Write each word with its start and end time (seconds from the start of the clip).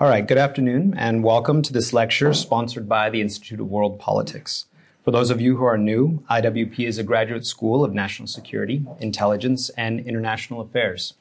All 0.00 0.08
right, 0.08 0.26
good 0.26 0.38
afternoon 0.38 0.94
and 0.96 1.22
welcome 1.22 1.60
to 1.60 1.74
this 1.74 1.92
lecture 1.92 2.32
sponsored 2.32 2.88
by 2.88 3.10
the 3.10 3.20
Institute 3.20 3.60
of 3.60 3.68
World 3.68 3.98
Politics. 3.98 4.64
For 5.04 5.10
those 5.10 5.28
of 5.28 5.42
you 5.42 5.58
who 5.58 5.64
are 5.64 5.76
new, 5.76 6.24
IWP 6.30 6.88
is 6.88 6.96
a 6.96 7.02
graduate 7.02 7.44
school 7.44 7.84
of 7.84 7.92
national 7.92 8.26
security, 8.26 8.82
intelligence, 8.98 9.68
and 9.76 10.00
international 10.00 10.62
affairs. 10.62 11.12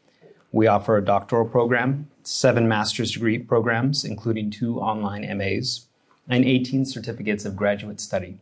We 0.54 0.68
offer 0.68 0.96
a 0.96 1.04
doctoral 1.04 1.46
program, 1.46 2.08
seven 2.24 2.70
master's 2.70 3.12
degree 3.12 3.38
programs, 3.38 4.06
including 4.06 4.50
two 4.50 4.80
online 4.80 5.28
MAs, 5.38 5.88
and 6.30 6.46
18 6.46 6.86
certificates 6.86 7.44
of 7.44 7.58
graduate 7.58 8.00
study. 8.00 8.38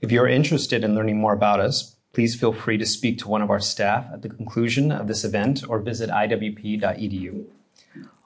If 0.00 0.12
you're 0.12 0.28
interested 0.28 0.84
in 0.84 0.94
learning 0.94 1.18
more 1.18 1.32
about 1.32 1.58
us, 1.58 1.96
please 2.12 2.38
feel 2.38 2.52
free 2.52 2.78
to 2.78 2.86
speak 2.86 3.18
to 3.18 3.28
one 3.28 3.42
of 3.42 3.50
our 3.50 3.58
staff 3.58 4.06
at 4.12 4.22
the 4.22 4.28
conclusion 4.28 4.92
of 4.92 5.08
this 5.08 5.24
event 5.24 5.64
or 5.68 5.80
visit 5.80 6.08
iwp.edu. 6.08 7.46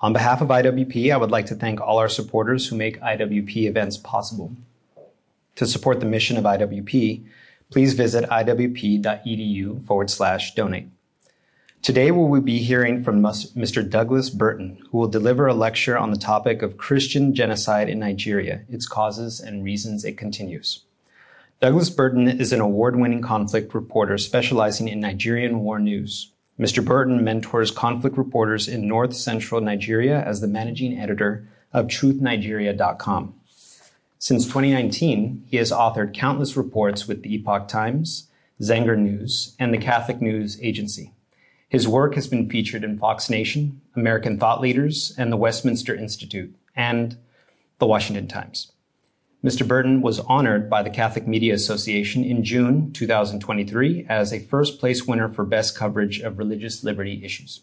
On 0.00 0.12
behalf 0.12 0.40
of 0.40 0.48
IWP, 0.48 1.12
I 1.12 1.16
would 1.16 1.30
like 1.30 1.46
to 1.46 1.54
thank 1.54 1.80
all 1.80 1.98
our 1.98 2.08
supporters 2.08 2.66
who 2.68 2.76
make 2.76 3.00
IWP 3.00 3.66
events 3.66 3.96
possible. 3.98 4.52
To 5.56 5.66
support 5.66 6.00
the 6.00 6.06
mission 6.06 6.36
of 6.36 6.44
IWP, 6.44 7.24
please 7.70 7.92
visit 7.94 8.28
iwp.edu 8.30 9.86
forward 9.86 10.10
slash 10.10 10.54
donate. 10.54 10.88
Today 11.82 12.10
we 12.10 12.24
will 12.24 12.40
be 12.40 12.58
hearing 12.58 13.02
from 13.02 13.22
Mr. 13.22 13.88
Douglas 13.88 14.28
Burton, 14.28 14.82
who 14.90 14.98
will 14.98 15.08
deliver 15.08 15.46
a 15.46 15.54
lecture 15.54 15.96
on 15.96 16.10
the 16.10 16.18
topic 16.18 16.60
of 16.60 16.76
Christian 16.76 17.34
genocide 17.34 17.88
in 17.88 17.98
Nigeria, 17.98 18.62
its 18.68 18.86
causes 18.86 19.40
and 19.40 19.64
reasons 19.64 20.04
it 20.04 20.18
continues. 20.18 20.84
Douglas 21.60 21.88
Burton 21.90 22.26
is 22.26 22.52
an 22.52 22.60
award-winning 22.60 23.22
conflict 23.22 23.74
reporter 23.74 24.18
specializing 24.18 24.88
in 24.88 25.00
Nigerian 25.00 25.60
war 25.60 25.78
news. 25.78 26.32
Mr. 26.60 26.84
Burton 26.84 27.24
mentors 27.24 27.70
conflict 27.70 28.18
reporters 28.18 28.68
in 28.68 28.86
north 28.86 29.14
central 29.16 29.62
Nigeria 29.62 30.22
as 30.22 30.42
the 30.42 30.46
managing 30.46 30.98
editor 30.98 31.48
of 31.72 31.86
TruthNigeria.com. 31.86 33.34
Since 34.18 34.44
2019, 34.44 35.44
he 35.46 35.56
has 35.56 35.72
authored 35.72 36.12
countless 36.12 36.58
reports 36.58 37.08
with 37.08 37.22
the 37.22 37.34
Epoch 37.34 37.66
Times, 37.66 38.28
Zenger 38.60 38.98
News, 38.98 39.56
and 39.58 39.72
the 39.72 39.78
Catholic 39.78 40.20
News 40.20 40.60
Agency. 40.60 41.14
His 41.70 41.88
work 41.88 42.14
has 42.14 42.28
been 42.28 42.50
featured 42.50 42.84
in 42.84 42.98
Fox 42.98 43.30
Nation, 43.30 43.80
American 43.96 44.38
Thought 44.38 44.60
Leaders, 44.60 45.14
and 45.16 45.32
the 45.32 45.38
Westminster 45.38 45.94
Institute, 45.94 46.54
and 46.76 47.16
the 47.78 47.86
Washington 47.86 48.28
Times. 48.28 48.70
Mr. 49.42 49.66
Burton 49.66 50.02
was 50.02 50.20
honored 50.20 50.68
by 50.68 50.82
the 50.82 50.90
Catholic 50.90 51.26
Media 51.26 51.54
Association 51.54 52.22
in 52.22 52.44
June 52.44 52.92
2023 52.92 54.04
as 54.06 54.34
a 54.34 54.38
first 54.38 54.78
place 54.78 55.06
winner 55.06 55.30
for 55.30 55.46
best 55.46 55.74
coverage 55.74 56.20
of 56.20 56.36
religious 56.36 56.84
liberty 56.84 57.24
issues. 57.24 57.62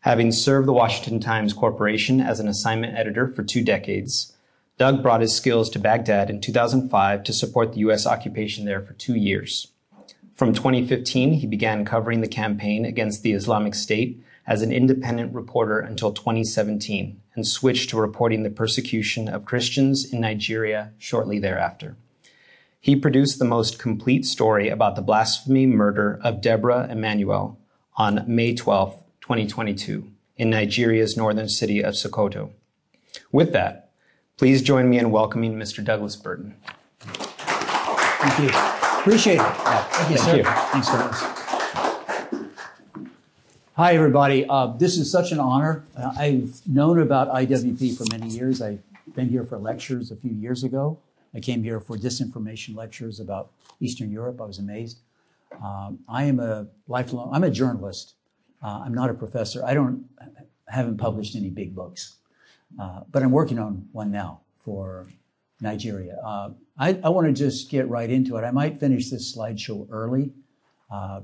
Having 0.00 0.32
served 0.32 0.66
the 0.66 0.72
Washington 0.72 1.20
Times 1.20 1.52
Corporation 1.52 2.22
as 2.22 2.40
an 2.40 2.48
assignment 2.48 2.96
editor 2.96 3.28
for 3.28 3.42
two 3.42 3.62
decades, 3.62 4.32
Doug 4.78 5.02
brought 5.02 5.20
his 5.20 5.34
skills 5.34 5.68
to 5.70 5.78
Baghdad 5.78 6.30
in 6.30 6.40
2005 6.40 7.22
to 7.22 7.32
support 7.34 7.72
the 7.72 7.80
U.S. 7.80 8.06
occupation 8.06 8.64
there 8.64 8.80
for 8.80 8.94
two 8.94 9.14
years. 9.14 9.68
From 10.36 10.54
2015, 10.54 11.34
he 11.34 11.46
began 11.46 11.84
covering 11.84 12.22
the 12.22 12.28
campaign 12.28 12.86
against 12.86 13.22
the 13.22 13.32
Islamic 13.32 13.74
State 13.74 14.22
as 14.46 14.62
an 14.62 14.72
independent 14.72 15.34
reporter 15.34 15.80
until 15.80 16.12
2017 16.12 17.20
and 17.38 17.46
switched 17.46 17.88
to 17.88 17.96
reporting 17.96 18.42
the 18.42 18.50
persecution 18.50 19.28
of 19.28 19.44
Christians 19.44 20.12
in 20.12 20.20
Nigeria 20.20 20.90
shortly 20.98 21.38
thereafter. 21.38 21.96
He 22.80 22.96
produced 22.96 23.38
the 23.38 23.44
most 23.44 23.78
complete 23.78 24.26
story 24.26 24.68
about 24.68 24.96
the 24.96 25.02
blasphemy 25.02 25.64
murder 25.64 26.18
of 26.24 26.40
Deborah 26.40 26.88
Emmanuel 26.90 27.56
on 27.96 28.24
May 28.26 28.56
12, 28.56 28.92
2022, 29.20 30.10
in 30.36 30.50
Nigeria's 30.50 31.16
northern 31.16 31.48
city 31.48 31.80
of 31.80 31.94
Sokoto. 31.94 32.50
With 33.30 33.52
that, 33.52 33.92
please 34.36 34.60
join 34.60 34.90
me 34.90 34.98
in 34.98 35.12
welcoming 35.12 35.54
Mr. 35.54 35.84
Douglas 35.84 36.16
Burton. 36.16 36.56
Thank 36.98 38.38
you. 38.40 38.58
Appreciate 38.98 39.34
it. 39.34 39.38
Yeah, 39.38 39.82
thank 39.84 40.10
you, 40.10 40.16
Thank 40.16 40.28
sir. 40.28 40.36
you. 40.38 40.42
Thanks, 40.72 40.88
Douglas. 40.88 41.37
Hi, 43.78 43.94
everybody. 43.94 44.44
Uh, 44.48 44.72
this 44.76 44.98
is 44.98 45.08
such 45.08 45.30
an 45.30 45.38
honor. 45.38 45.84
Uh, 45.96 46.10
I've 46.18 46.60
known 46.66 46.98
about 46.98 47.28
IWP 47.28 47.96
for 47.96 48.04
many 48.10 48.26
years. 48.26 48.60
I've 48.60 48.82
been 49.14 49.28
here 49.28 49.44
for 49.44 49.56
lectures 49.56 50.10
a 50.10 50.16
few 50.16 50.32
years 50.32 50.64
ago. 50.64 50.98
I 51.32 51.38
came 51.38 51.62
here 51.62 51.78
for 51.78 51.96
disinformation 51.96 52.74
lectures 52.74 53.20
about 53.20 53.52
Eastern 53.78 54.10
Europe. 54.10 54.40
I 54.40 54.46
was 54.46 54.58
amazed. 54.58 54.98
Um, 55.64 56.00
I 56.08 56.24
am 56.24 56.40
a 56.40 56.66
lifelong, 56.88 57.32
I'm 57.32 57.44
a 57.44 57.52
journalist. 57.52 58.14
Uh, 58.64 58.82
I'm 58.84 58.92
not 58.92 59.10
a 59.10 59.14
professor. 59.14 59.64
I 59.64 59.74
don't, 59.74 60.04
haven't 60.66 60.98
published 60.98 61.36
any 61.36 61.48
big 61.48 61.72
books, 61.72 62.16
uh, 62.80 63.02
but 63.12 63.22
I'm 63.22 63.30
working 63.30 63.60
on 63.60 63.88
one 63.92 64.10
now 64.10 64.40
for 64.56 65.06
Nigeria. 65.60 66.16
Uh, 66.26 66.50
I, 66.76 66.98
I 67.04 67.10
want 67.10 67.28
to 67.28 67.32
just 67.32 67.70
get 67.70 67.88
right 67.88 68.10
into 68.10 68.38
it. 68.38 68.42
I 68.42 68.50
might 68.50 68.80
finish 68.80 69.08
this 69.08 69.36
slideshow 69.36 69.86
early 69.88 70.32
uh, 70.90 71.20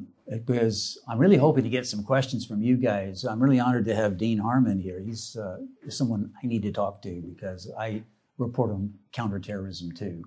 because 0.46 0.98
I'm 1.08 1.18
really 1.18 1.36
hoping 1.36 1.64
to 1.64 1.70
get 1.70 1.86
some 1.86 2.02
questions 2.02 2.44
from 2.44 2.62
you 2.62 2.76
guys. 2.76 3.24
I'm 3.24 3.42
really 3.42 3.60
honored 3.60 3.86
to 3.86 3.94
have 3.94 4.18
Dean 4.18 4.38
Harmon 4.38 4.78
here. 4.78 5.00
He's 5.00 5.36
uh, 5.36 5.58
someone 5.88 6.32
I 6.42 6.46
need 6.46 6.62
to 6.62 6.72
talk 6.72 7.00
to 7.02 7.22
because 7.22 7.70
I 7.78 8.02
report 8.38 8.70
on 8.70 8.94
counterterrorism 9.12 9.92
too. 9.92 10.24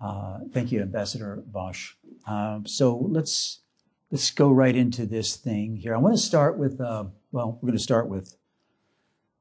Uh, 0.00 0.40
thank 0.52 0.72
you, 0.72 0.80
Ambassador 0.80 1.42
Bosch. 1.46 1.94
Um, 2.26 2.66
so 2.66 2.96
let's 2.96 3.60
let's 4.10 4.30
go 4.30 4.50
right 4.50 4.74
into 4.74 5.06
this 5.06 5.36
thing 5.36 5.76
here. 5.76 5.94
I 5.94 5.98
want 5.98 6.14
to 6.14 6.22
start 6.22 6.58
with 6.58 6.80
uh, 6.80 7.04
well, 7.30 7.58
we're 7.60 7.68
going 7.68 7.78
to 7.78 7.82
start 7.82 8.08
with 8.08 8.36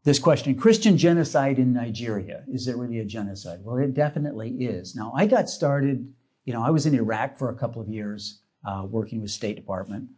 this 0.03 0.19
question: 0.19 0.55
Christian 0.55 0.97
genocide 0.97 1.59
in 1.59 1.73
Nigeria 1.73 2.43
is 2.51 2.67
it 2.67 2.75
really 2.75 2.99
a 2.99 3.05
genocide? 3.05 3.59
Well, 3.63 3.77
it 3.77 3.93
definitely 3.93 4.49
is. 4.49 4.95
Now, 4.95 5.13
I 5.15 5.25
got 5.25 5.49
started. 5.49 6.11
You 6.45 6.53
know, 6.53 6.63
I 6.63 6.71
was 6.71 6.87
in 6.87 6.95
Iraq 6.95 7.37
for 7.37 7.49
a 7.49 7.55
couple 7.55 7.83
of 7.83 7.87
years 7.87 8.39
uh, 8.65 8.85
working 8.89 9.21
with 9.21 9.31
State 9.31 9.55
Department. 9.55 10.09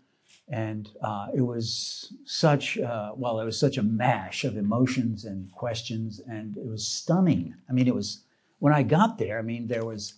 And 0.50 0.90
uh, 1.02 1.28
it 1.34 1.42
was 1.42 2.14
such, 2.26 2.78
uh, 2.78 3.14
well, 3.16 3.40
it 3.40 3.46
was 3.46 3.60
such 3.60 3.78
a 3.78 3.84
mash 3.84 4.44
of 4.44 4.58
emotions 4.58 5.26
and 5.26 5.52
questions, 5.52 6.20
and 6.28 6.58
it 6.58 6.66
was 6.66 6.86
stunning. 6.86 7.56
I 7.70 7.74
mean, 7.74 7.88
it 7.88 7.96
was, 7.96 8.24
when 8.60 8.74
I 8.74 8.84
got 8.84 9.18
there, 9.18 9.40
I 9.40 9.42
mean, 9.42 9.68
there 9.68 9.86
was, 9.86 10.16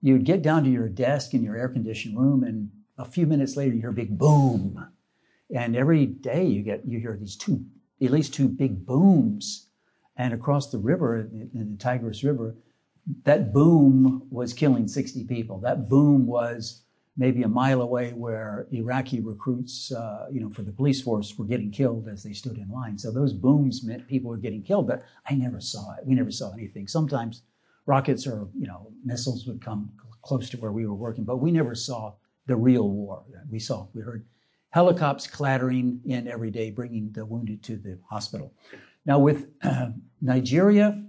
you'd 0.00 0.24
get 0.24 0.42
down 0.42 0.64
to 0.64 0.70
your 0.70 0.88
desk 0.88 1.32
in 1.32 1.44
your 1.44 1.56
air 1.56 1.68
conditioned 1.68 2.18
room, 2.18 2.42
and 2.42 2.70
a 2.98 3.04
few 3.04 3.26
minutes 3.26 3.56
later, 3.56 3.74
you 3.74 3.80
hear 3.80 3.90
a 3.90 3.94
big 3.94 4.18
boom. 4.18 4.88
And 5.54 5.76
every 5.76 6.06
day 6.06 6.44
you 6.44 6.62
get, 6.62 6.82
you 6.84 6.98
hear 6.98 7.16
these 7.16 7.36
two, 7.36 7.64
at 8.02 8.10
least 8.10 8.34
two 8.34 8.48
big 8.48 8.84
booms. 8.84 9.68
And 10.16 10.34
across 10.34 10.70
the 10.70 10.78
river, 10.78 11.20
in 11.20 11.70
the 11.70 11.76
Tigris 11.78 12.24
River, 12.24 12.56
that 13.22 13.52
boom 13.52 14.26
was 14.30 14.52
killing 14.52 14.88
60 14.88 15.24
people. 15.24 15.58
That 15.60 15.88
boom 15.88 16.26
was 16.26 16.82
maybe 17.18 17.42
a 17.42 17.48
mile 17.48 17.82
away 17.82 18.12
where 18.12 18.68
Iraqi 18.70 19.20
recruits, 19.20 19.92
uh, 19.92 20.28
you 20.30 20.40
know, 20.40 20.48
for 20.48 20.62
the 20.62 20.72
police 20.72 21.02
force 21.02 21.36
were 21.36 21.44
getting 21.44 21.70
killed 21.70 22.08
as 22.08 22.22
they 22.22 22.32
stood 22.32 22.56
in 22.56 22.70
line. 22.70 22.96
So 22.96 23.10
those 23.10 23.32
booms 23.32 23.82
meant 23.84 24.06
people 24.06 24.30
were 24.30 24.36
getting 24.36 24.62
killed, 24.62 24.86
but 24.86 25.02
I 25.28 25.34
never 25.34 25.60
saw 25.60 25.94
it. 25.96 26.06
We 26.06 26.14
never 26.14 26.30
saw 26.30 26.52
anything. 26.52 26.86
Sometimes 26.86 27.42
rockets 27.86 28.24
or, 28.26 28.48
you 28.56 28.68
know, 28.68 28.92
missiles 29.04 29.46
would 29.46 29.60
come 29.60 29.90
close 30.22 30.48
to 30.50 30.56
where 30.58 30.70
we 30.70 30.86
were 30.86 30.94
working, 30.94 31.24
but 31.24 31.38
we 31.38 31.50
never 31.50 31.74
saw 31.74 32.14
the 32.46 32.54
real 32.54 32.88
war. 32.88 33.24
We 33.50 33.58
saw, 33.58 33.88
we 33.94 34.02
heard 34.02 34.24
helicopters 34.70 35.26
clattering 35.26 36.00
in 36.04 36.28
every 36.28 36.52
day, 36.52 36.70
bringing 36.70 37.10
the 37.12 37.26
wounded 37.26 37.64
to 37.64 37.76
the 37.76 37.98
hospital. 38.08 38.52
Now 39.06 39.18
with 39.18 39.48
uh, 39.64 39.88
Nigeria, 40.20 41.02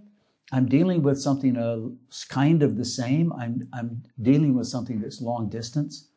I'm 0.51 0.67
dealing 0.67 1.03
with 1.03 1.21
something 1.21 1.57
uh, 1.57 1.89
kind 2.29 2.63
of 2.63 2.77
the 2.77 2.85
same. 2.85 3.31
I'm, 3.33 3.67
I'm 3.73 4.03
dealing 4.21 4.55
with 4.55 4.67
something 4.67 4.99
that's 4.99 5.21
long 5.21 5.49
distance, 5.49 6.09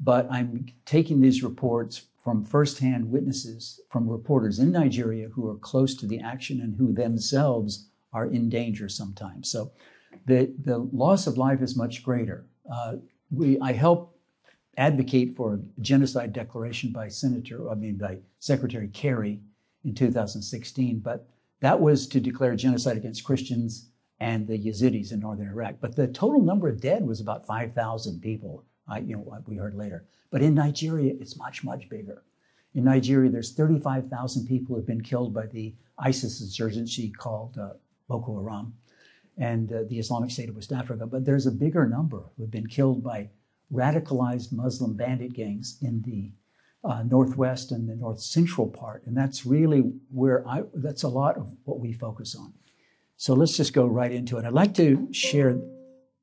but 0.00 0.26
I'm 0.30 0.66
taking 0.84 1.20
these 1.20 1.42
reports 1.42 2.06
from 2.22 2.42
firsthand 2.42 3.08
witnesses, 3.08 3.80
from 3.90 4.08
reporters 4.08 4.58
in 4.58 4.72
Nigeria 4.72 5.28
who 5.28 5.48
are 5.48 5.58
close 5.58 5.94
to 5.94 6.06
the 6.06 6.18
action 6.18 6.60
and 6.60 6.74
who 6.74 6.92
themselves 6.92 7.88
are 8.12 8.26
in 8.26 8.48
danger 8.48 8.88
sometimes. 8.88 9.50
So 9.50 9.70
the, 10.26 10.52
the 10.64 10.78
loss 10.78 11.28
of 11.28 11.38
life 11.38 11.62
is 11.62 11.76
much 11.76 12.02
greater. 12.02 12.46
Uh, 12.70 12.96
we, 13.30 13.60
I 13.60 13.72
help 13.72 14.18
advocate 14.76 15.36
for 15.36 15.54
a 15.54 15.80
genocide 15.80 16.32
declaration 16.32 16.90
by 16.90 17.08
Senator, 17.08 17.70
I 17.70 17.74
mean, 17.74 17.96
by 17.96 18.18
Secretary 18.40 18.88
Kerry 18.88 19.40
in 19.84 19.94
2016, 19.94 20.98
but 20.98 21.28
that 21.66 21.80
was 21.80 22.06
to 22.06 22.20
declare 22.20 22.54
genocide 22.54 22.96
against 22.96 23.24
Christians 23.24 23.88
and 24.20 24.46
the 24.46 24.56
Yazidis 24.56 25.10
in 25.10 25.18
northern 25.18 25.48
Iraq. 25.48 25.74
But 25.80 25.96
the 25.96 26.06
total 26.06 26.40
number 26.40 26.68
of 26.68 26.80
dead 26.80 27.04
was 27.04 27.20
about 27.20 27.44
5,000 27.44 28.20
people, 28.20 28.64
uh, 28.88 29.00
you 29.04 29.16
know, 29.16 29.22
what 29.22 29.48
we 29.48 29.56
heard 29.56 29.74
later. 29.74 30.04
But 30.30 30.42
in 30.42 30.54
Nigeria, 30.54 31.14
it's 31.18 31.36
much, 31.36 31.64
much 31.64 31.88
bigger. 31.88 32.22
In 32.76 32.84
Nigeria, 32.84 33.32
there's 33.32 33.52
35,000 33.52 34.46
people 34.46 34.68
who 34.68 34.76
have 34.76 34.86
been 34.86 35.02
killed 35.02 35.34
by 35.34 35.46
the 35.46 35.74
ISIS 35.98 36.40
insurgency 36.40 37.10
called 37.10 37.58
uh, 37.58 37.70
Boko 38.06 38.40
Haram 38.40 38.72
and 39.36 39.72
uh, 39.72 39.82
the 39.88 39.98
Islamic 39.98 40.30
State 40.30 40.48
of 40.48 40.54
West 40.54 40.70
Africa. 40.70 41.04
But 41.04 41.24
there's 41.24 41.48
a 41.48 41.50
bigger 41.50 41.88
number 41.88 42.22
who 42.36 42.44
have 42.44 42.52
been 42.52 42.68
killed 42.68 43.02
by 43.02 43.28
radicalized 43.72 44.52
Muslim 44.52 44.94
bandit 44.94 45.32
gangs 45.32 45.78
in 45.82 46.00
the 46.02 46.30
uh, 46.86 47.02
northwest 47.02 47.72
and 47.72 47.88
the 47.88 47.96
north 47.96 48.20
central 48.20 48.68
part, 48.68 49.04
and 49.06 49.16
that's 49.16 49.44
really 49.44 49.80
where 50.10 50.46
I. 50.46 50.62
That's 50.72 51.02
a 51.02 51.08
lot 51.08 51.36
of 51.36 51.52
what 51.64 51.80
we 51.80 51.92
focus 51.92 52.36
on. 52.36 52.52
So 53.16 53.34
let's 53.34 53.56
just 53.56 53.72
go 53.72 53.86
right 53.86 54.12
into 54.12 54.38
it. 54.38 54.44
I'd 54.44 54.52
like 54.52 54.74
to 54.74 55.08
share. 55.12 55.58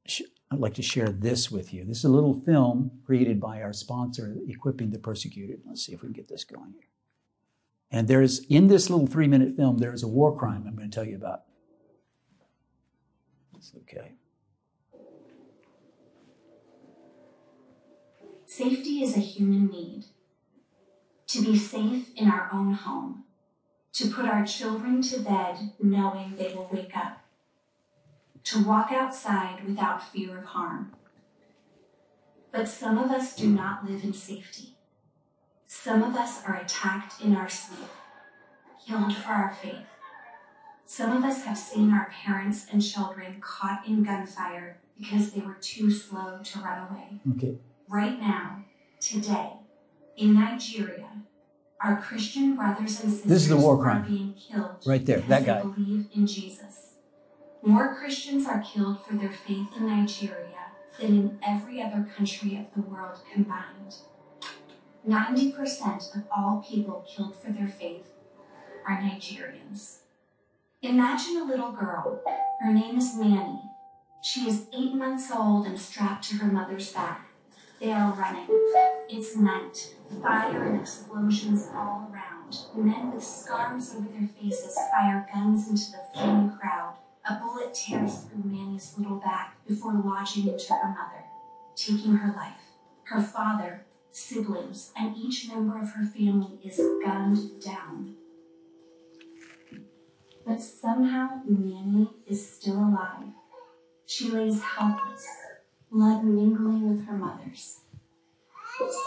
Sh- 0.08 0.22
I'd 0.52 0.60
like 0.60 0.76
to 0.76 0.84
share 0.84 1.10
this 1.10 1.52
with 1.52 1.74
you. 1.74 1.84
This 1.84 2.00
is 2.00 2.04
a 2.06 2.10
little 2.10 2.40
film 2.46 2.92
created 3.06 3.42
by 3.42 3.62
our 3.62 3.74
sponsor, 3.74 4.38
Equipping 4.48 4.92
the 4.92 5.00
Persecuted. 5.00 5.62
Let's 5.66 5.84
see 5.84 5.94
if 5.94 6.02
we 6.02 6.08
can 6.08 6.14
get 6.14 6.30
this 6.30 6.44
going 6.44 6.74
here. 6.74 6.90
And 7.92 8.08
there's 8.08 8.40
in 8.46 8.68
this 8.68 8.90
little 8.90 9.08
three 9.08 9.28
minute 9.28 9.56
film, 9.56 9.80
there's 9.80 10.04
a 10.04 10.08
war 10.08 10.38
crime 10.38 10.64
I'm 10.68 10.76
going 10.76 10.90
to 10.90 10.96
tell 10.96 11.06
you 11.06 11.16
about. 11.16 11.42
It's 13.58 13.74
okay. 13.82 14.14
Safety 18.46 19.02
is 19.02 19.18
a 19.18 19.20
human 19.20 19.68
need. 19.68 20.06
To 21.34 21.42
be 21.42 21.58
safe 21.58 22.10
in 22.16 22.30
our 22.30 22.48
own 22.54 22.74
home, 22.74 23.24
to 23.94 24.08
put 24.08 24.26
our 24.26 24.46
children 24.46 25.02
to 25.02 25.20
bed 25.20 25.72
knowing 25.82 26.36
they 26.36 26.54
will 26.54 26.70
wake 26.72 26.96
up, 26.96 27.24
to 28.44 28.64
walk 28.64 28.92
outside 28.92 29.66
without 29.66 30.04
fear 30.04 30.38
of 30.38 30.44
harm. 30.44 30.92
But 32.52 32.68
some 32.68 33.00
of 33.00 33.10
us 33.10 33.36
do 33.36 33.50
not 33.50 33.84
live 33.84 34.04
in 34.04 34.14
safety. 34.14 34.78
Some 35.66 36.04
of 36.04 36.16
us 36.16 36.44
are 36.46 36.56
attacked 36.56 37.20
in 37.20 37.36
our 37.36 37.50
sleep, 37.50 37.90
killed 38.86 39.16
for 39.16 39.32
our 39.32 39.58
faith. 39.60 39.88
Some 40.86 41.18
of 41.18 41.24
us 41.24 41.46
have 41.46 41.58
seen 41.58 41.92
our 41.92 42.12
parents 42.24 42.68
and 42.72 42.80
children 42.80 43.38
caught 43.42 43.88
in 43.88 44.04
gunfire 44.04 44.78
because 45.00 45.32
they 45.32 45.42
were 45.42 45.58
too 45.60 45.90
slow 45.90 46.42
to 46.44 46.60
run 46.60 46.88
away. 46.92 47.22
Okay. 47.32 47.58
Right 47.90 48.20
now, 48.20 48.66
today, 49.00 49.54
in 50.18 50.34
Nigeria, 50.36 51.10
our 51.82 51.98
Christian 52.02 52.56
brothers 52.56 53.02
and 53.02 53.12
sisters 53.12 53.24
This 53.30 53.42
is 53.44 53.50
the 53.50 53.58
war 53.58 53.86
are 53.88 54.00
being 54.00 54.34
killed 54.36 54.84
Right 54.86 55.06
there, 55.06 55.18
because 55.18 55.30
that 55.30 55.40
they 55.42 55.46
guy. 55.46 55.62
believe 55.62 56.08
in 56.16 56.28
Jesus. 56.28 56.94
More 57.62 57.96
Christians 57.96 58.46
are 58.48 58.62
killed 58.62 59.04
for 59.06 59.16
their 59.16 59.32
faith 59.32 59.68
in 59.78 59.88
Nigeria 59.88 60.72
than 61.00 61.10
in 61.10 61.40
every 61.46 61.82
other 61.82 62.08
country 62.16 62.58
of 62.58 62.66
the 62.76 62.90
world 62.90 63.20
combined. 63.34 63.96
90% 65.08 66.16
of 66.16 66.24
all 66.36 66.64
people 66.68 67.06
killed 67.14 67.36
for 67.36 67.52
their 67.52 67.68
faith 67.68 68.08
are 68.88 68.98
Nigerians. 68.98 69.98
Imagine 70.82 71.38
a 71.38 71.44
little 71.46 71.72
girl. 71.72 72.22
Her 72.62 72.72
name 72.72 72.98
is 72.98 73.16
Manny. 73.16 73.62
She 74.22 74.48
is 74.48 74.68
eight 74.74 74.94
months 74.94 75.30
old 75.34 75.66
and 75.66 75.80
strapped 75.80 76.24
to 76.30 76.36
her 76.38 76.48
mother's 76.52 76.92
back. 76.92 77.28
They 77.84 77.92
are 77.92 78.14
running. 78.14 78.48
It's 79.10 79.36
night. 79.36 79.94
Fire 80.22 80.64
and 80.64 80.80
explosions 80.80 81.68
all 81.76 82.10
around. 82.14 82.56
Men 82.74 83.12
with 83.12 83.26
scarves 83.26 83.94
over 83.94 84.08
their 84.08 84.30
faces 84.30 84.78
fire 84.90 85.28
guns 85.34 85.68
into 85.68 85.92
the 85.92 86.00
fleeing 86.14 86.58
crowd. 86.58 86.96
A 87.30 87.36
bullet 87.42 87.74
tears 87.74 88.20
through 88.20 88.50
Manny's 88.50 88.94
little 88.98 89.18
back 89.18 89.58
before 89.68 90.02
lodging 90.02 90.48
into 90.48 90.74
her 90.74 90.88
mother, 90.88 91.26
taking 91.76 92.16
her 92.16 92.34
life. 92.34 92.78
Her 93.04 93.22
father, 93.22 93.86
siblings, 94.14 94.94
and 94.98 95.18
each 95.18 95.50
member 95.50 95.78
of 95.78 95.90
her 95.90 96.06
family 96.06 96.60
is 96.64 96.80
gunned 97.04 97.62
down. 97.62 98.16
But 100.48 100.62
somehow 100.62 101.42
Manny 101.46 102.10
is 102.26 102.50
still 102.50 102.80
alive. 102.80 103.34
She 104.06 104.30
lays 104.30 104.62
helpless, 104.62 105.28
blood 105.94 106.24
mingling 106.24 106.90
with 106.90 107.06
her 107.06 107.16
mother's. 107.16 107.82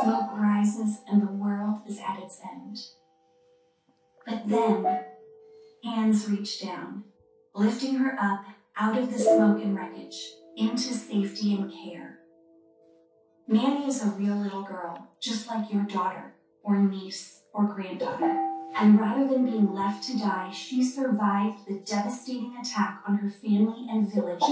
Smoke 0.01 0.31
rises 0.37 0.99
and 1.11 1.21
the 1.21 1.33
world 1.33 1.81
is 1.89 1.99
at 1.99 2.23
its 2.23 2.41
end. 2.55 2.79
But 4.25 4.49
then, 4.49 5.01
hands 5.83 6.31
reach 6.31 6.63
down, 6.63 7.03
lifting 7.57 7.97
her 7.97 8.17
up 8.21 8.45
out 8.77 8.97
of 8.97 9.13
the 9.13 9.19
smoke 9.19 9.61
and 9.63 9.77
wreckage 9.77 10.17
into 10.57 10.95
safety 10.95 11.57
and 11.57 11.73
care. 11.73 12.21
Manny 13.49 13.89
is 13.89 14.05
a 14.05 14.11
real 14.11 14.37
little 14.37 14.63
girl, 14.63 15.09
just 15.21 15.49
like 15.49 15.73
your 15.73 15.83
daughter, 15.83 16.35
or 16.63 16.79
niece, 16.79 17.43
or 17.53 17.65
granddaughter. 17.65 18.43
And 18.77 19.01
rather 19.01 19.27
than 19.27 19.45
being 19.45 19.73
left 19.73 20.05
to 20.05 20.19
die, 20.19 20.53
she 20.53 20.85
survived 20.85 21.67
the 21.67 21.81
devastating 21.85 22.57
attack 22.61 23.03
on 23.09 23.17
her 23.19 23.31
family 23.31 23.87
and 23.91 24.13
village 24.13 24.43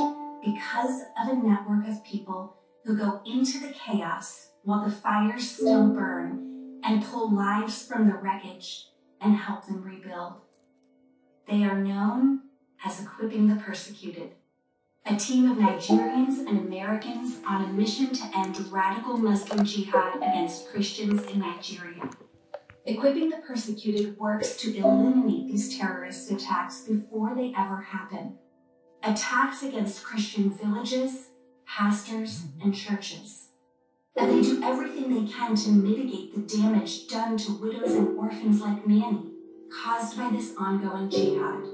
because 0.44 1.02
of 1.20 1.28
a 1.28 1.36
network 1.36 1.88
of 1.88 2.04
people 2.04 2.56
who 2.84 2.96
go 2.96 3.20
into 3.24 3.58
the 3.58 3.72
chaos 3.72 4.50
while 4.62 4.84
the 4.84 4.90
fires 4.90 5.50
still 5.50 5.88
burn 5.88 6.80
and 6.84 7.04
pull 7.04 7.34
lives 7.34 7.86
from 7.86 8.06
the 8.06 8.14
wreckage 8.14 8.88
and 9.20 9.36
help 9.36 9.66
them 9.66 9.82
rebuild. 9.82 10.34
They 11.48 11.64
are 11.64 11.78
known 11.78 12.40
as 12.84 13.00
Equipping 13.00 13.48
the 13.48 13.56
Persecuted, 13.56 14.32
a 15.06 15.16
team 15.16 15.50
of 15.50 15.56
Nigerians 15.56 16.38
and 16.46 16.58
Americans 16.58 17.38
on 17.48 17.64
a 17.64 17.68
mission 17.68 18.12
to 18.12 18.30
end 18.36 18.58
radical 18.70 19.16
Muslim 19.16 19.64
jihad 19.64 20.16
against 20.16 20.68
Christians 20.68 21.22
in 21.24 21.40
Nigeria. 21.40 22.10
Equipping 22.84 23.30
the 23.30 23.38
Persecuted 23.38 24.18
works 24.18 24.56
to 24.56 24.76
eliminate 24.76 25.46
these 25.48 25.78
terrorist 25.78 26.30
attacks 26.30 26.82
before 26.82 27.34
they 27.34 27.54
ever 27.56 27.80
happen. 27.80 28.38
Attacks 29.06 29.62
against 29.62 30.02
Christian 30.02 30.50
villages, 30.50 31.28
pastors, 31.66 32.44
and 32.62 32.74
churches. 32.74 33.48
And 34.16 34.30
they 34.30 34.40
do 34.40 34.62
everything 34.62 35.12
they 35.12 35.30
can 35.30 35.54
to 35.56 35.68
mitigate 35.68 36.34
the 36.34 36.56
damage 36.56 37.06
done 37.08 37.36
to 37.36 37.52
widows 37.52 37.92
and 37.92 38.18
orphans 38.18 38.62
like 38.62 38.86
Manny, 38.86 39.30
caused 39.70 40.16
by 40.16 40.30
this 40.30 40.54
ongoing 40.56 41.10
jihad. 41.10 41.64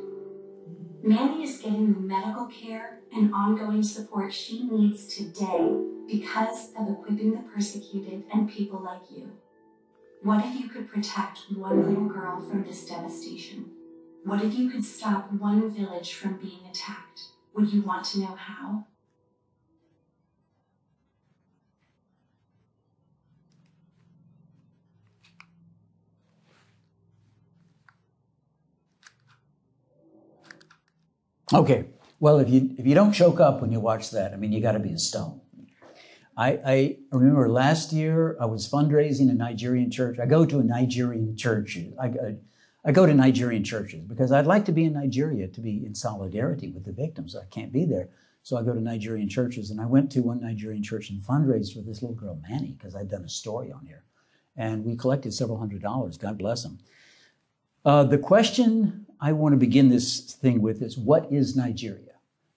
Manny 1.04 1.44
is 1.44 1.58
getting 1.58 1.94
the 1.94 2.00
medical 2.00 2.46
care 2.46 2.98
and 3.14 3.32
ongoing 3.32 3.84
support 3.84 4.32
she 4.32 4.64
needs 4.64 5.06
today 5.06 5.72
because 6.08 6.72
of 6.76 6.88
equipping 6.90 7.30
the 7.32 7.42
persecuted 7.54 8.24
and 8.32 8.50
people 8.50 8.82
like 8.82 9.08
you. 9.08 9.30
What 10.22 10.44
if 10.44 10.60
you 10.60 10.68
could 10.68 10.88
protect 10.88 11.42
one 11.54 11.86
little 11.86 12.08
girl 12.08 12.40
from 12.40 12.64
this 12.64 12.86
devastation? 12.86 13.70
What 14.24 14.42
if 14.42 14.54
you 14.54 14.70
could 14.70 14.84
stop 14.84 15.32
one 15.32 15.70
village 15.70 16.12
from 16.14 16.36
being 16.36 16.60
attacked? 16.70 17.22
Would 17.54 17.72
you 17.72 17.82
want 17.82 18.04
to 18.06 18.20
know 18.20 18.36
how? 18.36 18.86
Okay. 31.52 31.86
Well, 32.20 32.38
if 32.38 32.48
you 32.48 32.74
if 32.78 32.86
you 32.86 32.94
don't 32.94 33.12
choke 33.12 33.40
up 33.40 33.60
when 33.62 33.72
you 33.72 33.80
watch 33.80 34.10
that, 34.10 34.32
I 34.32 34.36
mean, 34.36 34.52
you 34.52 34.60
got 34.60 34.72
to 34.72 34.78
be 34.78 34.92
a 34.92 34.98
stone. 34.98 35.40
I, 36.36 36.58
I 36.64 36.96
remember 37.12 37.48
last 37.48 37.92
year 37.92 38.36
I 38.40 38.46
was 38.46 38.68
fundraising 38.68 39.30
a 39.30 39.34
Nigerian 39.34 39.90
church. 39.90 40.18
I 40.18 40.26
go 40.26 40.46
to 40.46 40.60
a 40.60 40.62
Nigerian 40.62 41.36
church. 41.36 41.76
I, 42.00 42.36
I, 42.84 42.92
go 42.92 43.06
to 43.06 43.14
Nigerian 43.14 43.64
churches 43.64 44.04
because 44.04 44.32
I'd 44.32 44.46
like 44.46 44.64
to 44.66 44.72
be 44.72 44.84
in 44.84 44.92
Nigeria 44.92 45.48
to 45.48 45.60
be 45.60 45.84
in 45.84 45.94
solidarity 45.94 46.70
with 46.70 46.84
the 46.84 46.92
victims. 46.92 47.36
I 47.36 47.44
can't 47.46 47.72
be 47.72 47.84
there. 47.84 48.08
So 48.42 48.56
I 48.56 48.62
go 48.62 48.72
to 48.72 48.80
Nigerian 48.80 49.28
churches. 49.28 49.70
And 49.70 49.80
I 49.80 49.86
went 49.86 50.10
to 50.12 50.20
one 50.20 50.40
Nigerian 50.40 50.82
church 50.82 51.10
and 51.10 51.20
fundraised 51.20 51.74
for 51.74 51.82
this 51.82 52.02
little 52.02 52.16
girl, 52.16 52.40
Manny, 52.48 52.74
because 52.78 52.94
I'd 52.94 53.10
done 53.10 53.24
a 53.24 53.28
story 53.28 53.70
on 53.70 53.84
here. 53.86 54.04
And 54.56 54.84
we 54.84 54.96
collected 54.96 55.32
several 55.32 55.58
hundred 55.58 55.82
dollars. 55.82 56.16
God 56.16 56.38
bless 56.38 56.62
them. 56.62 56.78
Uh, 57.84 58.04
the 58.04 58.18
question 58.18 59.06
I 59.20 59.32
want 59.32 59.52
to 59.52 59.56
begin 59.56 59.88
this 59.88 60.34
thing 60.34 60.60
with 60.60 60.82
is 60.82 60.98
what 60.98 61.30
is 61.32 61.56
Nigeria? 61.56 62.04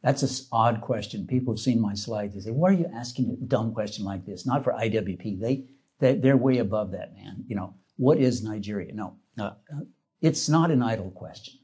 That's 0.01 0.21
an 0.21 0.47
odd 0.51 0.81
question. 0.81 1.25
People 1.27 1.53
have 1.53 1.61
seen 1.61 1.79
my 1.79 1.93
slides. 1.93 2.33
They 2.33 2.41
say, 2.41 2.51
"Why 2.51 2.71
are 2.71 2.73
you 2.73 2.91
asking 2.93 3.29
a 3.29 3.45
dumb 3.45 3.73
question 3.73 4.03
like 4.03 4.25
this?" 4.25 4.45
Not 4.45 4.63
for 4.63 4.73
IWP. 4.73 5.39
They, 5.39 5.65
they 5.99 6.15
they're 6.15 6.35
way 6.35 6.57
above 6.57 6.91
that, 6.91 7.13
man. 7.15 7.45
You 7.47 7.55
know, 7.55 7.75
what 7.95 8.17
is 8.17 8.43
Nigeria? 8.43 8.93
No, 8.93 9.15
uh, 9.39 9.51
it's 10.23 10.47
not 10.47 10.71
an 10.71 10.81
idle 10.81 11.11
question 11.11 11.59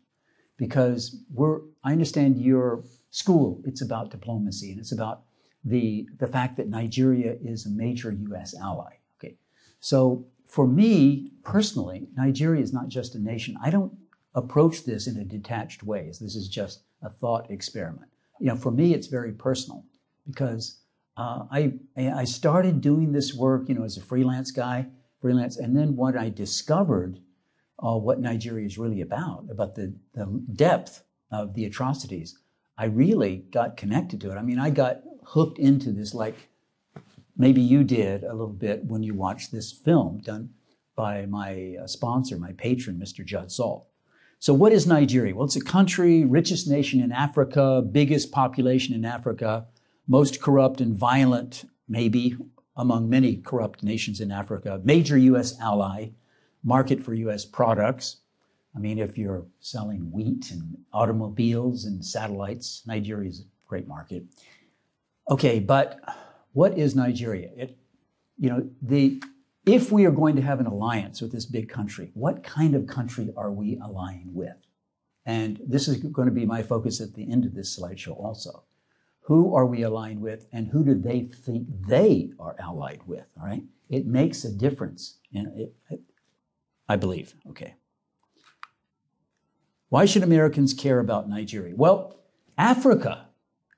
because 0.57 1.23
we're. 1.33 1.61
I 1.83 1.93
understand 1.93 2.37
your 2.37 2.83
school. 3.09 3.61
It's 3.65 3.81
about 3.81 4.11
diplomacy 4.11 4.71
and 4.71 4.79
it's 4.79 4.91
about 4.91 5.23
the 5.63 6.07
the 6.19 6.27
fact 6.27 6.57
that 6.57 6.67
Nigeria 6.67 7.37
is 7.41 7.65
a 7.65 7.69
major 7.69 8.11
U.S. 8.11 8.53
ally. 8.61 8.93
Okay, 9.17 9.37
so 9.79 10.27
for 10.45 10.67
me 10.67 11.31
personally, 11.43 12.09
Nigeria 12.15 12.61
is 12.61 12.73
not 12.73 12.89
just 12.89 13.15
a 13.15 13.19
nation. 13.19 13.55
I 13.63 13.69
don't 13.69 13.93
approach 14.35 14.83
this 14.83 15.07
in 15.07 15.17
a 15.17 15.23
detached 15.23 15.81
way. 15.81 16.07
This 16.07 16.35
is 16.35 16.49
just 16.49 16.83
a 17.01 17.09
thought 17.09 17.49
experiment. 17.49 18.11
You 18.39 18.47
know, 18.47 18.57
for 18.57 18.71
me, 18.71 18.93
it's 18.93 19.07
very 19.07 19.31
personal 19.31 19.85
because 20.27 20.81
uh, 21.15 21.45
I 21.49 21.73
I 21.97 22.25
started 22.25 22.81
doing 22.81 23.13
this 23.13 23.33
work, 23.33 23.69
you 23.69 23.75
know, 23.75 23.85
as 23.85 23.95
a 23.95 24.01
freelance 24.01 24.51
guy, 24.51 24.87
freelance, 25.21 25.55
and 25.55 25.77
then 25.77 25.95
what 25.95 26.17
I 26.17 26.29
discovered 26.29 27.21
uh, 27.83 27.95
what 27.95 28.19
Nigeria 28.19 28.65
is 28.65 28.77
really 28.77 29.01
about, 29.01 29.45
about 29.49 29.75
the, 29.75 29.93
the 30.13 30.25
depth 30.53 31.03
of 31.31 31.53
the 31.53 31.65
atrocities, 31.65 32.37
I 32.77 32.85
really 32.85 33.45
got 33.51 33.77
connected 33.77 34.21
to 34.21 34.31
it. 34.31 34.37
I 34.37 34.41
mean, 34.41 34.59
I 34.59 34.69
got 34.69 35.01
hooked 35.25 35.59
into 35.59 35.91
this 35.91 36.13
like 36.13 36.35
maybe 37.37 37.61
you 37.61 37.83
did 37.83 38.23
a 38.23 38.31
little 38.33 38.47
bit 38.47 38.85
when 38.85 39.03
you 39.03 39.13
watched 39.13 39.51
this 39.51 39.71
film 39.71 40.19
done 40.19 40.49
by 40.95 41.25
my 41.25 41.75
uh, 41.81 41.87
sponsor, 41.87 42.37
my 42.37 42.51
patron, 42.53 42.99
Mr. 42.99 43.25
Judd 43.25 43.51
Saul. 43.51 43.89
So, 44.39 44.53
what 44.53 44.71
is 44.71 44.87
Nigeria? 44.87 45.35
Well, 45.35 45.45
it's 45.45 45.55
a 45.55 45.61
country, 45.61 46.23
richest 46.23 46.67
nation 46.67 47.01
in 47.01 47.11
Africa, 47.11 47.81
biggest 47.81 48.31
population 48.31 48.95
in 48.95 49.03
Africa, 49.03 49.65
most 50.07 50.41
corrupt 50.41 50.79
and 50.81 50.95
violent, 50.95 51.65
maybe 51.87 52.37
among 52.75 53.09
many 53.09 53.35
corrupt 53.37 53.83
nations 53.83 54.21
in 54.21 54.31
Africa, 54.31 54.79
major 54.83 55.17
U.S. 55.17 55.59
ally, 55.61 56.11
market 56.63 57.03
for 57.03 57.13
U.S. 57.13 57.45
products. 57.45 58.17
I 58.75 58.79
mean, 58.79 58.99
if 58.99 59.17
you're 59.17 59.45
selling 59.59 60.11
wheat 60.11 60.51
and 60.51 60.77
automobiles 60.93 61.85
and 61.85 62.05
satellites, 62.05 62.83
Nigeria 62.85 63.29
is 63.29 63.41
a 63.41 63.43
great 63.67 63.87
market. 63.87 64.23
Okay, 65.29 65.59
but 65.59 65.99
what 66.53 66.77
is 66.77 66.95
Nigeria? 66.95 67.49
It, 67.55 67.77
you 68.37 68.49
know, 68.49 68.69
the 68.81 69.21
if 69.65 69.91
we 69.91 70.05
are 70.05 70.11
going 70.11 70.35
to 70.35 70.41
have 70.41 70.59
an 70.59 70.65
alliance 70.65 71.21
with 71.21 71.31
this 71.31 71.45
big 71.45 71.69
country, 71.69 72.11
what 72.13 72.43
kind 72.43 72.73
of 72.75 72.87
country 72.87 73.31
are 73.37 73.51
we 73.51 73.77
allying 73.83 74.33
with? 74.33 74.55
And 75.25 75.61
this 75.67 75.87
is 75.87 75.97
going 75.97 76.27
to 76.27 76.33
be 76.33 76.45
my 76.45 76.63
focus 76.63 77.01
at 77.01 77.13
the 77.13 77.29
end 77.29 77.45
of 77.45 77.53
this 77.53 77.77
slideshow 77.77 78.17
also. 78.17 78.63
Who 79.21 79.53
are 79.53 79.65
we 79.65 79.83
aligned 79.83 80.21
with 80.21 80.47
and 80.51 80.67
who 80.67 80.83
do 80.83 80.95
they 80.95 81.21
think 81.21 81.67
they 81.87 82.31
are 82.39 82.55
allied 82.57 83.01
with? 83.05 83.25
All 83.39 83.45
right. 83.45 83.63
It 83.89 84.07
makes 84.07 84.43
a 84.43 84.51
difference. 84.51 85.19
In 85.31 85.71
it, 85.89 86.01
I 86.89 86.97
believe. 86.97 87.35
Okay. 87.51 87.75
Why 89.89 90.05
should 90.05 90.23
Americans 90.23 90.73
care 90.73 90.99
about 90.99 91.29
Nigeria? 91.29 91.75
Well, 91.75 92.19
Africa 92.57 93.27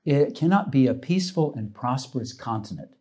it 0.04 0.34
cannot 0.34 0.72
be 0.72 0.86
a 0.86 0.94
peaceful 0.94 1.54
and 1.54 1.72
prosperous 1.74 2.32
continent 2.32 2.96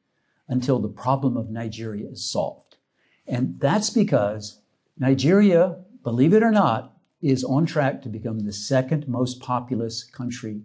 until 0.47 0.79
the 0.79 0.89
problem 0.89 1.35
of 1.35 1.49
Nigeria 1.49 2.09
is 2.09 2.29
solved. 2.29 2.77
And 3.25 3.59
that's 3.59 3.89
because 3.89 4.61
Nigeria, 4.97 5.79
believe 6.03 6.33
it 6.33 6.43
or 6.43 6.51
not, 6.51 6.97
is 7.21 7.43
on 7.43 7.65
track 7.65 8.01
to 8.01 8.09
become 8.09 8.39
the 8.39 8.53
second 8.53 9.07
most 9.07 9.39
populous 9.39 10.03
country 10.03 10.61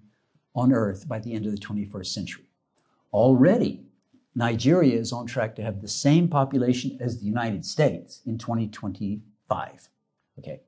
on 0.54 0.72
earth 0.72 1.06
by 1.08 1.18
the 1.18 1.32
end 1.32 1.46
of 1.46 1.52
the 1.52 1.58
21st 1.58 2.06
century. 2.06 2.44
Already, 3.12 3.84
Nigeria 4.34 4.98
is 4.98 5.12
on 5.12 5.26
track 5.26 5.56
to 5.56 5.62
have 5.62 5.80
the 5.80 5.88
same 5.88 6.28
population 6.28 6.98
as 7.00 7.18
the 7.18 7.26
United 7.26 7.64
States 7.64 8.20
in 8.26 8.36
2025. 9.48 9.88
Okay. 10.38 10.60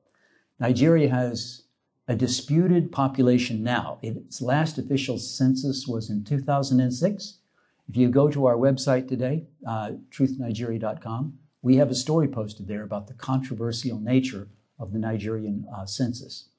Nigeria 0.59 1.09
has 1.09 1.63
a 2.07 2.15
disputed 2.15 2.91
population 2.91 3.63
now. 3.63 3.99
Its 4.01 4.41
last 4.41 4.77
official 4.77 5.17
census 5.17 5.87
was 5.87 6.09
in 6.09 6.23
2006. 6.23 7.37
If 7.87 7.95
you 7.95 8.09
go 8.09 8.29
to 8.29 8.45
our 8.45 8.55
website 8.55 9.07
today, 9.07 9.45
uh, 9.67 9.91
truthnigeria.com, 10.11 11.39
we 11.61 11.77
have 11.77 11.91
a 11.91 11.95
story 11.95 12.27
posted 12.27 12.67
there 12.67 12.83
about 12.83 13.07
the 13.07 13.13
controversial 13.13 13.99
nature 13.99 14.47
of 14.79 14.91
the 14.91 14.99
Nigerian 14.99 15.65
uh, 15.75 15.85
census. 15.85 16.49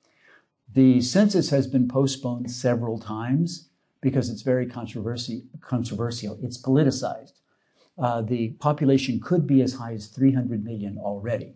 The 0.72 1.00
census 1.00 1.50
has 1.50 1.66
been 1.66 1.88
postponed 1.88 2.50
several 2.50 2.98
times 2.98 3.70
because 4.00 4.30
it's 4.30 4.42
very 4.42 4.66
controversy, 4.66 5.44
controversial. 5.60 6.38
It's 6.42 6.60
politicized. 6.60 7.32
Uh, 7.98 8.22
the 8.22 8.50
population 8.60 9.20
could 9.20 9.46
be 9.46 9.62
as 9.62 9.74
high 9.74 9.92
as 9.94 10.06
300 10.06 10.64
million 10.64 10.96
already. 10.96 11.54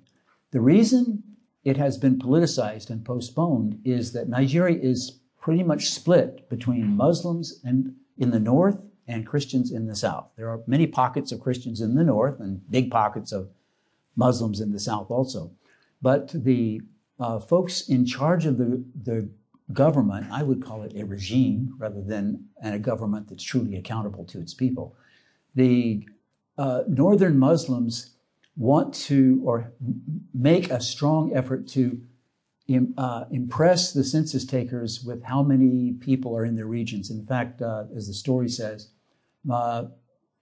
The 0.54 0.60
reason 0.60 1.24
it 1.64 1.76
has 1.78 1.98
been 1.98 2.16
politicized 2.16 2.88
and 2.88 3.04
postponed 3.04 3.80
is 3.84 4.12
that 4.12 4.28
Nigeria 4.28 4.78
is 4.80 5.18
pretty 5.40 5.64
much 5.64 5.90
split 5.90 6.48
between 6.48 6.96
Muslims 6.96 7.60
and 7.64 7.96
in 8.18 8.30
the 8.30 8.38
north 8.38 8.80
and 9.08 9.26
Christians 9.26 9.72
in 9.72 9.88
the 9.88 9.96
south. 9.96 10.28
There 10.36 10.48
are 10.48 10.62
many 10.68 10.86
pockets 10.86 11.32
of 11.32 11.40
Christians 11.40 11.80
in 11.80 11.96
the 11.96 12.04
north 12.04 12.38
and 12.38 12.60
big 12.70 12.92
pockets 12.92 13.32
of 13.32 13.50
Muslims 14.14 14.60
in 14.60 14.70
the 14.70 14.78
south 14.78 15.10
also. 15.10 15.50
But 16.00 16.30
the 16.32 16.82
uh, 17.18 17.40
folks 17.40 17.88
in 17.88 18.06
charge 18.06 18.46
of 18.46 18.56
the, 18.56 18.84
the 19.02 19.28
government, 19.72 20.28
I 20.30 20.44
would 20.44 20.64
call 20.64 20.84
it 20.84 20.94
a 20.94 21.04
regime 21.04 21.74
rather 21.78 22.00
than 22.00 22.44
a 22.62 22.78
government 22.78 23.28
that's 23.28 23.42
truly 23.42 23.74
accountable 23.74 24.24
to 24.26 24.38
its 24.38 24.54
people. 24.54 24.94
The 25.56 26.06
uh, 26.56 26.84
northern 26.86 27.40
Muslims 27.40 28.13
want 28.56 28.94
to 28.94 29.40
or 29.44 29.72
make 30.32 30.70
a 30.70 30.80
strong 30.80 31.34
effort 31.34 31.66
to 31.68 32.00
Im, 32.66 32.94
uh, 32.96 33.24
impress 33.30 33.92
the 33.92 34.04
census 34.04 34.44
takers 34.46 35.04
with 35.04 35.22
how 35.22 35.42
many 35.42 35.92
people 35.92 36.36
are 36.36 36.44
in 36.46 36.56
their 36.56 36.66
regions. 36.66 37.10
In 37.10 37.26
fact, 37.26 37.60
uh, 37.60 37.84
as 37.94 38.06
the 38.06 38.14
story 38.14 38.48
says, 38.48 38.88
uh, 39.50 39.84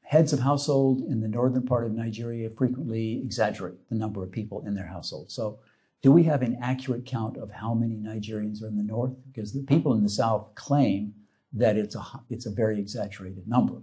heads 0.02 0.32
of 0.32 0.38
household 0.38 1.00
in 1.08 1.20
the 1.20 1.28
northern 1.28 1.64
part 1.64 1.84
of 1.84 1.92
Nigeria 1.92 2.48
frequently 2.50 3.20
exaggerate 3.24 3.88
the 3.88 3.96
number 3.96 4.22
of 4.22 4.30
people 4.30 4.62
in 4.66 4.74
their 4.74 4.86
household. 4.86 5.30
So, 5.32 5.58
do 6.02 6.10
we 6.10 6.24
have 6.24 6.42
an 6.42 6.58
accurate 6.60 7.06
count 7.06 7.36
of 7.36 7.50
how 7.50 7.74
many 7.74 7.94
Nigerians 7.94 8.60
are 8.62 8.66
in 8.66 8.76
the 8.76 8.82
north? 8.82 9.12
Because 9.32 9.52
the 9.52 9.62
people 9.62 9.94
in 9.94 10.02
the 10.02 10.08
south 10.08 10.52
claim 10.56 11.14
that 11.52 11.76
it's 11.76 11.94
a, 11.94 12.04
it's 12.28 12.46
a 12.46 12.50
very 12.50 12.78
exaggerated 12.78 13.46
number. 13.46 13.80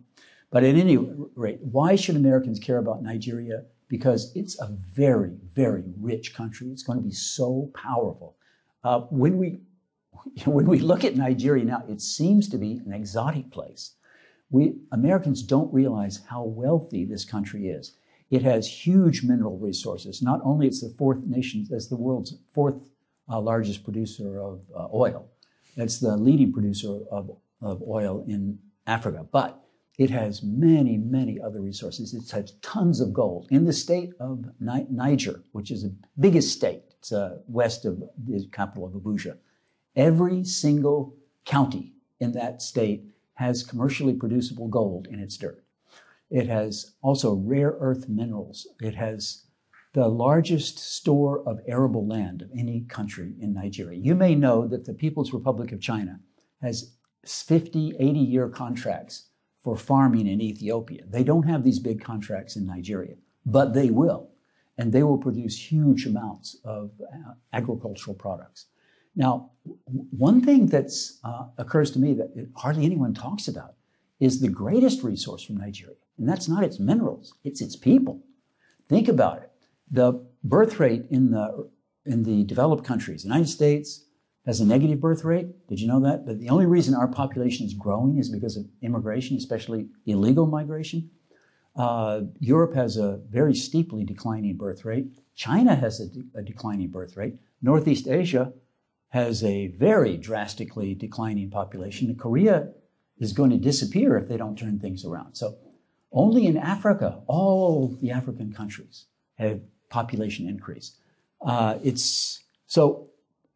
But 0.52 0.64
at 0.64 0.76
any 0.76 0.98
rate, 0.98 1.60
why 1.62 1.96
should 1.96 2.18
Americans 2.18 2.60
care 2.60 2.78
about 2.78 3.02
Nigeria? 3.02 3.64
Because 3.90 4.32
it's 4.36 4.60
a 4.62 4.68
very, 4.94 5.36
very 5.54 5.84
rich 6.00 6.34
country. 6.34 6.68
It's 6.68 6.84
going 6.84 7.00
to 7.00 7.06
be 7.06 7.14
so 7.14 7.72
powerful. 7.74 8.38
Uh, 8.84 9.02
when 9.10 9.38
we 9.38 9.60
when 10.46 10.68
we 10.68 10.80
look 10.80 11.04
at 11.04 11.16
Nigeria 11.18 11.66
now, 11.66 11.84
it 11.90 12.02
seems 12.02 12.48
to 12.50 12.58
be 12.58 12.82
an 12.86 12.94
exotic 12.94 13.52
place 13.52 13.96
we 14.50 14.76
Americans 14.92 15.44
don't 15.44 15.72
realize 15.74 16.22
how 16.30 16.44
wealthy 16.44 17.06
this 17.06 17.24
country 17.26 17.68
is. 17.68 17.96
It 18.32 18.42
has 18.44 18.68
huge 18.68 19.24
mineral 19.24 19.58
resources. 19.58 20.22
Not 20.22 20.40
only 20.44 20.68
it's 20.68 20.82
the 20.82 20.94
fourth 20.98 21.24
nation, 21.26 21.68
as 21.74 21.90
the 21.90 21.96
world's 21.96 22.36
fourth 22.54 22.76
uh, 23.30 23.40
largest 23.40 23.84
producer 23.84 24.40
of 24.40 24.62
uh, 24.76 24.88
oil. 24.94 25.28
It's 25.76 26.00
the 26.00 26.18
leading 26.18 26.52
producer 26.52 27.00
of, 27.12 27.32
of 27.62 27.82
oil 27.88 28.26
in 28.28 28.60
Africa, 28.88 29.26
but 29.32 29.64
it 30.00 30.10
has 30.10 30.42
many, 30.42 30.96
many 30.96 31.42
other 31.42 31.60
resources. 31.60 32.14
It 32.14 32.32
has 32.32 32.54
tons 32.62 33.02
of 33.02 33.12
gold. 33.12 33.48
In 33.52 33.66
the 33.66 33.74
state 33.74 34.14
of 34.22 34.46
Niger, 34.62 35.44
which 35.52 35.72
is 35.72 35.84
the 35.84 35.94
biggest 36.18 36.54
state, 36.54 36.84
it's 36.98 37.12
uh, 37.12 37.40
west 37.48 37.84
of 37.84 38.02
the 38.26 38.48
capital 38.54 38.86
of 38.86 38.94
Abuja, 38.94 39.38
every 39.98 40.46
single 40.46 41.18
county 41.44 41.96
in 42.22 42.32
that 42.32 42.62
state 42.62 43.04
has 43.34 43.62
commercially 43.62 44.14
producible 44.14 44.70
gold 44.70 45.08
in 45.08 45.20
its 45.20 45.36
dirt. 45.36 45.66
It 46.30 46.48
has 46.48 46.94
also 47.02 47.34
rare 47.34 47.76
earth 47.82 48.08
minerals. 48.08 48.68
It 48.82 48.96
has 48.96 49.48
the 49.92 50.08
largest 50.08 50.80
store 50.80 51.46
of 51.46 51.60
arable 51.68 52.08
land 52.08 52.42
of 52.42 52.52
any 52.58 52.86
country 52.88 53.34
in 53.42 53.54
Nigeria. 53.54 54.00
You 54.00 54.16
may 54.16 54.34
know 54.34 54.66
that 54.66 54.86
the 54.86 54.94
People's 54.94 55.34
Republic 55.34 55.74
of 55.74 55.82
China 55.82 56.22
has 56.62 56.94
50, 57.26 57.96
80 58.00 58.20
year 58.20 58.48
contracts 58.48 59.26
for 59.64 59.76
farming 59.76 60.28
in 60.28 60.42
Ethiopia. 60.42 61.04
They 61.08 61.24
don't 61.24 61.44
have 61.44 61.64
these 61.64 61.80
big 61.80 62.02
contracts 62.02 62.56
in 62.56 62.66
Nigeria, 62.66 63.16
but 63.46 63.74
they 63.74 63.90
will. 63.90 64.30
And 64.78 64.94
they 64.94 65.04
will 65.04 65.18
produce 65.18 65.72
huge 65.72 66.06
amounts 66.06 66.58
of 66.64 66.92
uh, 67.02 67.34
agricultural 67.52 68.16
products. 68.16 68.68
Now, 69.16 69.52
one 70.12 70.42
thing 70.42 70.68
that 70.68 70.90
uh, 71.24 71.48
occurs 71.58 71.92
to 71.92 72.00
me 72.00 72.14
that 72.14 72.50
hardly 72.56 72.86
anyone 72.86 73.14
talks 73.14 73.50
about 73.50 73.74
is 74.22 74.40
the 74.40 74.48
greatest 74.48 75.04
resource 75.04 75.44
from 75.44 75.58
Nigeria, 75.58 75.96
and 76.18 76.28
that's 76.30 76.48
not 76.48 76.64
its 76.64 76.80
minerals; 76.80 77.34
it's 77.44 77.62
its 77.62 77.76
people. 77.76 78.22
Think 78.88 79.08
about 79.08 79.40
it. 79.40 79.52
The 79.92 80.26
birth 80.44 80.80
rate 80.80 81.06
in 81.10 81.32
the 81.32 81.70
in 82.06 82.24
the 82.24 82.44
developed 82.44 82.86
countries, 82.86 83.26
United 83.26 83.50
States 83.50 84.06
has 84.50 84.60
a 84.60 84.66
negative 84.66 85.00
birth 85.00 85.24
rate. 85.24 85.68
Did 85.68 85.80
you 85.80 85.88
know 85.88 86.00
that? 86.00 86.26
But 86.26 86.40
the 86.40 86.50
only 86.50 86.66
reason 86.66 86.96
our 86.96 87.08
population 87.08 87.68
is 87.68 87.76
growing 87.76 88.18
is 88.18 88.30
because 88.30 88.58
of 88.58 88.66
immigration, 88.82 89.38
especially 89.38 89.90
illegal 90.08 90.48
migration. 90.48 91.12
Uh, 91.76 92.22
Europe 92.40 92.74
has 92.74 92.98
a 92.98 93.20
very 93.30 93.54
steeply 93.54 94.04
declining 94.04 94.58
birth 94.58 94.86
rate. 94.86 95.06
China 95.36 95.76
has 95.76 96.00
a, 96.00 96.08
de- 96.08 96.26
a 96.34 96.42
declining 96.42 96.88
birth 96.88 97.16
rate. 97.16 97.36
Northeast 97.62 98.08
Asia 98.08 98.52
has 99.10 99.44
a 99.44 99.68
very 99.68 100.18
drastically 100.18 100.96
declining 100.96 101.52
population. 101.52 102.16
Korea 102.16 102.70
is 103.20 103.34
going 103.34 103.52
to 103.52 103.58
disappear 103.58 104.18
if 104.18 104.28
they 104.28 104.38
don't 104.38 104.58
turn 104.58 104.80
things 104.80 105.06
around. 105.06 105.36
So 105.36 105.58
only 106.12 106.48
in 106.48 106.58
Africa, 106.58 107.22
all 107.28 107.96
the 108.02 108.10
African 108.10 108.52
countries 108.52 109.06
have 109.36 109.62
population 109.90 110.50
increase. 110.50 110.94
Uh, 111.40 111.78
it's 111.84 112.40
so 112.66 113.10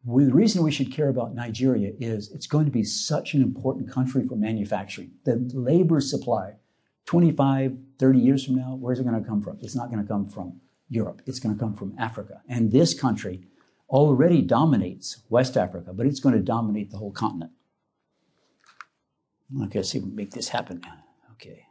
the 0.06 0.32
reason 0.32 0.62
we 0.62 0.70
should 0.70 0.92
care 0.92 1.08
about 1.08 1.34
Nigeria 1.34 1.92
is 1.98 2.30
it's 2.32 2.46
going 2.46 2.66
to 2.66 2.70
be 2.70 2.84
such 2.84 3.34
an 3.34 3.42
important 3.42 3.90
country 3.90 4.26
for 4.26 4.36
manufacturing. 4.36 5.12
The 5.24 5.36
labor 5.54 6.00
supply, 6.00 6.54
25, 7.06 7.76
30 7.98 8.18
years 8.18 8.44
from 8.44 8.56
now, 8.56 8.76
where's 8.78 9.00
it 9.00 9.04
going 9.04 9.20
to 9.20 9.26
come 9.26 9.40
from? 9.40 9.58
It's 9.62 9.74
not 9.74 9.90
going 9.90 10.02
to 10.02 10.08
come 10.08 10.28
from 10.28 10.60
Europe. 10.88 11.22
It's 11.26 11.38
going 11.38 11.54
to 11.54 11.58
come 11.58 11.74
from 11.74 11.94
Africa. 11.98 12.42
And 12.48 12.70
this 12.70 12.92
country 12.92 13.44
already 13.88 14.42
dominates 14.42 15.22
West 15.28 15.56
Africa, 15.56 15.92
but 15.94 16.06
it's 16.06 16.20
going 16.20 16.34
to 16.34 16.42
dominate 16.42 16.90
the 16.90 16.98
whole 16.98 17.12
continent. 17.12 17.52
Okay, 19.64 19.82
see 19.82 19.98
if 19.98 20.04
we 20.04 20.10
can 20.10 20.16
make 20.16 20.32
this 20.32 20.48
happen. 20.48 20.82
Okay. 21.32 21.66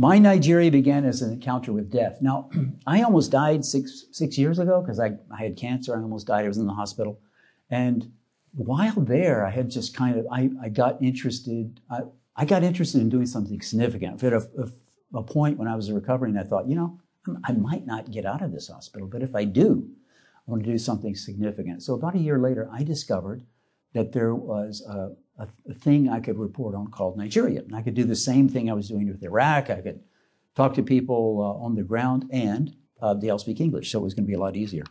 My 0.00 0.16
Nigeria 0.16 0.70
began 0.70 1.04
as 1.04 1.22
an 1.22 1.32
encounter 1.32 1.72
with 1.72 1.90
death. 1.90 2.22
Now, 2.22 2.50
I 2.86 3.02
almost 3.02 3.32
died 3.32 3.64
six, 3.64 4.06
six 4.12 4.38
years 4.38 4.60
ago 4.60 4.80
because 4.80 5.00
I, 5.00 5.16
I 5.36 5.42
had 5.42 5.56
cancer. 5.56 5.92
I 5.92 6.00
almost 6.00 6.28
died. 6.28 6.44
I 6.44 6.48
was 6.48 6.56
in 6.56 6.68
the 6.68 6.72
hospital. 6.72 7.20
And 7.68 8.12
while 8.52 8.94
there, 8.94 9.44
I 9.44 9.50
had 9.50 9.68
just 9.68 9.96
kind 9.96 10.16
of, 10.16 10.26
I, 10.30 10.50
I 10.62 10.68
got 10.68 11.02
interested, 11.02 11.80
I, 11.90 12.02
I 12.36 12.44
got 12.44 12.62
interested 12.62 13.00
in 13.00 13.08
doing 13.08 13.26
something 13.26 13.60
significant. 13.60 14.22
At 14.22 14.32
a, 14.32 14.48
a, 14.56 15.18
a 15.18 15.22
point 15.24 15.58
when 15.58 15.66
I 15.66 15.74
was 15.74 15.90
recovering, 15.90 16.38
I 16.38 16.44
thought, 16.44 16.68
you 16.68 16.76
know, 16.76 17.00
I 17.42 17.50
might 17.50 17.84
not 17.84 18.12
get 18.12 18.24
out 18.24 18.40
of 18.40 18.52
this 18.52 18.68
hospital, 18.68 19.08
but 19.08 19.22
if 19.22 19.34
I 19.34 19.44
do, 19.44 19.90
I 20.46 20.50
want 20.50 20.62
to 20.62 20.70
do 20.70 20.78
something 20.78 21.16
significant. 21.16 21.82
So 21.82 21.94
about 21.94 22.14
a 22.14 22.20
year 22.20 22.38
later, 22.38 22.70
I 22.72 22.84
discovered 22.84 23.42
that 23.94 24.12
there 24.12 24.34
was 24.34 24.84
a, 24.88 25.42
a, 25.42 25.48
a, 25.70 25.74
thing 25.74 26.08
I 26.08 26.20
could 26.20 26.38
report 26.38 26.74
on 26.74 26.88
called 26.88 27.16
Nigeria. 27.16 27.62
And 27.62 27.74
I 27.74 27.82
could 27.82 27.94
do 27.94 28.04
the 28.04 28.16
same 28.16 28.48
thing 28.48 28.70
I 28.70 28.74
was 28.74 28.88
doing 28.88 29.08
with 29.08 29.22
Iraq. 29.22 29.70
I 29.70 29.80
could 29.80 30.00
talk 30.54 30.74
to 30.74 30.82
people 30.82 31.40
uh, 31.40 31.64
on 31.64 31.74
the 31.74 31.82
ground, 31.82 32.28
and 32.30 32.74
uh, 33.00 33.14
they 33.14 33.30
all 33.30 33.38
speak 33.38 33.60
English, 33.60 33.90
so 33.90 34.00
it 34.00 34.02
was 34.02 34.14
going 34.14 34.24
to 34.24 34.28
be 34.28 34.34
a 34.34 34.40
lot 34.40 34.56
easier. 34.56 34.84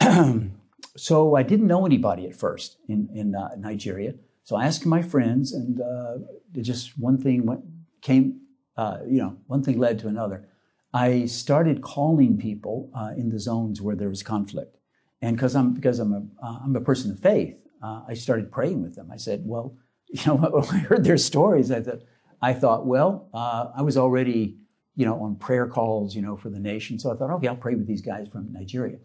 so 0.96 1.34
I 1.34 1.42
didn't 1.42 1.66
know 1.66 1.86
anybody 1.86 2.26
at 2.26 2.36
first 2.36 2.78
in, 2.88 3.08
in 3.14 3.34
uh, 3.34 3.48
Nigeria. 3.58 4.14
So 4.44 4.56
I 4.56 4.66
asked 4.66 4.86
my 4.86 5.02
friends, 5.02 5.52
and 5.52 5.80
uh, 5.80 6.18
just 6.60 6.98
one 6.98 7.18
thing 7.18 7.46
went, 7.46 7.64
came, 8.00 8.40
uh, 8.76 8.98
you 9.06 9.18
know, 9.18 9.36
one 9.46 9.62
thing 9.62 9.78
led 9.78 9.98
to 10.00 10.08
another. 10.08 10.48
I 10.92 11.24
started 11.26 11.82
calling 11.82 12.38
people 12.38 12.90
uh, 12.94 13.10
in 13.16 13.30
the 13.30 13.40
zones 13.40 13.82
where 13.82 13.96
there 13.96 14.08
was 14.08 14.22
conflict. 14.22 14.76
And 15.20 15.36
because 15.36 15.56
I'm, 15.56 15.74
because 15.74 15.98
I'm, 15.98 16.12
a, 16.12 16.46
I'm 16.46 16.76
a 16.76 16.80
person 16.80 17.10
of 17.10 17.18
faith, 17.18 17.56
uh, 17.84 18.00
I 18.08 18.14
started 18.14 18.50
praying 18.50 18.82
with 18.82 18.94
them. 18.94 19.10
I 19.12 19.16
said, 19.16 19.42
well, 19.44 19.76
you 20.08 20.20
know, 20.26 20.36
when 20.50 20.64
I 20.64 20.78
heard 20.78 21.04
their 21.04 21.18
stories, 21.18 21.70
I 21.70 21.82
thought, 21.82 22.00
I 22.40 22.52
thought, 22.52 22.86
well, 22.86 23.28
uh, 23.34 23.70
I 23.76 23.82
was 23.82 23.96
already, 23.96 24.56
you 24.96 25.04
know, 25.04 25.20
on 25.22 25.36
prayer 25.36 25.66
calls, 25.66 26.14
you 26.14 26.22
know, 26.22 26.36
for 26.36 26.50
the 26.50 26.60
nation. 26.60 26.98
So 26.98 27.12
I 27.12 27.16
thought, 27.16 27.30
okay, 27.30 27.48
I'll 27.48 27.56
pray 27.56 27.74
with 27.74 27.86
these 27.86 28.02
guys 28.02 28.28
from 28.28 28.52
Nigeria. 28.52 28.98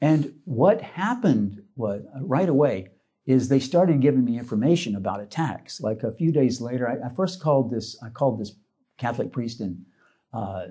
And 0.00 0.34
what 0.44 0.80
happened 0.80 1.62
was 1.76 2.02
uh, 2.14 2.24
right 2.24 2.48
away 2.48 2.88
is 3.26 3.48
they 3.48 3.60
started 3.60 4.00
giving 4.00 4.24
me 4.24 4.38
information 4.38 4.96
about 4.96 5.20
attacks. 5.20 5.80
Like 5.80 6.02
a 6.02 6.12
few 6.12 6.30
days 6.30 6.60
later, 6.60 6.88
I, 6.88 7.06
I 7.06 7.14
first 7.14 7.40
called 7.40 7.70
this, 7.70 7.96
I 8.02 8.10
called 8.10 8.38
this 8.38 8.52
Catholic 8.98 9.32
priest 9.32 9.60
in 9.60 9.84
uh, 10.32 10.66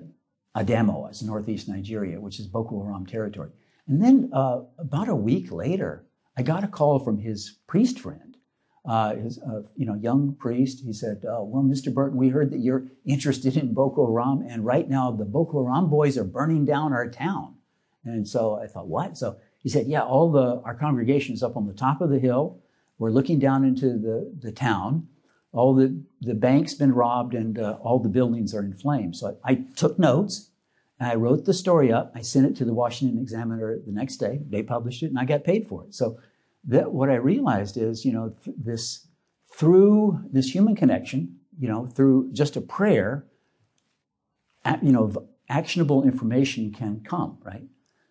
Adamawa, 0.56 1.10
as 1.10 1.22
northeast 1.22 1.68
Nigeria, 1.68 2.20
which 2.20 2.38
is 2.38 2.46
Boko 2.46 2.84
Haram 2.84 3.06
territory. 3.06 3.50
And 3.88 4.02
then 4.02 4.30
uh, 4.32 4.60
about 4.78 5.08
a 5.08 5.16
week 5.16 5.50
later, 5.50 6.06
I 6.36 6.42
got 6.42 6.64
a 6.64 6.68
call 6.68 6.98
from 6.98 7.18
his 7.18 7.58
priest 7.66 7.98
friend, 7.98 8.36
uh, 8.84 9.14
his 9.16 9.38
uh, 9.38 9.62
you 9.76 9.86
know 9.86 9.94
young 9.94 10.34
priest. 10.34 10.80
He 10.84 10.92
said, 10.92 11.24
uh, 11.24 11.42
"Well, 11.42 11.62
Mr. 11.62 11.92
Burton, 11.92 12.18
we 12.18 12.28
heard 12.28 12.50
that 12.50 12.58
you're 12.58 12.86
interested 13.04 13.56
in 13.56 13.72
Boko 13.72 14.06
Haram, 14.06 14.44
and 14.48 14.64
right 14.64 14.88
now 14.88 15.10
the 15.10 15.24
Boko 15.24 15.64
Haram 15.64 15.88
boys 15.88 16.18
are 16.18 16.24
burning 16.24 16.64
down 16.64 16.92
our 16.92 17.08
town." 17.08 17.54
And 18.04 18.26
so 18.26 18.56
I 18.56 18.66
thought, 18.66 18.88
"What?" 18.88 19.16
So 19.16 19.36
he 19.62 19.68
said, 19.68 19.86
"Yeah, 19.86 20.02
all 20.02 20.30
the 20.30 20.60
our 20.62 20.74
congregation 20.74 21.34
is 21.34 21.42
up 21.42 21.56
on 21.56 21.66
the 21.66 21.72
top 21.72 22.00
of 22.00 22.10
the 22.10 22.18
hill. 22.18 22.58
We're 22.98 23.10
looking 23.10 23.38
down 23.38 23.64
into 23.64 23.98
the 23.98 24.32
the 24.40 24.52
town." 24.52 25.08
All 25.52 25.72
the, 25.72 26.02
the 26.20 26.34
bank's 26.34 26.74
been 26.74 26.92
robbed 26.92 27.32
and 27.32 27.60
uh, 27.60 27.78
all 27.80 28.00
the 28.00 28.08
buildings 28.08 28.56
are 28.56 28.64
in 28.64 28.74
flames. 28.74 29.20
So 29.20 29.38
I, 29.44 29.52
I 29.52 29.54
took 29.76 30.00
notes 30.00 30.50
I 31.04 31.14
wrote 31.14 31.44
the 31.44 31.54
story 31.54 31.92
up. 31.92 32.12
I 32.14 32.22
sent 32.22 32.46
it 32.46 32.56
to 32.56 32.64
the 32.64 32.74
Washington 32.74 33.20
Examiner 33.20 33.78
the 33.84 33.92
next 33.92 34.16
day. 34.18 34.40
They 34.48 34.62
published 34.62 35.02
it, 35.02 35.06
and 35.06 35.18
I 35.18 35.24
got 35.24 35.44
paid 35.44 35.66
for 35.66 35.84
it. 35.84 35.94
So 35.94 36.18
that 36.66 36.92
what 36.92 37.10
I 37.10 37.16
realized 37.16 37.76
is, 37.76 38.04
you 38.04 38.12
know, 38.12 38.34
th- 38.44 38.56
this 38.58 39.06
through 39.54 40.20
this 40.30 40.54
human 40.54 40.74
connection, 40.74 41.36
you 41.58 41.68
know, 41.68 41.86
through 41.86 42.32
just 42.32 42.56
a 42.56 42.60
prayer, 42.60 43.26
you 44.82 44.92
know, 44.92 45.28
actionable 45.48 46.02
information 46.02 46.72
can 46.72 47.00
come, 47.00 47.38
right? 47.42 47.64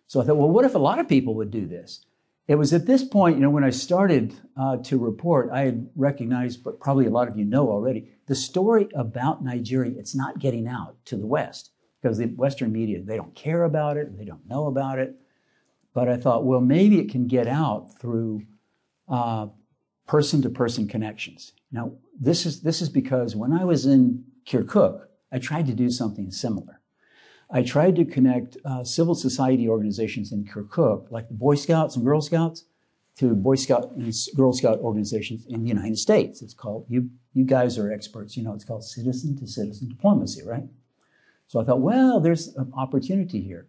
So 0.06 0.20
I 0.20 0.24
thought, 0.24 0.36
well, 0.36 0.50
what 0.50 0.64
if 0.64 0.74
a 0.74 0.78
lot 0.78 0.98
of 0.98 1.08
people 1.08 1.34
would 1.34 1.50
do 1.50 1.66
this? 1.66 2.04
It 2.46 2.56
was 2.56 2.72
at 2.72 2.86
this 2.86 3.02
point, 3.02 3.36
you 3.36 3.42
know, 3.42 3.50
when 3.50 3.64
I 3.64 3.70
started 3.70 4.34
uh, 4.56 4.76
to 4.84 4.98
report, 4.98 5.50
I 5.50 5.62
had 5.62 5.88
recognized, 5.96 6.62
but 6.62 6.78
probably 6.78 7.06
a 7.06 7.10
lot 7.10 7.28
of 7.28 7.38
you 7.38 7.44
know 7.44 7.70
already, 7.70 8.10
the 8.26 8.34
story 8.34 8.88
about 8.94 9.42
Nigeria, 9.42 9.98
it's 9.98 10.14
not 10.14 10.38
getting 10.38 10.68
out 10.68 10.96
to 11.06 11.16
the 11.16 11.26
West 11.26 11.70
because 12.04 12.18
the 12.18 12.26
Western 12.26 12.70
media, 12.70 13.00
they 13.02 13.16
don't 13.16 13.34
care 13.34 13.64
about 13.64 13.96
it, 13.96 14.18
they 14.18 14.26
don't 14.26 14.46
know 14.46 14.66
about 14.66 14.98
it. 14.98 15.14
But 15.94 16.06
I 16.06 16.18
thought, 16.18 16.44
well, 16.44 16.60
maybe 16.60 16.98
it 16.98 17.10
can 17.10 17.26
get 17.26 17.46
out 17.46 17.98
through 17.98 18.42
person 20.06 20.42
to 20.42 20.50
person 20.50 20.86
connections. 20.86 21.52
Now, 21.72 21.92
this 22.20 22.44
is, 22.44 22.60
this 22.60 22.82
is 22.82 22.90
because 22.90 23.34
when 23.34 23.54
I 23.54 23.64
was 23.64 23.86
in 23.86 24.22
Kirkuk, 24.46 25.06
I 25.32 25.38
tried 25.38 25.66
to 25.68 25.72
do 25.72 25.88
something 25.88 26.30
similar. 26.30 26.82
I 27.50 27.62
tried 27.62 27.96
to 27.96 28.04
connect 28.04 28.58
uh, 28.66 28.84
civil 28.84 29.14
society 29.14 29.66
organizations 29.66 30.30
in 30.30 30.44
Kirkuk, 30.44 31.10
like 31.10 31.28
the 31.28 31.34
Boy 31.34 31.54
Scouts 31.54 31.96
and 31.96 32.04
Girl 32.04 32.20
Scouts, 32.20 32.66
to 33.16 33.34
Boy 33.34 33.54
Scout 33.54 33.92
and 33.92 34.12
Girl 34.36 34.52
Scout 34.52 34.80
organizations 34.80 35.46
in 35.48 35.62
the 35.62 35.68
United 35.68 35.96
States. 35.96 36.42
It's 36.42 36.52
called, 36.52 36.84
you, 36.90 37.08
you 37.32 37.44
guys 37.44 37.78
are 37.78 37.90
experts, 37.90 38.36
you 38.36 38.42
know, 38.42 38.52
it's 38.52 38.64
called 38.64 38.84
citizen 38.84 39.38
to 39.38 39.46
citizen 39.46 39.88
diplomacy, 39.88 40.42
right? 40.44 40.64
So 41.46 41.60
I 41.60 41.64
thought, 41.64 41.80
well, 41.80 42.20
there's 42.20 42.48
an 42.56 42.72
opportunity 42.76 43.40
here. 43.40 43.66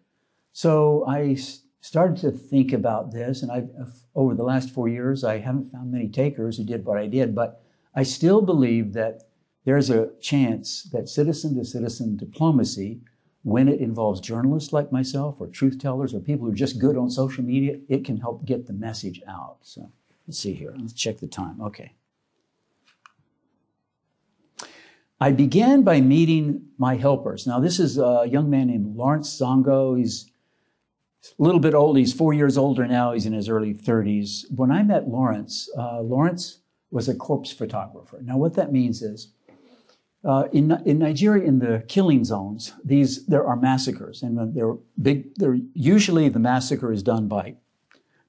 So 0.54 1.06
I 1.08 1.38
started 1.82 2.18
to 2.18 2.32
think 2.32 2.74
about 2.74 3.12
this, 3.12 3.44
and 3.44 3.52
I, 3.52 3.66
over 4.16 4.34
the 4.34 4.44
last 4.44 4.70
four 4.72 4.88
years, 4.88 5.24
I 5.24 5.40
haven't 5.40 5.72
found 5.72 5.92
many 5.92 6.08
takers 6.08 6.58
who 6.58 6.64
did 6.64 6.86
what 6.86 6.98
I 6.98 7.08
did, 7.08 7.36
but 7.36 7.62
I 7.94 8.04
still 8.04 8.42
believe 8.42 8.94
that 8.94 9.24
there's 9.66 9.90
a 9.90 10.10
chance 10.20 10.84
that 10.94 11.10
citizen 11.10 11.56
to 11.56 11.66
citizen 11.66 12.18
diplomacy, 12.18 13.02
when 13.44 13.68
it 13.68 13.80
involves 13.80 14.20
journalists 14.20 14.74
like 14.74 14.92
myself 14.92 15.40
or 15.40 15.46
truth 15.46 15.78
tellers 15.78 16.16
or 16.16 16.20
people 16.20 16.48
who 16.48 16.52
are 16.52 16.56
just 16.56 16.80
good 16.80 16.98
on 16.98 17.12
social 17.12 17.44
media, 17.44 17.78
it 17.88 18.04
can 18.04 18.18
help 18.18 18.44
get 18.44 18.66
the 18.66 18.74
message 18.74 19.22
out. 19.28 19.58
So 19.62 19.92
let's 20.28 20.40
see 20.40 20.54
here. 20.54 20.74
Let's 20.76 20.94
check 20.94 21.20
the 21.20 21.28
time. 21.28 21.62
Okay. 21.62 21.94
I 25.20 25.32
began 25.32 25.84
by 25.84 26.02
meeting 26.02 26.68
my 26.78 26.96
helpers. 26.96 27.48
Now, 27.48 27.60
this 27.60 27.80
is 27.80 27.98
a 27.98 28.26
young 28.30 28.50
man 28.50 28.68
named 28.68 28.96
Lawrence 28.98 29.40
Zongo. 29.40 29.98
He's 29.98 30.30
a 31.40 31.44
little 31.44 31.62
bit 31.62 31.74
old. 31.74 31.98
He's 31.98 32.14
four 32.14 32.34
years 32.34 32.58
older 32.58 32.86
now. 32.86 33.14
He's 33.14 33.26
in 33.26 33.34
his 33.34 33.48
early 33.48 33.74
30s. 33.74 34.52
When 34.54 34.72
I 34.72 34.84
met 34.84 35.08
Lawrence, 35.08 35.70
uh, 35.78 36.02
Lawrence 36.02 36.60
was 36.92 37.08
a 37.08 37.16
corpse 37.16 37.52
photographer. 37.52 38.20
Now, 38.22 38.38
what 38.38 38.56
that 38.56 38.74
means 38.74 39.02
is, 39.02 39.32
uh, 40.26 40.48
in, 40.52 40.72
in 40.86 41.00
Nigeria, 41.00 41.44
in 41.44 41.60
the 41.60 41.86
killing 41.88 42.26
zones, 42.26 42.74
these 42.84 43.26
there 43.28 43.46
are 43.46 43.56
massacres, 43.56 44.24
and 44.24 44.56
they're 44.56 44.76
big. 45.00 45.36
They're 45.36 45.60
usually 45.74 46.30
the 46.30 46.40
massacre 46.40 46.92
is 46.92 47.04
done 47.04 47.28
by, 47.28 47.58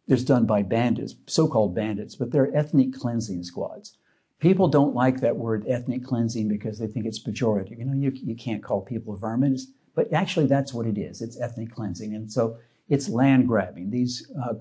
is 0.07 0.22
done 0.22 0.44
by 0.44 0.62
bandits, 0.62 1.14
so-called 1.27 1.75
bandits, 1.75 2.14
but 2.14 2.33
they're 2.33 2.55
ethnic 2.55 2.92
cleansing 2.92 3.44
squads. 3.44 3.96
People 4.38 4.68
don't 4.68 4.94
like 4.94 5.20
that 5.20 5.37
word 5.37 5.64
ethnic 5.66 6.05
cleansing 6.05 6.49
because 6.49 6.79
they 6.79 6.87
think 6.87 7.07
it's 7.07 7.22
pejorative. 7.22 7.79
You 7.79 7.87
know, 7.87 7.94
you, 7.94 8.12
you 8.14 8.37
can't 8.37 8.62
call 8.62 8.83
people 8.83 9.16
vermin, 9.16 9.57
but 9.94 10.12
actually 10.12 10.46
that's 10.46 10.75
what 10.75 10.87
it 10.87 10.99
is. 10.99 11.22
It's 11.22 11.40
ethnic 11.40 11.75
cleansing. 11.75 12.14
And 12.14 12.31
so 12.31 12.59
it's 12.88 13.09
land 13.09 13.49
grabbing. 13.49 13.90
These 13.90 14.31
uh, 14.44 14.55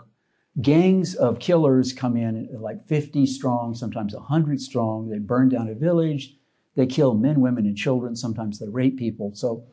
gangs 0.61 1.15
of 1.15 1.39
killers 1.39 1.91
come 1.91 2.15
in 2.15 2.47
like 2.53 2.88
50 2.88 3.25
strong, 3.25 3.75
sometimes 3.75 4.13
100 4.13 4.61
strong. 4.61 5.09
They 5.09 5.19
burn 5.19 5.49
down 5.49 5.67
a 5.67 5.75
village. 5.75 6.38
They 6.75 6.85
kill 6.85 7.13
men, 7.13 7.41
women, 7.41 7.65
and 7.65 7.77
children. 7.77 8.15
Sometimes 8.15 8.59
they 8.59 8.67
rape 8.67 8.97
people. 8.97 9.31
So 9.35 9.65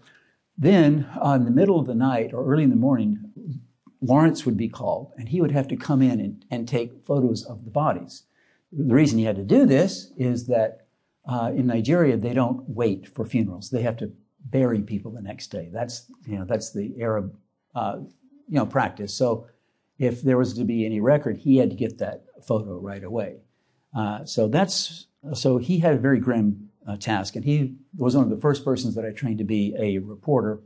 then, 0.59 1.09
uh, 1.25 1.31
in 1.31 1.45
the 1.45 1.51
middle 1.51 1.79
of 1.79 1.87
the 1.87 1.95
night 1.95 2.33
or 2.33 2.45
early 2.45 2.65
in 2.65 2.71
the 2.71 2.77
morning, 2.77 3.19
Lawrence 4.01 4.45
would 4.45 4.57
be 4.57 4.69
called, 4.69 5.12
and 5.17 5.29
he 5.29 5.41
would 5.41 5.53
have 5.53 5.69
to 5.69 5.77
come 5.77 6.03
in 6.03 6.21
and, 6.21 6.45
and 6.51 6.69
take 6.69 7.07
photos 7.07 7.45
of 7.45 7.65
the 7.65 7.71
bodies. 7.71 8.25
The 8.73 8.95
reason 8.95 9.19
he 9.19 9.25
had 9.25 9.37
to 9.37 9.45
do 9.45 9.67
this 9.67 10.13
is 10.17 10.47
that 10.47 10.87
uh, 11.29 11.53
in 11.55 11.67
Nigeria 11.67 12.17
they 12.17 12.35
don't 12.35 12.69
wait 12.69 13.09
for 13.09 13.25
funerals; 13.25 13.71
they 13.71 13.83
have 13.83 13.97
to 13.99 14.13
bury 14.47 14.83
people 14.83 15.13
the 15.13 15.23
next 15.23 15.49
day. 15.49 15.71
That's 15.73 16.11
you 16.27 16.39
know 16.39 16.45
that's 16.45 16.73
the 16.73 16.95
Arab 17.01 17.37
uh, 17.75 17.99
you 18.49 18.57
know 18.57 18.67
practice. 18.67 19.15
So 19.15 19.47
if 19.99 20.23
there 20.23 20.39
was 20.39 20.55
to 20.55 20.65
be 20.65 20.85
any 20.85 21.01
record, 21.01 21.39
he 21.39 21.59
had 21.59 21.71
to 21.71 21.77
get 21.77 21.99
that 21.99 22.25
photo 22.45 22.79
right 22.79 23.05
away. 23.05 23.37
Uh, 23.95 24.25
so 24.25 24.49
that's 24.49 25.07
so 25.35 25.59
he 25.59 25.79
had 25.79 25.95
a 25.95 25.99
very 25.99 26.19
grim 26.19 26.71
uh, 26.87 26.97
task, 26.97 27.37
and 27.37 27.45
he 27.45 27.77
was 27.97 28.17
one 28.17 28.25
of 28.25 28.31
the 28.31 28.41
first 28.41 28.65
persons 28.65 28.95
that 28.95 29.05
I 29.05 29.11
trained 29.11 29.39
to 29.39 29.45
be 29.45 29.75
a 29.79 29.99
reporter 29.99 30.61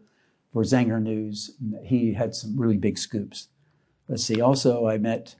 for 0.52 0.62
Zenger 0.62 1.02
News. 1.02 1.50
He 1.84 2.14
had 2.14 2.34
some 2.34 2.58
really 2.58 2.78
big 2.78 2.98
scoops. 2.98 3.48
Let's 4.08 4.24
see. 4.24 4.40
Also, 4.40 4.86
I 4.86 4.98
met 4.98 5.36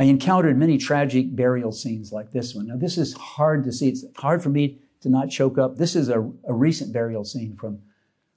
I 0.00 0.04
encountered 0.04 0.56
many 0.56 0.78
tragic 0.78 1.36
burial 1.36 1.72
scenes 1.72 2.10
like 2.10 2.32
this 2.32 2.54
one. 2.54 2.68
Now, 2.68 2.76
this 2.78 2.96
is 2.96 3.12
hard 3.12 3.64
to 3.64 3.72
see. 3.72 3.90
It's 3.90 4.02
hard 4.16 4.42
for 4.42 4.48
me 4.48 4.78
to 5.02 5.10
not 5.10 5.28
choke 5.28 5.58
up. 5.58 5.76
This 5.76 5.94
is 5.94 6.08
a, 6.08 6.20
a 6.48 6.54
recent 6.54 6.90
burial 6.90 7.22
scene 7.22 7.54
from, 7.54 7.80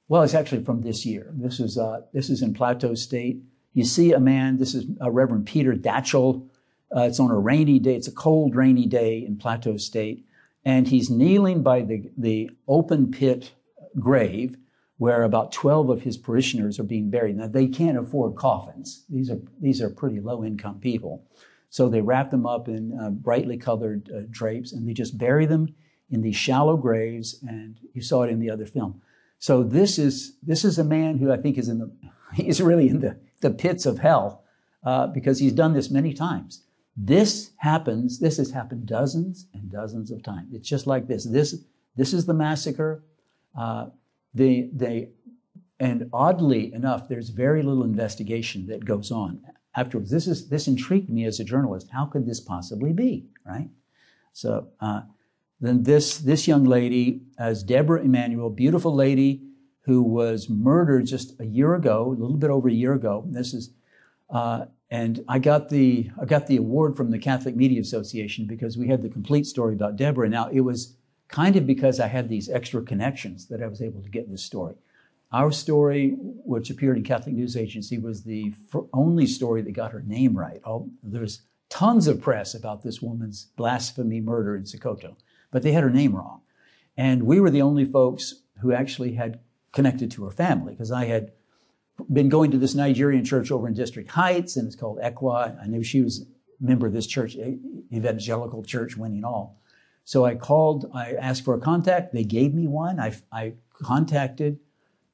well, 0.10 0.24
it's 0.24 0.34
actually 0.34 0.66
from 0.66 0.82
this 0.82 1.06
year. 1.06 1.32
This 1.32 1.62
is, 1.62 1.78
uh, 1.78 2.02
this 2.12 2.30
is 2.30 2.42
in 2.42 2.54
Plateau 2.54 2.96
State. 2.96 3.44
You 3.74 3.86
see 3.86 4.12
a 4.12 4.20
man, 4.20 4.58
this 4.58 4.76
is 4.76 4.88
uh, 5.02 5.10
Reverend 5.10 5.46
Peter 5.46 5.74
Datchell. 5.74 6.46
Uh, 6.94 7.04
it's 7.04 7.22
on 7.22 7.32
a 7.32 7.40
rainy 7.40 7.80
day. 7.80 7.96
It's 7.96 8.10
a 8.10 8.12
cold, 8.12 8.58
rainy 8.58 8.86
day 8.86 9.26
in 9.26 9.38
Plateau 9.38 9.78
State. 9.78 10.26
And 10.66 10.90
he's 10.90 11.10
kneeling 11.10 11.64
by 11.64 11.82
the, 11.84 12.12
the 12.18 12.52
open 12.68 13.10
pit 13.10 13.54
grave 13.98 14.58
where 14.98 15.24
about 15.24 15.54
12 15.54 15.90
of 15.90 16.02
his 16.02 16.18
parishioners 16.18 16.78
are 16.78 16.84
being 16.84 17.10
buried. 17.10 17.38
Now, 17.38 17.48
they 17.48 17.68
can't 17.68 17.98
afford 17.98 18.36
coffins. 18.36 19.06
These 19.10 19.30
are, 19.30 19.40
these 19.62 19.82
are 19.82 19.90
pretty 19.90 20.20
low 20.20 20.44
income 20.44 20.82
people. 20.82 21.24
So 21.74 21.90
they 21.90 22.02
wrap 22.02 22.30
them 22.30 22.46
up 22.46 22.68
in 22.68 22.96
uh, 23.00 23.10
brightly 23.10 23.58
colored 23.58 24.08
uh, 24.16 24.28
drapes 24.30 24.74
and 24.74 24.88
they 24.88 24.94
just 24.94 25.18
bury 25.18 25.48
them 25.48 25.74
in 26.12 26.22
these 26.22 26.36
shallow 26.36 26.78
graves. 26.78 27.40
And 27.48 27.80
you 27.96 28.02
saw 28.04 28.22
it 28.22 28.30
in 28.30 28.40
the 28.40 28.52
other 28.52 28.68
film. 28.68 29.02
So 29.40 29.64
this 29.64 29.98
is, 29.98 30.38
this 30.44 30.64
is 30.64 30.78
a 30.78 30.84
man 30.84 31.18
who 31.18 31.32
I 31.32 31.38
think 31.38 31.58
is 31.58 31.70
in 31.70 31.80
the, 31.80 31.92
he's 32.36 32.62
really 32.62 32.90
in 32.90 33.00
the, 33.00 33.18
the 33.42 33.50
pits 33.50 33.88
of 33.88 33.98
hell 33.98 34.44
uh, 34.84 35.08
because 35.08 35.40
he's 35.40 35.52
done 35.52 35.74
this 35.74 35.90
many 35.90 36.14
times. 36.14 36.62
This 36.96 37.54
happens, 37.58 38.20
this 38.20 38.38
has 38.38 38.52
happened 38.52 38.86
dozens 38.86 39.48
and 39.56 39.72
dozens 39.72 40.12
of 40.12 40.22
times. 40.22 40.54
It's 40.54 40.70
just 40.70 40.86
like 40.86 41.08
this. 41.08 41.24
This, 41.24 41.56
this 41.96 42.14
is 42.14 42.28
the 42.28 42.36
massacre. 42.36 43.04
Uh, 43.58 43.88
they, 44.36 44.70
they, 44.72 45.10
and 45.80 46.08
oddly 46.14 46.72
enough, 46.72 47.10
there's 47.10 47.30
very 47.30 47.64
little 47.64 47.84
investigation 47.84 48.68
that 48.68 48.86
goes 48.86 49.10
on 49.10 49.42
afterwards. 49.76 50.12
This 50.12 50.28
is 50.28 50.50
this 50.50 50.68
intrigued 50.68 51.10
me 51.10 51.26
as 51.26 51.40
a 51.40 51.44
journalist. 51.44 51.90
How 51.92 52.06
could 52.06 52.26
this 52.26 52.40
possibly 52.40 52.94
be, 52.94 53.28
right? 53.46 53.70
So 54.34 54.68
uh, 54.80 55.02
then 55.62 55.84
this 55.84 56.18
this 56.18 56.48
young 56.48 56.64
lady, 56.64 57.22
as 57.38 57.64
Deborah 57.64 58.02
Emmanuel, 58.02 58.50
beautiful 58.50 58.94
lady 58.94 59.44
who 59.86 60.02
was 60.02 60.50
murdered 60.50 61.06
just 61.06 61.40
a 61.40 61.46
year 61.46 61.76
ago, 61.76 62.08
a 62.08 62.22
little 62.22 62.38
bit 62.38 62.50
over 62.50 62.70
a 62.70 62.74
year 62.74 62.94
ago. 62.94 63.26
This 63.28 63.54
is, 63.54 63.72
uh, 64.30 64.66
and 64.90 65.24
I 65.28 65.40
got 65.40 65.70
the 65.70 66.10
I 66.22 66.26
got 66.26 66.48
the 66.48 66.58
award 66.58 66.96
from 66.96 67.12
the 67.12 67.20
Catholic 67.20 67.56
Media 67.56 67.82
Association 67.82 68.46
because 68.48 68.78
we 68.78 68.88
had 68.88 69.02
the 69.02 69.10
complete 69.10 69.46
story 69.46 69.74
about 69.74 69.96
Deborah. 69.96 70.30
Now 70.30 70.50
it 70.50 70.62
was 70.62 70.96
kind 71.28 71.56
of 71.56 71.66
because 71.66 72.00
I 72.00 72.08
had 72.08 72.30
these 72.30 72.50
extra 72.50 72.82
connections 72.82 73.48
that 73.48 73.62
I 73.62 73.68
was 73.68 73.82
able 73.82 74.02
to 74.04 74.10
get 74.10 74.30
this 74.30 74.44
story. 74.44 74.76
Our 75.34 75.52
story, 75.52 76.12
which 76.20 76.70
appeared 76.70 76.98
in 76.98 77.04
Catholic 77.04 77.34
News 77.34 77.58
Agency, 77.58 77.98
was 77.98 78.24
the 78.24 78.54
only 78.94 79.26
story 79.26 79.64
that 79.64 79.72
got 79.72 79.92
her 79.92 80.04
name 80.04 80.38
right. 80.38 80.62
All, 80.64 80.90
there's 81.02 81.42
tons 81.70 82.08
of 82.08 82.22
press 82.22 82.54
about 82.54 82.84
this 82.84 83.02
woman's 83.02 83.48
blasphemy 83.58 84.22
murder 84.22 84.56
in 84.56 84.64
Sokoto, 84.64 85.16
but 85.50 85.64
they 85.64 85.72
had 85.72 85.84
her 85.84 85.90
name 85.90 86.16
wrong. 86.16 86.42
And 86.98 87.24
we 87.24 87.40
were 87.40 87.50
the 87.50 87.64
only 87.64 87.84
folks 87.84 88.44
who 88.62 88.72
actually 88.74 89.16
had 89.16 89.40
connected 89.72 90.12
to 90.12 90.24
her 90.26 90.30
family 90.30 90.74
because 90.74 90.92
I 90.92 91.06
had 91.06 91.32
been 92.12 92.30
going 92.30 92.52
to 92.52 92.60
this 92.60 92.76
Nigerian 92.76 93.26
church 93.26 93.50
over 93.50 93.68
in 93.68 93.74
District 93.74 94.12
Heights, 94.12 94.56
and 94.56 94.68
it's 94.68 94.76
called 94.76 95.00
ECWA. 95.00 95.60
I 95.60 95.66
knew 95.66 95.82
she 95.82 96.04
was 96.04 96.22
a 96.22 96.64
member 96.64 96.86
of 96.86 96.94
this 96.94 97.08
church, 97.08 97.36
evangelical 97.92 98.64
church, 98.64 98.96
winning 98.98 99.26
all. 99.26 99.60
So 100.06 100.26
I 100.26 100.36
called, 100.36 100.92
I 100.94 101.14
asked 101.14 101.44
for 101.44 101.56
a 101.56 101.60
contact. 101.60 102.14
They 102.14 102.24
gave 102.24 102.54
me 102.54 102.68
one. 102.68 103.00
I, 103.00 103.16
I 103.32 103.54
contacted 103.82 104.60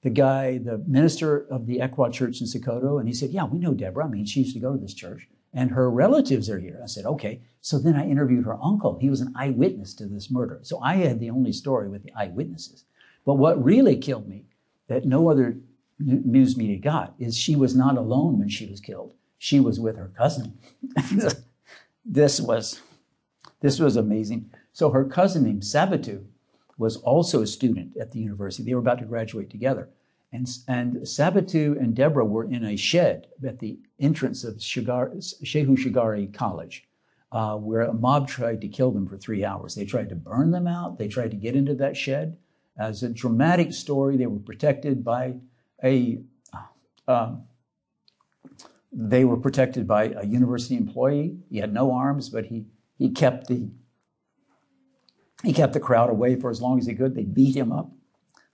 the 0.02 0.10
guy, 0.10 0.58
the 0.58 0.78
minister 0.88 1.46
of 1.52 1.66
the 1.66 1.80
ECWA 1.80 2.12
church 2.12 2.40
in 2.40 2.48
Sokoto, 2.48 3.00
and 3.00 3.08
he 3.08 3.14
said, 3.14 3.32
Yeah, 3.32 3.46
we 3.46 3.60
know 3.60 3.74
Deborah. 3.74 4.06
I 4.06 4.10
mean, 4.10 4.26
she 4.26 4.42
used 4.42 4.54
to 4.54 4.60
go 4.60 4.74
to 4.74 4.80
this 4.80 4.94
church, 4.94 5.28
and 5.54 5.72
her 5.72 5.90
relatives 5.92 6.50
are 6.50 6.60
here. 6.60 6.80
I 6.82 6.88
said, 6.88 7.06
Okay. 7.06 7.42
So 7.62 7.78
then 7.78 7.96
I 7.96 8.10
interviewed 8.10 8.46
her 8.46 8.58
uncle. 8.64 8.98
He 9.00 9.10
was 9.10 9.20
an 9.20 9.34
eyewitness 9.36 9.94
to 9.96 10.06
this 10.06 10.32
murder. 10.32 10.60
So 10.64 10.80
I 10.82 10.96
had 10.96 11.20
the 11.20 11.30
only 11.30 11.52
story 11.52 11.90
with 11.90 12.04
the 12.04 12.14
eyewitnesses. 12.14 12.86
But 13.26 13.34
what 13.36 13.62
really 13.62 13.98
killed 13.98 14.30
me, 14.30 14.46
that 14.88 15.06
no 15.06 15.30
other 15.30 15.58
news 16.00 16.56
media 16.56 16.78
got, 16.78 17.14
is 17.20 17.38
she 17.38 17.58
was 17.58 17.76
not 17.76 17.98
alone 17.98 18.40
when 18.40 18.48
she 18.48 18.66
was 18.66 18.80
killed. 18.80 19.14
She 19.38 19.60
was 19.60 19.80
with 19.80 19.98
her 19.98 20.12
cousin. 20.18 20.58
this 22.06 22.40
was 22.40 22.82
this 23.62 23.80
was 23.80 23.98
amazing. 23.98 24.52
So 24.72 24.92
her 24.92 25.04
cousin 25.04 25.44
named 25.44 25.64
Sabatou 25.64 26.26
was 26.80 26.98
also 26.98 27.44
a 27.44 27.48
student 27.48 27.96
at 27.98 28.12
the 28.12 28.20
university. 28.20 28.64
They 28.64 28.74
were 28.74 28.80
about 28.80 29.00
to 29.00 29.06
graduate 29.06 29.52
together. 29.52 29.90
And, 30.32 30.48
and 30.68 30.96
Sabatou 30.98 31.80
and 31.80 31.96
Deborah 31.96 32.26
were 32.26 32.46
in 32.46 32.64
a 32.66 32.76
shed 32.76 33.28
at 33.46 33.60
the 33.60 33.80
entrance 34.00 34.44
of 34.44 34.56
Shigar, 34.56 35.12
Shehu 35.44 35.78
Shagari 35.78 36.34
College, 36.34 36.88
uh, 37.32 37.58
where 37.58 37.82
a 37.82 37.94
mob 37.94 38.28
tried 38.28 38.62
to 38.62 38.68
kill 38.68 38.92
them 38.92 39.08
for 39.08 39.18
three 39.18 39.46
hours. 39.46 39.76
They 39.76 39.86
tried 39.86 40.10
to 40.10 40.16
burn 40.16 40.50
them 40.50 40.68
out. 40.68 40.98
They 40.98 41.08
tried 41.08 41.32
to 41.32 41.38
get 41.38 41.56
into 41.56 41.76
that 41.76 41.96
shed. 41.96 42.38
As 42.78 43.04
a 43.04 43.10
dramatic 43.10 43.74
story, 43.74 44.18
they 44.18 44.28
were 44.28 44.40
protected 44.40 45.04
by 45.04 45.36
a 45.84 46.22
uh, 47.08 47.36
they 48.92 49.24
were 49.24 49.38
protected 49.38 49.88
by 49.88 50.06
a 50.06 50.26
university 50.26 50.76
employee. 50.76 51.38
He 51.50 51.60
had 51.60 51.74
no 51.74 51.92
arms, 51.92 52.30
but 52.30 52.46
he, 52.46 52.66
he 52.98 53.10
kept 53.10 53.48
the 53.48 53.70
he 55.44 55.54
kept 55.54 55.74
the 55.74 55.80
crowd 55.80 56.10
away 56.10 56.36
for 56.36 56.50
as 56.50 56.62
long 56.62 56.80
as 56.80 56.86
he 56.86 56.96
could. 56.96 57.16
They 57.16 57.24
beat 57.24 57.56
him 57.56 57.72
up. 57.72 57.92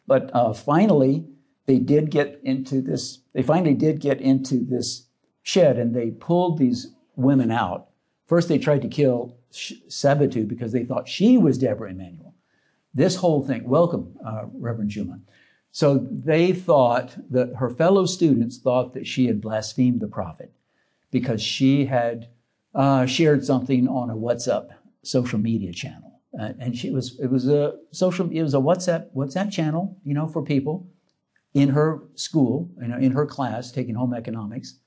But 0.08 0.30
uh, 0.34 0.54
finally, 0.54 1.26
they 1.66 1.80
did 1.80 2.12
get 2.12 2.40
into 2.44 2.82
this, 2.82 3.20
they 3.34 3.42
finally 3.42 3.74
did 3.74 4.00
get 4.00 4.22
into 4.22 4.64
this 4.64 5.08
shed 5.42 5.78
and 5.78 5.96
they 5.96 6.12
pulled 6.12 6.58
these 6.58 6.94
women 7.16 7.52
out. 7.52 7.88
First, 8.28 8.50
they 8.50 8.58
tried 8.58 8.82
to 8.84 8.88
kill 8.88 9.38
Sabatou 9.52 10.48
because 10.48 10.72
they 10.72 10.84
thought 10.84 11.08
she 11.08 11.38
was 11.38 11.58
Deborah 11.58 11.92
Emmanuel. 11.92 12.34
This 12.94 13.16
whole 13.16 13.46
thing, 13.46 13.68
welcome, 13.68 14.16
uh, 14.26 14.44
Reverend 14.54 14.90
Juma. 14.90 15.20
So 15.72 16.08
they 16.10 16.54
thought 16.54 17.18
that 17.32 17.56
her 17.56 17.70
fellow 17.70 18.06
students 18.06 18.58
thought 18.58 18.94
that 18.94 19.06
she 19.06 19.26
had 19.26 19.42
blasphemed 19.42 20.00
the 20.00 20.08
prophet 20.08 20.54
because 21.12 21.42
she 21.42 21.86
had 21.86 22.30
uh, 22.74 23.06
shared 23.06 23.44
something 23.44 23.88
on 23.88 24.10
a 24.10 24.16
WhatsApp 24.16 24.70
social 25.04 25.40
media 25.40 25.74
channel. 25.74 26.05
Uh, 26.40 26.52
and 26.60 26.78
she 26.78 26.90
was 26.90 27.18
it 27.20 27.28
was 27.28 27.48
a 27.48 27.76
social 27.92 28.30
it 28.30 28.42
was 28.42 28.54
a 28.54 28.58
WhatsApp 28.58 29.14
WhatsApp 29.16 29.52
channel, 29.52 29.98
you 30.04 30.14
know, 30.14 30.28
for 30.28 30.44
people 30.44 30.88
in 31.54 31.70
her 31.70 32.04
school, 32.16 32.70
you 32.82 32.88
know, 32.90 32.98
in 32.98 33.14
her 33.14 33.26
class 33.26 33.72
taking 33.72 33.96
home 33.96 34.14
economics, 34.14 34.80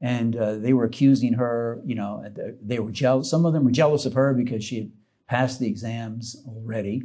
and 0.00 0.36
uh, 0.36 0.56
they 0.56 0.72
were 0.72 0.84
accusing 0.84 1.34
her, 1.34 1.80
you 1.84 1.94
know, 1.94 2.24
they 2.60 2.80
were 2.80 2.90
jealous. 2.90 3.30
Some 3.30 3.46
of 3.46 3.52
them 3.52 3.64
were 3.64 3.70
jealous 3.70 4.04
of 4.04 4.14
her 4.14 4.34
because 4.34 4.64
she 4.64 4.76
had 4.76 4.90
passed 5.28 5.60
the 5.60 5.68
exams 5.68 6.36
already, 6.48 7.04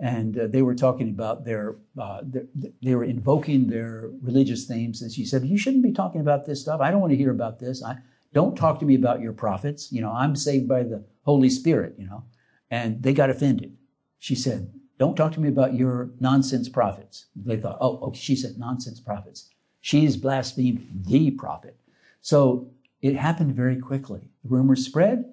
and 0.00 0.36
uh, 0.36 0.46
they 0.48 0.62
were 0.62 0.74
talking 0.74 1.08
about 1.08 1.44
their, 1.44 1.76
uh, 1.96 2.20
their, 2.24 2.46
they 2.82 2.96
were 2.96 3.04
invoking 3.04 3.68
their 3.68 4.10
religious 4.20 4.64
themes, 4.64 5.00
and 5.00 5.12
she 5.12 5.24
said, 5.24 5.44
"You 5.44 5.56
shouldn't 5.56 5.84
be 5.84 5.92
talking 5.92 6.20
about 6.20 6.44
this 6.44 6.60
stuff. 6.60 6.80
I 6.80 6.90
don't 6.90 7.00
want 7.00 7.12
to 7.12 7.16
hear 7.16 7.30
about 7.30 7.60
this. 7.60 7.84
I 7.84 7.98
don't 8.34 8.56
talk 8.56 8.80
to 8.80 8.84
me 8.84 8.96
about 8.96 9.20
your 9.20 9.32
prophets. 9.32 9.92
You 9.92 10.00
know, 10.00 10.10
I'm 10.10 10.34
saved 10.34 10.66
by 10.66 10.82
the 10.82 11.04
Holy 11.22 11.50
Spirit. 11.50 11.94
You 11.96 12.06
know." 12.06 12.24
And 12.70 13.02
they 13.02 13.12
got 13.12 13.30
offended. 13.30 13.76
She 14.18 14.34
said, 14.34 14.72
Don't 14.98 15.16
talk 15.16 15.32
to 15.32 15.40
me 15.40 15.48
about 15.48 15.74
your 15.74 16.10
nonsense 16.20 16.68
prophets. 16.68 17.26
They 17.36 17.56
thought, 17.56 17.78
Oh, 17.80 17.98
okay, 18.08 18.18
she 18.18 18.36
said 18.36 18.58
nonsense 18.58 19.00
prophets. 19.00 19.50
She's 19.80 20.16
blasphemed 20.16 21.04
the 21.06 21.30
prophet. 21.30 21.76
So 22.20 22.70
it 23.00 23.16
happened 23.16 23.54
very 23.54 23.78
quickly. 23.78 24.30
The 24.42 24.50
rumor 24.50 24.76
spread. 24.76 25.32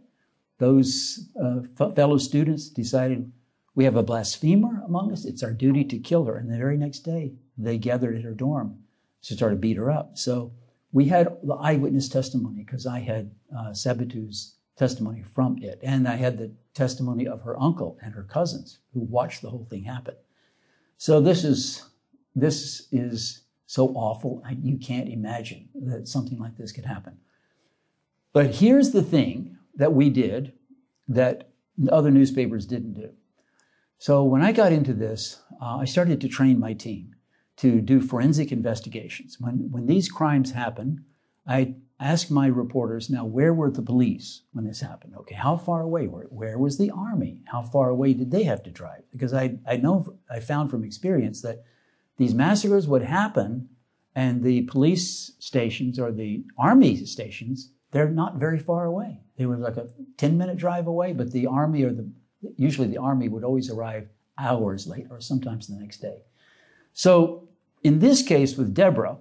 Those 0.60 1.30
uh, 1.42 1.62
fellow 1.96 2.18
students 2.18 2.70
decided, 2.70 3.32
We 3.74 3.84
have 3.84 3.98
a 3.98 4.04
blasphemer 4.04 4.84
among 4.86 5.12
us. 5.12 5.26
It's 5.26 5.44
our 5.44 5.54
duty 5.54 5.84
to 5.86 6.00
kill 6.00 6.26
her. 6.26 6.38
And 6.38 6.50
the 6.50 6.58
very 6.58 6.78
next 6.78 7.00
day, 7.00 7.34
they 7.58 7.78
gathered 7.78 8.16
at 8.16 8.24
her 8.24 8.34
dorm 8.34 8.80
to 9.24 9.36
try 9.36 9.50
to 9.50 9.56
beat 9.56 9.78
her 9.78 9.92
up. 9.92 10.18
So 10.18 10.54
we 10.92 11.06
had 11.06 11.28
the 11.44 11.56
eyewitness 11.56 12.08
testimony 12.08 12.64
because 12.64 12.86
I 12.86 13.00
had 13.00 13.32
uh, 13.56 13.74
testimony 14.76 15.24
from 15.24 15.58
it. 15.62 15.80
And 15.82 16.08
I 16.08 16.16
had 16.16 16.38
the 16.38 16.52
testimony 16.74 17.28
of 17.28 17.42
her 17.42 17.60
uncle 17.60 17.98
and 18.02 18.14
her 18.14 18.24
cousins 18.24 18.80
who 18.94 19.02
watched 19.02 19.42
the 19.42 19.50
whole 19.50 19.68
thing 19.70 19.84
happen. 19.84 20.16
So 20.98 21.22
this 21.22 21.44
is, 21.44 21.84
this 22.36 22.88
is 22.92 23.44
so 23.66 23.88
awful. 23.90 24.44
You 24.62 24.78
can't 24.78 25.10
imagine 25.10 25.70
that 25.76 26.08
something 26.08 26.40
like 26.40 26.58
this 26.58 26.72
could 26.72 26.86
happen. 26.86 27.18
But 28.34 28.56
here's 28.56 28.92
the 28.92 29.04
thing 29.04 29.58
that 29.76 29.94
we 29.94 30.10
did 30.10 30.54
that 31.08 31.50
other 31.90 32.12
newspapers 32.12 32.66
didn't 32.66 32.94
do. 32.94 33.12
So 33.98 34.24
when 34.24 34.42
I 34.42 34.52
got 34.52 34.72
into 34.72 34.94
this, 34.94 35.42
uh, 35.62 35.78
I 35.78 35.86
started 35.86 36.20
to 36.22 36.28
train 36.28 36.60
my 36.60 36.74
team 36.74 37.16
to 37.58 37.80
do 37.80 38.02
forensic 38.02 38.52
investigations. 38.52 39.38
When, 39.40 39.72
when 39.72 39.86
these 39.86 40.10
crimes 40.10 40.52
happen, 40.52 41.06
I 41.48 41.76
ask 42.00 42.30
my 42.30 42.48
reporters 42.48 43.10
now 43.10 43.26
where 43.26 43.54
were 43.54 43.72
the 43.72 43.82
police 43.82 44.42
when 44.52 44.66
this 44.66 44.82
happened? 44.82 45.14
Okay 45.16 45.36
how 45.36 45.58
far 45.58 45.82
away 45.82 46.08
were 46.08 46.28
where 46.30 46.58
was 46.58 46.78
the 46.78 46.92
army? 46.92 47.42
How 47.46 47.62
far 47.62 47.90
away 47.90 48.14
did 48.14 48.32
they 48.32 48.44
have 48.44 48.64
to 48.64 48.72
drive? 48.72 49.04
Because 49.12 49.34
i 49.34 49.58
i 49.68 49.78
know 49.78 50.18
i 50.30 50.40
found 50.40 50.70
from 50.70 50.84
experience 50.84 51.42
that 51.42 51.64
these 52.18 52.34
massacres 52.34 52.88
would 52.88 53.04
happen 53.04 53.70
and 54.16 54.44
the 54.44 54.62
police 54.64 55.34
stations 55.40 56.00
or 56.00 56.12
the 56.12 56.44
army 56.58 57.06
stations 57.06 57.72
they're 57.92 58.10
not 58.10 58.36
very 58.36 58.60
far 58.60 58.84
away. 58.84 59.22
They 59.38 59.46
were 59.46 59.56
like 59.56 59.78
a 59.78 59.88
10 60.18 60.38
minute 60.38 60.58
drive 60.58 60.88
away 60.88 61.14
but 61.14 61.32
the 61.32 61.48
army 61.48 61.84
or 61.84 61.92
the 61.92 62.10
usually 62.58 62.88
the 62.88 62.98
army 62.98 63.30
would 63.30 63.44
always 63.44 63.70
arrive 63.70 64.10
hours 64.38 64.86
late 64.86 65.08
or 65.10 65.22
sometimes 65.22 65.68
the 65.68 65.80
next 65.80 66.00
day. 66.00 66.24
So 66.94 67.48
in 67.84 68.00
this 68.00 68.22
case 68.22 68.58
with 68.58 68.74
deborah 68.74 69.18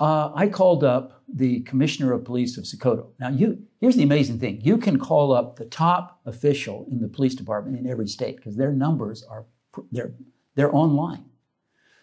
uh, 0.00 0.32
I 0.34 0.48
called 0.48 0.84
up 0.84 1.22
the 1.32 1.60
commissioner 1.60 2.12
of 2.12 2.24
police 2.24 2.56
of 2.56 2.64
Sokoto. 2.64 3.08
Now, 3.18 3.30
you, 3.30 3.62
here's 3.80 3.96
the 3.96 4.02
amazing 4.02 4.38
thing. 4.38 4.60
You 4.62 4.78
can 4.78 4.98
call 4.98 5.32
up 5.32 5.56
the 5.56 5.64
top 5.64 6.20
official 6.24 6.86
in 6.90 7.00
the 7.00 7.08
police 7.08 7.34
department 7.34 7.78
in 7.78 7.90
every 7.90 8.08
state 8.08 8.36
because 8.36 8.56
their 8.56 8.72
numbers 8.72 9.24
are, 9.24 9.44
they're, 9.90 10.12
they're 10.54 10.74
online. 10.74 11.24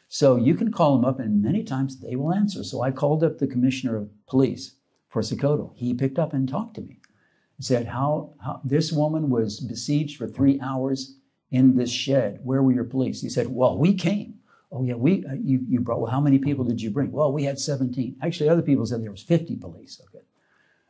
So 0.07 0.35
you 0.35 0.55
can 0.55 0.71
call 0.71 0.95
them 0.95 1.05
up, 1.05 1.19
and 1.19 1.41
many 1.41 1.63
times 1.63 1.99
they 1.99 2.15
will 2.15 2.33
answer. 2.33 2.63
So 2.63 2.81
I 2.81 2.91
called 2.91 3.23
up 3.23 3.39
the 3.39 3.47
commissioner 3.47 3.95
of 3.95 4.09
police 4.27 4.75
for 5.09 5.21
Sokoto. 5.21 5.73
He 5.75 5.93
picked 5.93 6.19
up 6.19 6.33
and 6.33 6.47
talked 6.47 6.75
to 6.75 6.81
me. 6.81 6.99
Said, 7.59 7.87
how, 7.87 8.33
how 8.43 8.59
this 8.65 8.91
woman 8.91 9.29
was 9.29 9.61
besieged 9.61 10.17
for 10.17 10.27
three 10.27 10.59
hours 10.59 11.15
in 11.53 11.75
this 11.75 11.91
shed. 11.91 12.39
Where 12.43 12.61
were 12.61 12.73
your 12.73 12.83
police? 12.83 13.21
He 13.21 13.29
said, 13.29 13.47
Well, 13.47 13.77
we 13.77 13.93
came. 13.93 14.39
Oh 14.73 14.83
yeah, 14.83 14.95
we 14.95 15.23
uh, 15.25 15.33
you, 15.33 15.59
you 15.69 15.79
brought. 15.79 16.01
Well, 16.01 16.11
how 16.11 16.19
many 16.19 16.39
people 16.39 16.65
did 16.65 16.81
you 16.81 16.89
bring? 16.89 17.11
Well, 17.11 17.31
we 17.31 17.43
had 17.43 17.59
17. 17.59 18.17
Actually, 18.23 18.49
other 18.49 18.63
people 18.63 18.85
said 18.85 19.03
there 19.03 19.11
was 19.11 19.21
50 19.21 19.57
police. 19.57 20.01
Okay, 20.07 20.25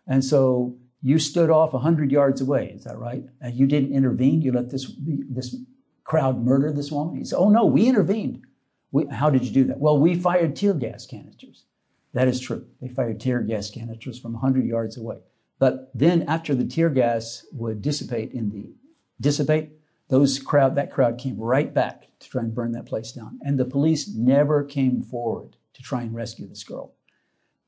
and 0.07 0.23
so 0.23 0.77
you 1.01 1.19
stood 1.19 1.49
off 1.49 1.73
100 1.73 2.09
yards 2.09 2.39
away. 2.39 2.71
Is 2.73 2.85
that 2.85 2.97
right? 2.97 3.25
And 3.41 3.53
you 3.53 3.67
didn't 3.67 3.93
intervene. 3.93 4.41
You 4.41 4.53
let 4.53 4.69
this 4.69 4.89
this 5.29 5.55
crowd 6.05 6.43
murder 6.43 6.71
this 6.71 6.91
woman. 6.91 7.17
He 7.17 7.25
said, 7.25 7.37
Oh 7.37 7.49
no, 7.49 7.65
we 7.65 7.87
intervened. 7.87 8.41
We, 8.91 9.05
how 9.07 9.29
did 9.29 9.43
you 9.43 9.51
do 9.51 9.65
that? 9.65 9.79
Well, 9.79 9.99
we 9.99 10.15
fired 10.15 10.55
tear 10.55 10.73
gas 10.73 11.05
canisters. 11.05 11.65
That 12.13 12.27
is 12.27 12.39
true. 12.39 12.67
They 12.79 12.87
fired 12.87 13.19
tear 13.19 13.41
gas 13.41 13.69
canisters 13.69 14.19
from 14.19 14.33
100 14.33 14.65
yards 14.65 14.97
away. 14.97 15.17
But 15.59 15.91
then, 15.95 16.23
after 16.23 16.53
the 16.53 16.65
tear 16.65 16.89
gas 16.89 17.45
would 17.51 17.81
dissipate 17.81 18.31
in 18.31 18.51
the 18.51 18.73
dissipate, 19.19 19.71
those 20.13 20.37
crowd, 20.37 20.75
that 20.75 20.91
crowd 20.91 21.17
came 21.17 21.35
right 21.39 21.73
back 21.73 22.03
to 22.19 22.29
try 22.29 22.43
and 22.43 22.53
burn 22.53 22.71
that 22.73 22.85
place 22.85 23.11
down. 23.11 23.39
And 23.41 23.57
the 23.57 23.65
police 23.65 24.07
never 24.07 24.63
came 24.63 25.01
forward 25.01 25.55
to 25.73 25.81
try 25.81 26.03
and 26.03 26.13
rescue 26.13 26.47
this 26.47 26.63
girl. 26.63 26.93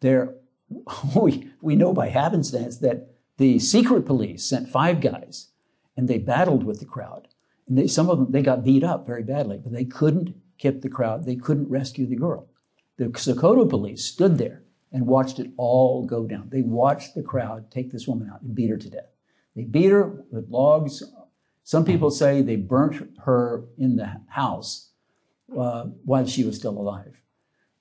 There, 0.01 0.35
we, 1.15 1.49
we 1.63 1.75
know 1.75 1.91
by 1.91 2.09
happenstance 2.09 2.77
that 2.77 3.15
the 3.37 3.57
secret 3.57 4.05
police 4.05 4.45
sent 4.45 4.69
five 4.69 5.01
guys 5.01 5.47
and 5.97 6.07
they 6.07 6.19
battled 6.19 6.63
with 6.63 6.79
the 6.79 6.85
crowd. 6.85 7.29
And 7.67 7.79
they, 7.79 7.87
some 7.87 8.11
of 8.11 8.19
them, 8.19 8.31
they 8.31 8.43
got 8.43 8.63
beat 8.63 8.83
up 8.83 9.07
very 9.07 9.23
badly, 9.23 9.57
but 9.57 9.73
they 9.73 9.85
couldn't 9.85 10.35
keep 10.59 10.83
the 10.83 10.89
crowd. 10.89 11.25
They 11.25 11.37
couldn't 11.37 11.71
rescue 11.71 12.05
the 12.05 12.15
girl. 12.15 12.47
The 12.97 13.05
Sokoto 13.05 13.67
police 13.67 14.05
stood 14.05 14.37
there 14.37 14.61
and 14.91 15.07
watched 15.07 15.39
it 15.39 15.49
all 15.57 16.05
go 16.05 16.27
down. 16.27 16.49
They 16.51 16.61
watched 16.61 17.15
the 17.15 17.23
crowd 17.23 17.71
take 17.71 17.91
this 17.91 18.07
woman 18.07 18.29
out 18.31 18.43
and 18.43 18.53
beat 18.53 18.69
her 18.69 18.77
to 18.77 18.89
death. 18.91 19.09
They 19.55 19.63
beat 19.63 19.89
her 19.89 20.23
with 20.29 20.47
logs 20.49 21.01
some 21.65 21.83
people 21.83 22.11
say 22.11 22.43
they 22.43 22.57
burnt 22.57 22.95
her 23.25 23.65
in 23.79 23.95
the 23.95 24.21
house 24.27 24.91
uh, 25.59 25.85
while 26.05 26.27
she 26.27 26.43
was 26.43 26.55
still 26.55 26.77
alive. 26.77 27.19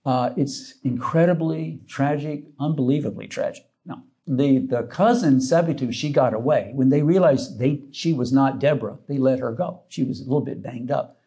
Uh, 0.07 0.31
it's 0.39 0.75
incredibly 0.85 1.81
tragic, 1.87 2.45
unbelievably 2.59 3.29
tragic. 3.29 3.65
Now, 3.85 4.03
the, 4.27 4.61
the 4.61 4.85
cousin, 4.85 5.37
Sabitu, 5.37 5.93
she 5.93 6.11
got 6.11 6.33
away. 6.33 6.71
When 6.73 6.89
they 6.89 7.03
realized 7.03 7.59
they, 7.59 7.83
she 7.91 8.15
was 8.15 8.33
not 8.33 8.59
Deborah, 8.59 8.97
they 9.07 9.19
let 9.19 9.39
her 9.41 9.53
go. 9.53 9.83
She 9.89 10.03
was 10.03 10.21
a 10.21 10.25
little 10.25 10.41
bit 10.41 10.63
banged 10.63 10.91
up. 10.91 11.19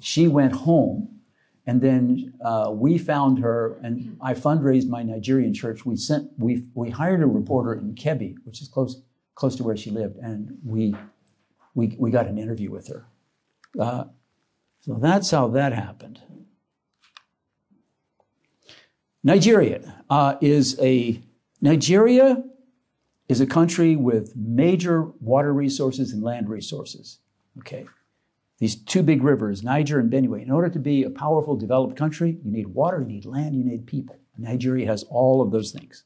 She 0.00 0.28
went 0.28 0.52
home, 0.52 1.20
and 1.66 1.80
then 1.80 2.34
uh, 2.44 2.70
we 2.72 2.96
found 2.96 3.40
her, 3.40 3.76
and 3.82 4.16
I 4.20 4.34
fundraised 4.34 4.88
my 4.88 5.02
Nigerian 5.02 5.52
church. 5.52 5.84
We 5.84 5.96
sent, 5.96 6.30
we, 6.38 6.64
we 6.74 6.90
hired 6.90 7.22
a 7.22 7.26
reporter 7.26 7.74
in 7.74 7.96
Kebbi, 7.96 8.36
which 8.44 8.62
is 8.62 8.68
close, 8.68 9.02
close 9.34 9.56
to 9.56 9.64
where 9.64 9.76
she 9.76 9.90
lived, 9.90 10.18
and 10.18 10.56
we 10.64 10.94
we, 11.74 11.94
we 11.98 12.10
got 12.10 12.26
an 12.26 12.38
interview 12.38 12.70
with 12.70 12.88
her. 12.88 13.06
Uh, 13.78 14.04
so 14.80 14.94
that's 14.94 15.30
how 15.30 15.48
that 15.48 15.72
happened. 15.72 16.20
Nigeria 19.22 20.02
uh, 20.10 20.36
is 20.40 20.78
a 20.80 21.20
Nigeria 21.60 22.44
is 23.26 23.40
a 23.40 23.46
country 23.46 23.96
with 23.96 24.36
major 24.36 25.04
water 25.20 25.52
resources 25.52 26.12
and 26.12 26.22
land 26.22 26.50
resources. 26.50 27.20
Okay, 27.58 27.86
these 28.58 28.76
two 28.76 29.02
big 29.02 29.22
rivers, 29.22 29.62
Niger 29.62 29.98
and 29.98 30.12
Benue. 30.12 30.42
In 30.42 30.50
order 30.50 30.68
to 30.68 30.78
be 30.78 31.04
a 31.04 31.10
powerful, 31.10 31.56
developed 31.56 31.96
country, 31.96 32.38
you 32.44 32.50
need 32.50 32.66
water, 32.66 33.00
you 33.00 33.06
need 33.06 33.24
land, 33.24 33.56
you 33.56 33.64
need 33.64 33.86
people. 33.86 34.18
Nigeria 34.36 34.86
has 34.86 35.04
all 35.04 35.40
of 35.40 35.50
those 35.52 35.70
things. 35.70 36.04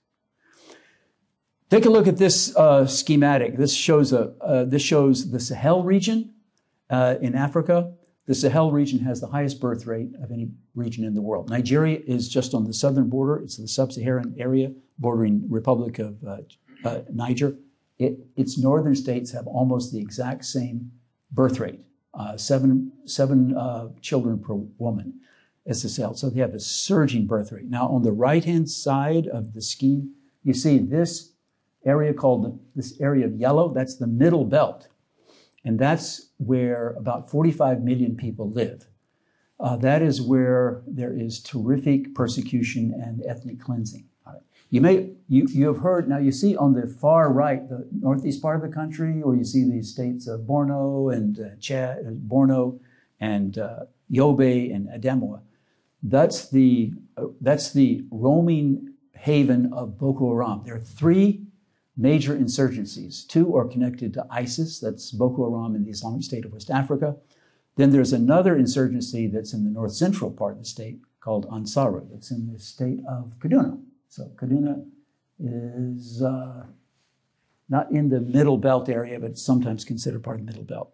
Take 1.71 1.85
a 1.85 1.91
look 1.91 2.07
at 2.07 2.17
this 2.17 2.57
uh, 2.57 2.87
schematic. 2.87 3.59
This 3.59 3.75
shows 3.75 4.15
a 4.15 4.33
uh, 4.41 4.65
this 4.65 4.81
shows 4.81 5.31
the 5.31 5.41
Sahel 5.41 5.83
region 5.83 6.33
uh, 6.89 7.17
in 7.21 7.35
Africa. 7.35 7.93
The 8.27 8.35
Sahel 8.35 8.73
region 8.73 9.01
has 9.01 9.21
the 9.21 9.27
highest 9.27 9.61
birth 9.61 9.87
rate 9.87 10.11
of 10.23 10.33
any 10.33 10.51
region 10.75 11.05
in 11.05 11.15
the 11.15 11.21
world. 11.21 11.51
Nigeria 11.51 11.99
is 12.07 12.29
just 12.29 12.55
on 12.55 12.65
the 12.65 12.73
southern 12.73 13.09
border. 13.09 13.37
It's 13.43 13.57
the 13.57 13.69
sub-Saharan 13.69 14.35
area 14.39 14.73
bordering 14.99 15.45
Republic 15.51 15.99
of 15.99 16.23
uh, 16.25 16.39
uh, 16.85 17.01
Niger. 17.13 17.57
It, 17.99 18.19
its 18.37 18.59
northern 18.59 18.95
states 18.95 19.33
have 19.33 19.47
almost 19.47 19.93
the 19.93 19.99
exact 20.01 20.45
same 20.47 20.93
birth 21.33 21.59
rate, 21.61 21.81
uh, 22.15 22.39
seven 22.39 22.93
seven 23.05 23.55
children 24.01 24.39
per 24.39 24.55
woman 24.55 25.21
as 25.67 25.83
the 25.83 25.91
Sahel. 25.91 26.15
So 26.15 26.31
they 26.31 26.41
have 26.41 26.55
a 26.55 26.61
surging 26.61 27.27
birth 27.27 27.53
rate. 27.53 27.69
Now 27.69 27.89
on 27.89 28.05
the 28.05 28.13
right 28.13 28.45
hand 28.45 28.71
side 28.71 29.27
of 29.27 29.53
the 29.53 29.61
scheme, 29.61 30.15
you 30.43 30.55
see 30.55 30.79
this 30.79 31.35
area 31.85 32.13
called 32.13 32.59
this 32.75 33.01
area 33.01 33.27
of 33.27 33.35
yellow, 33.37 33.73
that's 33.73 33.97
the 33.97 34.07
middle 34.07 34.45
belt. 34.45 34.89
And 35.65 35.79
that's 35.79 36.31
where 36.39 36.91
about 36.91 37.31
45 37.31 37.83
million 37.83 38.17
people 38.17 38.51
live. 38.51 38.87
Uh, 39.61 39.77
that 39.77 40.03
is 40.03 40.23
where 40.23 40.83
there 40.87 41.13
is 41.13 41.41
terrific 41.41 42.15
persecution 42.15 42.95
and 43.03 43.25
ethnic 43.27 43.61
cleansing. 43.61 44.09
You 44.71 44.83
may 44.83 45.11
you, 45.29 45.47
you 45.49 45.67
have 45.69 45.79
heard 45.79 46.09
now 46.09 46.19
you 46.19 46.31
see 46.31 46.55
on 46.55 46.75
the 46.75 46.87
far 46.87 47.33
right 47.33 47.67
the 47.69 47.89
northeast 47.91 48.43
part 48.43 48.57
of 48.57 48.63
the 48.63 48.75
country, 48.75 49.23
or 49.23 49.35
you 49.35 49.45
see 49.45 49.65
the 49.65 49.83
states 49.83 50.27
of 50.27 50.41
Borno 50.43 51.15
and 51.15 51.41
uh, 51.41 51.57
Chad, 51.59 52.05
uh, 52.07 52.11
Borno 52.11 52.79
and 53.19 53.59
uh, 53.59 53.87
Yobe 54.13 54.75
and 54.75 54.89
Adamawa. 54.89 55.41
That's 56.03 56.51
the 56.51 56.93
uh, 57.17 57.27
that's 57.41 57.73
the 57.73 58.05
roaming 58.11 58.93
haven 59.15 59.73
of 59.73 59.99
Boko 59.99 60.31
Haram. 60.31 60.63
There 60.65 60.77
are 60.77 60.81
three 60.81 61.47
major 61.99 62.37
insurgencies. 62.37 63.27
Two 63.27 63.57
are 63.57 63.67
connected 63.67 64.15
to 64.15 64.27
ISIS, 64.31 64.79
that's 64.79 65.11
Boko 65.11 65.51
Haram 65.51 65.75
in 65.75 65.85
the 65.85 65.91
Islamic 65.91 66.23
State 66.23 66.45
of 66.45 66.53
West 66.53 66.71
Africa. 66.71 67.17
Then 67.75 67.91
there's 67.91 68.13
another 68.13 68.57
insurgency 68.57 69.27
that's 69.27 69.53
in 69.53 69.65
the 69.65 69.71
north 69.71 69.93
central 69.93 70.31
part 70.31 70.53
of 70.53 70.59
the 70.61 70.65
state 70.65 71.01
called 71.21 71.49
Ansaru. 71.51 72.07
It's 72.15 72.31
in 72.31 72.53
the 72.53 72.59
state 72.59 73.01
of 73.09 73.39
Kaduna. 73.41 73.81
So 74.09 74.31
Kaduna 74.37 74.85
is 75.39 76.23
uh, 76.23 76.65
not 77.69 77.91
in 77.91 78.09
the 78.09 78.21
middle 78.21 78.59
belt 78.59 78.89
area, 78.89 79.19
but 79.21 79.37
sometimes 79.37 79.85
considered 79.85 80.23
part 80.23 80.41
of 80.41 80.47
the 80.47 80.53
middle 80.53 80.65
belt. 80.65 80.93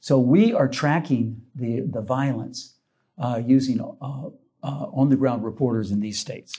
So 0.00 0.18
we 0.18 0.52
are 0.52 0.68
tracking 0.68 1.42
the, 1.54 1.80
the 1.80 2.00
violence 2.00 2.74
uh, 3.18 3.42
using 3.44 3.80
uh, 3.80 4.30
uh 4.62 4.86
on 4.92 5.08
the 5.08 5.16
ground 5.16 5.44
reporters 5.44 5.90
in 5.90 6.00
these 6.00 6.18
states. 6.18 6.54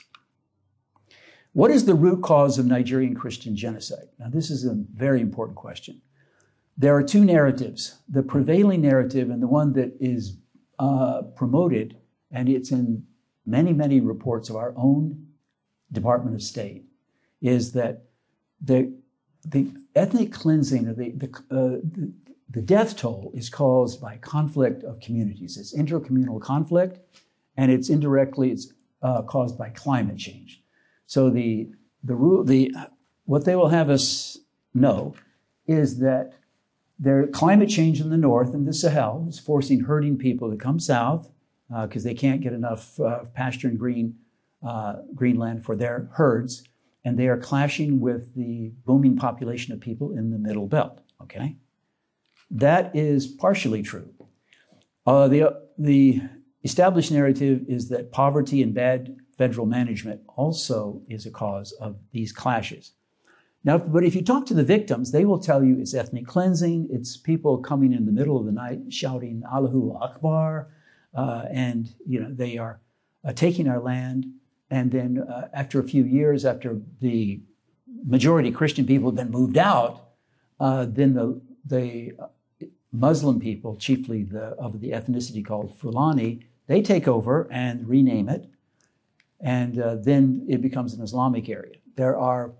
What 1.52 1.70
is 1.70 1.84
the 1.84 1.94
root 1.94 2.22
cause 2.22 2.58
of 2.58 2.66
Nigerian 2.66 3.14
Christian 3.14 3.54
genocide? 3.54 4.08
Now, 4.18 4.28
this 4.30 4.50
is 4.50 4.64
a 4.64 4.74
very 4.94 5.20
important 5.20 5.56
question. 5.56 6.00
There 6.78 6.96
are 6.96 7.02
two 7.02 7.24
narratives 7.24 7.98
the 8.08 8.22
prevailing 8.22 8.80
narrative 8.80 9.28
and 9.28 9.42
the 9.42 9.46
one 9.46 9.74
that 9.74 9.92
is 10.00 10.38
uh, 10.78 11.22
promoted, 11.36 11.98
and 12.30 12.48
it's 12.48 12.70
in 12.70 13.04
many, 13.44 13.72
many 13.72 14.00
reports 14.00 14.48
of 14.48 14.56
our 14.56 14.72
own 14.76 15.26
Department 15.92 16.34
of 16.34 16.42
State, 16.42 16.84
is 17.42 17.72
that 17.72 18.04
the, 18.60 18.94
the 19.44 19.70
ethnic 19.94 20.32
cleansing 20.32 20.88
or 20.88 20.94
the, 20.94 21.10
the, 21.10 21.28
uh, 21.50 21.80
the, 21.84 22.12
the 22.48 22.62
death 22.62 22.96
toll 22.96 23.30
is 23.34 23.50
caused 23.50 24.00
by 24.00 24.16
conflict 24.16 24.84
of 24.84 25.00
communities. 25.00 25.58
It's 25.58 25.76
intercommunal 25.76 26.40
conflict, 26.40 26.98
and 27.58 27.70
it's 27.70 27.90
indirectly 27.90 28.52
it's 28.52 28.72
uh, 29.02 29.22
caused 29.22 29.58
by 29.58 29.68
climate 29.70 30.16
change. 30.16 30.61
So 31.12 31.28
the 31.28 31.68
the 32.02 32.14
rule 32.14 32.42
the 32.42 32.74
what 33.26 33.44
they 33.44 33.54
will 33.54 33.68
have 33.68 33.90
us 33.90 34.38
know 34.72 35.14
is 35.66 35.98
that 35.98 36.32
their 36.98 37.26
climate 37.26 37.68
change 37.68 38.00
in 38.00 38.08
the 38.08 38.16
north 38.16 38.54
in 38.54 38.64
the 38.64 38.72
Sahel 38.72 39.26
is 39.28 39.38
forcing 39.38 39.80
herding 39.80 40.16
people 40.16 40.50
to 40.50 40.56
come 40.56 40.80
south 40.80 41.30
because 41.68 42.06
uh, 42.06 42.08
they 42.08 42.14
can't 42.14 42.40
get 42.40 42.54
enough 42.54 42.98
uh, 42.98 43.24
pasture 43.34 43.68
and 43.68 43.78
green 43.78 44.14
uh, 44.66 45.02
greenland 45.14 45.66
for 45.66 45.76
their 45.76 46.08
herds, 46.14 46.66
and 47.04 47.18
they 47.18 47.28
are 47.28 47.36
clashing 47.36 48.00
with 48.00 48.34
the 48.34 48.72
booming 48.86 49.14
population 49.14 49.74
of 49.74 49.80
people 49.80 50.16
in 50.16 50.30
the 50.30 50.38
middle 50.38 50.66
belt. 50.66 51.02
Okay, 51.20 51.56
that 52.50 52.90
is 52.96 53.26
partially 53.26 53.82
true. 53.82 54.08
Uh, 55.04 55.28
the 55.28 55.60
the 55.76 56.22
established 56.64 57.12
narrative 57.12 57.66
is 57.68 57.90
that 57.90 58.12
poverty 58.12 58.62
and 58.62 58.72
bad 58.72 59.14
federal 59.36 59.66
management 59.66 60.20
also 60.36 61.02
is 61.08 61.26
a 61.26 61.30
cause 61.30 61.72
of 61.72 61.96
these 62.12 62.32
clashes. 62.32 62.92
Now, 63.64 63.78
but 63.78 64.04
if 64.04 64.14
you 64.14 64.22
talk 64.22 64.46
to 64.46 64.54
the 64.54 64.64
victims, 64.64 65.12
they 65.12 65.24
will 65.24 65.38
tell 65.38 65.62
you 65.62 65.78
it's 65.78 65.94
ethnic 65.94 66.26
cleansing, 66.26 66.88
it's 66.90 67.16
people 67.16 67.58
coming 67.58 67.92
in 67.92 68.06
the 68.06 68.12
middle 68.12 68.36
of 68.36 68.44
the 68.44 68.52
night 68.52 68.92
shouting 68.92 69.42
Allahu 69.52 69.96
Akbar, 70.00 70.68
uh, 71.14 71.44
and 71.50 71.94
you 72.06 72.20
know 72.20 72.32
they 72.32 72.58
are 72.58 72.80
uh, 73.24 73.32
taking 73.32 73.68
our 73.68 73.80
land. 73.80 74.26
And 74.70 74.90
then 74.90 75.18
uh, 75.18 75.48
after 75.52 75.78
a 75.78 75.84
few 75.84 76.02
years, 76.02 76.44
after 76.44 76.80
the 77.00 77.40
majority 78.04 78.50
Christian 78.50 78.86
people 78.86 79.10
have 79.10 79.16
been 79.16 79.30
moved 79.30 79.58
out, 79.58 80.08
uh, 80.58 80.86
then 80.88 81.14
the 81.14 81.40
the 81.64 82.14
Muslim 82.92 83.40
people, 83.40 83.76
chiefly 83.76 84.22
the, 84.24 84.48
of 84.58 84.80
the 84.80 84.90
ethnicity 84.90 85.44
called 85.44 85.78
Fulani, 85.78 86.44
They 86.66 86.82
take 86.82 87.08
over 87.08 87.48
and 87.50 87.88
rename 87.88 88.28
it, 88.28 88.48
and 89.42 89.78
uh, 89.78 89.96
then 89.96 90.46
it 90.48 90.62
becomes 90.62 90.94
an 90.94 91.02
Islamic 91.02 91.48
area. 91.48 91.76
There 91.96 92.16
are, 92.16 92.52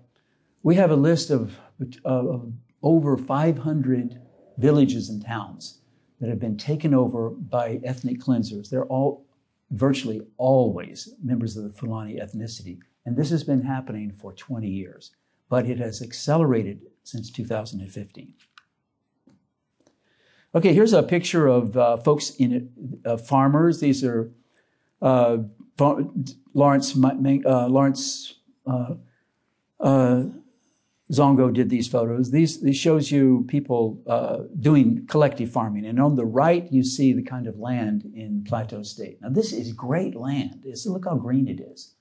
we 0.61 0.75
have 0.75 0.91
a 0.91 0.95
list 0.95 1.29
of, 1.29 1.57
of 2.03 2.51
over 2.81 3.17
500 3.17 4.21
villages 4.57 5.09
and 5.09 5.25
towns 5.25 5.79
that 6.19 6.29
have 6.29 6.39
been 6.39 6.57
taken 6.57 6.93
over 6.93 7.29
by 7.29 7.79
ethnic 7.83 8.19
cleansers. 8.19 8.69
They're 8.69 8.85
all 8.85 9.25
virtually 9.71 10.21
always 10.37 11.09
members 11.23 11.57
of 11.57 11.63
the 11.63 11.73
Fulani 11.73 12.19
ethnicity. 12.19 12.79
And 13.05 13.17
this 13.17 13.29
has 13.29 13.43
been 13.43 13.61
happening 13.61 14.11
for 14.11 14.33
20 14.33 14.67
years, 14.67 15.11
but 15.49 15.65
it 15.65 15.79
has 15.79 16.01
accelerated 16.01 16.81
since 17.03 17.31
2015. 17.31 18.33
Okay, 20.55 20.73
here's 20.73 20.93
a 20.93 21.01
picture 21.01 21.47
of 21.47 21.75
uh, 21.75 21.97
folks 21.97 22.29
in 22.35 22.53
it, 22.53 22.63
uh, 23.05 23.17
farmers. 23.17 23.79
These 23.79 24.03
are 24.03 24.31
uh, 25.01 25.37
Lawrence, 25.79 26.95
uh, 26.95 27.67
Lawrence 27.67 28.35
uh, 28.65 28.95
uh, 29.79 30.23
Zongo 31.11 31.53
did 31.53 31.69
these 31.69 31.87
photos. 31.87 32.31
These, 32.31 32.61
these 32.61 32.77
shows 32.77 33.11
you 33.11 33.45
people 33.47 34.01
uh, 34.07 34.43
doing 34.59 35.05
collective 35.07 35.51
farming. 35.51 35.85
And 35.85 35.99
on 35.99 36.15
the 36.15 36.25
right, 36.25 36.71
you 36.71 36.83
see 36.83 37.13
the 37.13 37.21
kind 37.23 37.47
of 37.47 37.59
land 37.59 38.11
in 38.15 38.43
Plateau 38.47 38.83
State. 38.83 39.21
Now, 39.21 39.29
this 39.29 39.51
is 39.51 39.73
great 39.73 40.15
land. 40.15 40.63
It's, 40.65 40.85
look 40.85 41.05
how 41.05 41.15
green 41.15 41.47
it 41.47 41.59
is. 41.59 41.95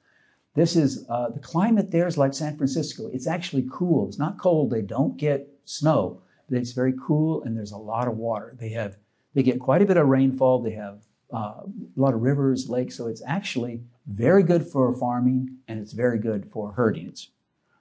This 0.55 0.77
is, 0.77 1.07
uh, 1.09 1.31
the 1.31 1.41
climate 1.41 1.91
there 1.91 2.07
is 2.07 2.19
like 2.19 2.35
San 2.35 2.57
Francisco. 2.57 3.09
It's 3.13 3.27
actually 3.27 3.67
cool. 3.73 4.09
It's 4.09 4.19
not 4.19 4.39
cold. 4.39 4.71
They 4.71 4.83
don't 4.83 5.17
get 5.17 5.49
snow, 5.65 6.23
but 6.49 6.59
it's 6.59 6.73
very 6.73 6.95
cool 7.05 7.43
and 7.43 7.57
there's 7.57 7.73
a 7.73 7.79
lot 7.79 8.07
of 8.07 8.17
water. 8.17 8.55
They 8.59 8.71
have, 8.71 8.97
they 9.35 9.43
get 9.43 9.61
quite 9.61 9.83
a 9.83 9.87
bit 9.87 9.97
of 9.97 10.07
rainfall. 10.09 10.63
They 10.63 10.73
have 10.73 11.03
uh, 11.33 11.62
a 11.64 11.66
lot 11.97 12.14
of 12.14 12.21
rivers, 12.21 12.68
lakes. 12.68 12.97
So 12.97 13.07
it's 13.07 13.23
actually 13.27 13.83
very 14.07 14.42
good 14.42 14.66
for 14.66 14.92
farming 14.95 15.59
and 15.68 15.81
it's 15.81 15.92
very 15.92 16.18
good 16.18 16.51
for 16.51 16.73
herding. 16.73 17.09
It's, 17.09 17.29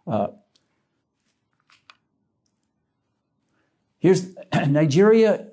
uh, 0.08 0.28
Here's 4.02 4.36
Nigeria 4.68 5.48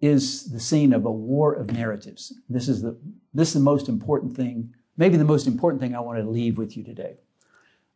is 0.00 0.52
the 0.52 0.60
scene 0.60 0.92
of 0.92 1.06
a 1.06 1.10
war 1.10 1.54
of 1.54 1.72
narratives. 1.72 2.34
This 2.48 2.68
is 2.68 2.82
the 2.82 2.96
this 3.32 3.48
is 3.48 3.54
the 3.54 3.60
most 3.60 3.88
important 3.88 4.36
thing, 4.36 4.74
maybe 4.96 5.16
the 5.16 5.24
most 5.24 5.46
important 5.46 5.80
thing 5.80 5.96
I 5.96 6.00
want 6.00 6.18
to 6.18 6.28
leave 6.28 6.58
with 6.58 6.76
you 6.76 6.84
today. 6.84 7.16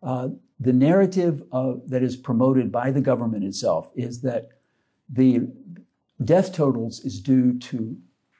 Uh, 0.02 0.30
the 0.58 0.72
narrative 0.72 1.42
of, 1.52 1.88
that 1.90 2.02
is 2.02 2.16
promoted 2.16 2.72
by 2.72 2.90
the 2.90 3.00
government 3.00 3.44
itself 3.44 3.90
is 3.94 4.22
that 4.22 4.48
the 5.08 5.42
death 6.24 6.52
totals 6.52 7.00
is 7.04 7.20
due 7.20 7.58
to 7.58 7.96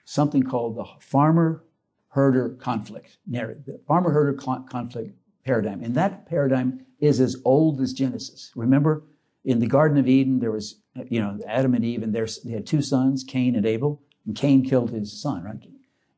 something 0.09 0.41
called 0.41 0.75
the 0.75 0.85
farmer 0.99 1.63
herder 2.07 2.49
conflict 2.59 3.19
narrative, 3.27 3.63
the 3.67 3.79
farmer 3.87 4.09
herder 4.09 4.33
conflict 4.33 5.15
paradigm. 5.45 5.83
And 5.83 5.93
that 5.93 6.25
paradigm 6.25 6.83
is 6.99 7.19
as 7.19 7.35
old 7.45 7.79
as 7.79 7.93
Genesis. 7.93 8.51
Remember, 8.55 9.03
in 9.45 9.59
the 9.59 9.67
Garden 9.67 9.99
of 9.99 10.07
Eden, 10.07 10.39
there 10.39 10.51
was, 10.51 10.81
you 11.09 11.21
know, 11.21 11.37
Adam 11.47 11.75
and 11.75 11.85
Eve, 11.85 12.01
and 12.01 12.11
they 12.13 12.51
had 12.51 12.65
two 12.65 12.81
sons, 12.81 13.23
Cain 13.23 13.55
and 13.55 13.67
Abel, 13.67 14.01
and 14.25 14.35
Cain 14.35 14.67
killed 14.67 14.89
his 14.89 15.21
son, 15.21 15.43
right? 15.43 15.63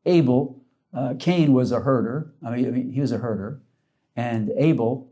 Abel, 0.05 0.63
uh, 0.93 1.15
Cain 1.19 1.51
was 1.51 1.73
a 1.73 1.81
herder. 1.81 2.33
I 2.45 2.49
mean, 2.49 2.67
I 2.67 2.71
mean, 2.71 2.91
he 2.93 3.01
was 3.01 3.11
a 3.11 3.17
herder. 3.17 3.61
And 4.15 4.53
Abel, 4.57 5.11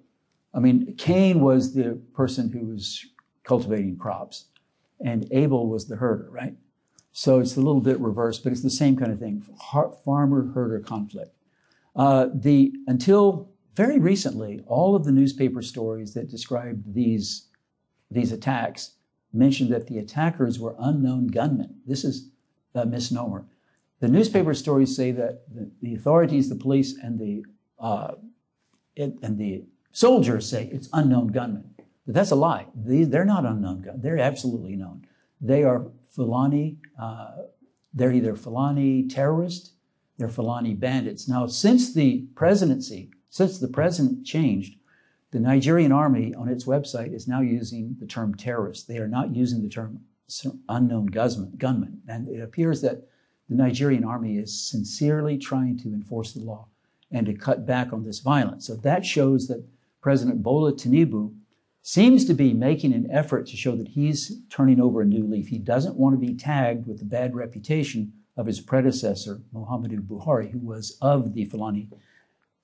I 0.53 0.59
mean, 0.59 0.95
Cain 0.97 1.41
was 1.41 1.73
the 1.73 1.99
person 2.13 2.49
who 2.49 2.67
was 2.67 3.05
cultivating 3.43 3.97
crops, 3.97 4.45
and 5.03 5.27
Abel 5.31 5.67
was 5.67 5.89
the 5.89 5.97
herder, 5.97 6.29
right? 6.31 6.55
So 7.19 7.41
it's 7.41 7.57
a 7.57 7.59
little 7.59 7.81
bit 7.81 7.99
reversed, 7.99 8.45
but 8.45 8.53
it's 8.53 8.61
the 8.61 8.69
same 8.69 8.95
kind 8.95 9.11
of 9.11 9.19
thing 9.19 9.43
farmer 10.05 10.53
herder 10.53 10.79
conflict. 10.79 11.35
Uh, 11.93 12.27
the, 12.33 12.71
until 12.87 13.49
very 13.75 13.99
recently, 13.99 14.63
all 14.67 14.95
of 14.95 15.03
the 15.03 15.11
newspaper 15.11 15.61
stories 15.61 16.13
that 16.13 16.29
described 16.29 16.93
these 16.93 17.49
these 18.09 18.31
attacks 18.31 18.93
mentioned 19.33 19.69
that 19.73 19.87
the 19.87 19.97
attackers 19.97 20.61
were 20.61 20.77
unknown 20.79 21.27
gunmen. 21.27 21.81
This 21.85 22.05
is 22.05 22.29
a 22.73 22.85
misnomer. 22.85 23.45
The 23.99 24.07
newspaper 24.07 24.53
stories 24.53 24.95
say 24.95 25.11
that 25.11 25.41
the, 25.53 25.69
the 25.81 25.95
authorities, 25.95 26.47
the 26.47 26.55
police, 26.55 26.97
and 27.03 27.19
the 27.19 27.43
uh, 27.79 28.13
it, 28.95 29.17
and 29.21 29.37
the 29.37 29.65
soldiers 29.91 30.47
say 30.49 30.69
it's 30.71 30.87
unknown 30.93 31.27
gunmen. 31.27 31.75
But 32.05 32.15
that's 32.15 32.31
a 32.31 32.35
lie. 32.35 32.67
These, 32.73 33.09
they're 33.09 33.25
not 33.25 33.43
unknown 33.43 33.81
gunmen. 33.81 34.01
They're 34.01 34.19
absolutely 34.19 34.77
known. 34.77 35.05
They 35.41 35.63
are 35.63 35.85
Fulani. 36.09 36.77
Uh, 36.99 37.31
they're 37.93 38.11
either 38.11 38.35
Fulani 38.35 39.07
terrorists, 39.07 39.73
they're 40.17 40.29
Fulani 40.29 40.73
bandits. 40.73 41.27
Now, 41.27 41.47
since 41.47 41.93
the 41.93 42.27
presidency, 42.35 43.09
since 43.29 43.59
the 43.59 43.67
president 43.67 44.25
changed, 44.25 44.75
the 45.31 45.39
Nigerian 45.39 45.91
army 45.91 46.33
on 46.33 46.49
its 46.49 46.65
website 46.65 47.13
is 47.13 47.27
now 47.27 47.41
using 47.41 47.95
the 47.99 48.07
term 48.07 48.35
terrorist. 48.35 48.87
They 48.87 48.97
are 48.97 49.07
not 49.07 49.35
using 49.35 49.61
the 49.61 49.69
term 49.69 50.01
unknown 50.67 51.07
gunman. 51.07 52.01
And 52.07 52.27
it 52.27 52.41
appears 52.41 52.81
that 52.81 53.07
the 53.47 53.55
Nigerian 53.55 54.03
army 54.03 54.37
is 54.37 54.69
sincerely 54.69 55.37
trying 55.37 55.77
to 55.79 55.89
enforce 55.89 56.33
the 56.33 56.41
law 56.41 56.67
and 57.11 57.25
to 57.25 57.33
cut 57.33 57.65
back 57.65 57.91
on 57.91 58.03
this 58.03 58.19
violence. 58.19 58.67
So 58.67 58.75
that 58.77 59.05
shows 59.05 59.47
that 59.47 59.65
President 60.01 60.43
Bola 60.43 60.73
Tinubu 60.73 61.33
seems 61.81 62.25
to 62.25 62.33
be 62.33 62.53
making 62.53 62.93
an 62.93 63.09
effort 63.11 63.47
to 63.47 63.57
show 63.57 63.75
that 63.75 63.89
he's 63.89 64.41
turning 64.49 64.79
over 64.79 65.01
a 65.01 65.05
new 65.05 65.25
leaf. 65.25 65.47
He 65.47 65.59
doesn't 65.59 65.95
want 65.95 66.13
to 66.19 66.25
be 66.25 66.35
tagged 66.35 66.87
with 66.87 66.99
the 66.99 67.05
bad 67.05 67.35
reputation 67.35 68.13
of 68.37 68.45
his 68.45 68.59
predecessor, 68.59 69.41
Muhammadu 69.53 69.99
Buhari, 70.01 70.51
who 70.51 70.59
was 70.59 70.97
of 71.01 71.33
the 71.33 71.45
Fulani 71.45 71.89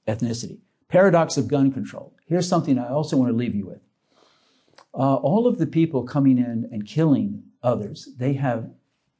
ethnicity. 0.07 0.59
Paradox 0.87 1.37
of 1.37 1.47
gun 1.47 1.71
control. 1.71 2.13
Here's 2.27 2.47
something 2.47 2.77
I 2.77 2.89
also 2.89 3.17
want 3.17 3.31
to 3.31 3.35
leave 3.37 3.55
you 3.55 3.65
with. 3.65 3.81
Uh, 4.93 5.15
all 5.15 5.47
of 5.47 5.57
the 5.57 5.67
people 5.67 6.03
coming 6.03 6.37
in 6.37 6.69
and 6.71 6.85
killing 6.85 7.43
others, 7.63 8.09
they 8.17 8.33
have 8.33 8.69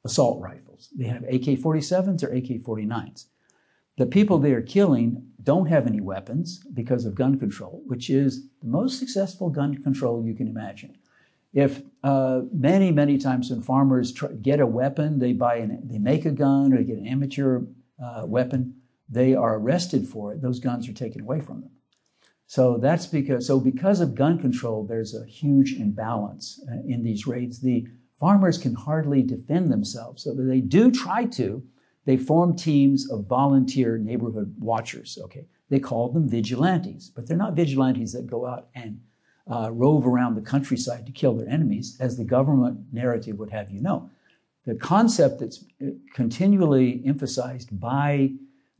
assault 0.06 0.42
rifles. 0.42 0.90
They 0.96 1.06
have 1.06 1.24
AK 1.24 1.60
47s 1.60 2.24
or 2.24 2.28
AK 2.28 2.62
49s. 2.64 3.26
The 3.98 4.06
people 4.06 4.38
they 4.38 4.52
are 4.52 4.62
killing 4.62 5.26
don't 5.42 5.68
have 5.68 5.88
any 5.88 6.02
weapons 6.02 6.60
because 6.74 7.06
of 7.06 7.16
gun 7.16 7.40
control, 7.40 7.82
which 7.86 8.10
is 8.10 8.48
the 8.62 8.68
most 8.68 9.00
successful 9.00 9.50
gun 9.50 9.82
control 9.84 10.26
you 10.26 10.34
can 10.34 10.48
imagine. 10.48 10.98
If 11.54 11.82
uh, 12.04 12.42
many, 12.52 12.92
many 12.92 13.18
times 13.18 13.50
when 13.50 13.62
farmers 13.62 14.12
try, 14.12 14.30
get 14.34 14.60
a 14.60 14.68
weapon, 14.68 15.20
they 15.20 15.32
buy 15.32 15.56
an, 15.58 15.80
they 15.86 16.00
make 16.00 16.26
a 16.26 16.32
gun 16.32 16.74
or 16.74 16.78
they 16.78 16.84
get 16.84 16.98
an 16.98 17.08
amateur 17.08 17.62
uh, 18.04 18.24
weapon, 18.26 18.76
they 19.08 19.36
are 19.36 19.56
arrested 19.56 20.06
for 20.08 20.34
it, 20.34 20.42
those 20.42 20.60
guns 20.60 20.90
are 20.90 20.94
taken 20.94 21.22
away 21.22 21.40
from 21.40 21.62
them. 21.62 21.72
So 22.48 22.78
that's 22.78 23.08
because, 23.08 23.48
so 23.48 23.60
because 23.60 24.02
of 24.02 24.16
gun 24.16 24.38
control, 24.40 24.86
there's 24.86 25.16
a 25.16 25.26
huge 25.26 25.74
imbalance 25.74 26.62
uh, 26.70 26.76
in 26.86 27.04
these 27.04 27.26
raids. 27.26 27.62
The 27.62 27.88
farmers 28.20 28.58
can 28.58 28.76
hardly 28.76 29.24
defend 29.24 29.72
themselves. 29.72 30.24
So 30.24 30.34
they 30.34 30.60
do 30.60 30.92
try 30.92 31.26
to. 31.26 31.64
They 32.06 32.18
form 32.18 32.56
teams 32.56 33.10
of 33.10 33.26
volunteer 33.26 33.98
neighborhood 33.98 34.56
watchers. 34.60 35.18
Okay. 35.24 35.46
They 35.70 35.80
call 35.80 36.10
them 36.10 36.30
vigilantes, 36.30 37.10
but 37.10 37.28
they're 37.28 37.38
not 37.38 37.56
vigilantes 37.56 38.14
that 38.14 38.28
go 38.28 38.46
out 38.46 38.68
and 38.76 39.00
uh, 39.52 39.72
rove 39.72 40.06
around 40.06 40.36
the 40.36 40.42
countryside 40.42 41.06
to 41.06 41.12
kill 41.12 41.36
their 41.36 41.50
enemies, 41.50 41.98
as 42.00 42.18
the 42.18 42.24
government 42.24 42.80
narrative 42.92 43.38
would 43.38 43.52
have 43.52 43.70
you 43.72 43.82
know. 43.82 44.10
The 44.66 44.76
concept 44.76 45.40
that's 45.40 45.64
uh, 45.82 45.90
continually 46.14 47.02
emphasized 47.06 47.80
by 47.80 48.32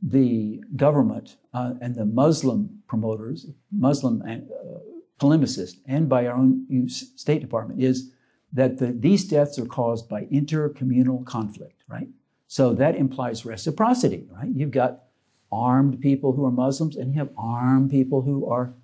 the 0.02 0.60
government 0.76 1.36
uh, 1.54 1.74
and 1.80 1.94
the 1.94 2.04
Muslim 2.04 2.82
promoters, 2.86 3.46
Muslim 3.72 4.22
and, 4.22 4.48
uh, 4.50 4.78
polemicists, 5.18 5.78
and 5.86 6.08
by 6.08 6.26
our 6.26 6.36
own 6.36 6.88
State 6.88 7.40
Department 7.40 7.80
is 7.80 8.12
that 8.52 8.78
the, 8.78 8.92
these 8.92 9.24
deaths 9.24 9.58
are 9.58 9.66
caused 9.66 10.08
by 10.08 10.24
intercommunal 10.26 11.24
conflict, 11.24 11.82
right? 11.88 12.08
So 12.48 12.74
that 12.74 12.96
implies 12.96 13.44
reciprocity, 13.44 14.26
right? 14.30 14.48
You've 14.52 14.70
got 14.70 15.04
armed 15.50 16.00
people 16.00 16.32
who 16.32 16.44
are 16.44 16.50
Muslims 16.50 16.96
and 16.96 17.12
you 17.12 17.18
have 17.18 17.30
armed 17.36 17.90
people 17.90 18.22
who 18.22 18.48
are 18.48 18.74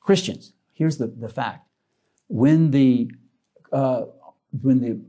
Christians. 0.00 0.52
Here's 0.72 0.96
the, 0.96 1.06
the 1.06 1.28
fact. 1.28 1.68
When 2.28 2.70
the, 2.70 3.10
uh, 3.72 4.04
when 4.62 4.80
the 4.80 5.00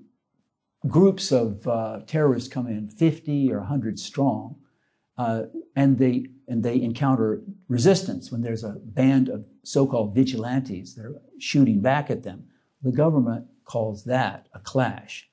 groups 0.87 1.31
of 1.31 1.67
uh, 1.67 2.01
terrorists 2.05 2.49
come 2.49 2.67
in, 2.67 2.87
50 2.87 3.51
or 3.51 3.59
100 3.59 3.99
strong, 3.99 4.55
uh, 5.17 5.43
and 5.75 5.97
they 5.97 6.27
and 6.47 6.63
they 6.63 6.81
encounter 6.81 7.41
resistance 7.69 8.31
when 8.31 8.41
there's 8.41 8.63
a 8.63 8.75
band 8.83 9.29
of 9.29 9.45
so-called 9.63 10.13
vigilantes 10.13 10.95
that 10.95 11.05
are 11.05 11.21
shooting 11.39 11.79
back 11.79 12.09
at 12.09 12.23
them. 12.23 12.43
The 12.81 12.91
government 12.91 13.45
calls 13.63 14.03
that 14.05 14.47
a 14.53 14.59
clash. 14.59 15.29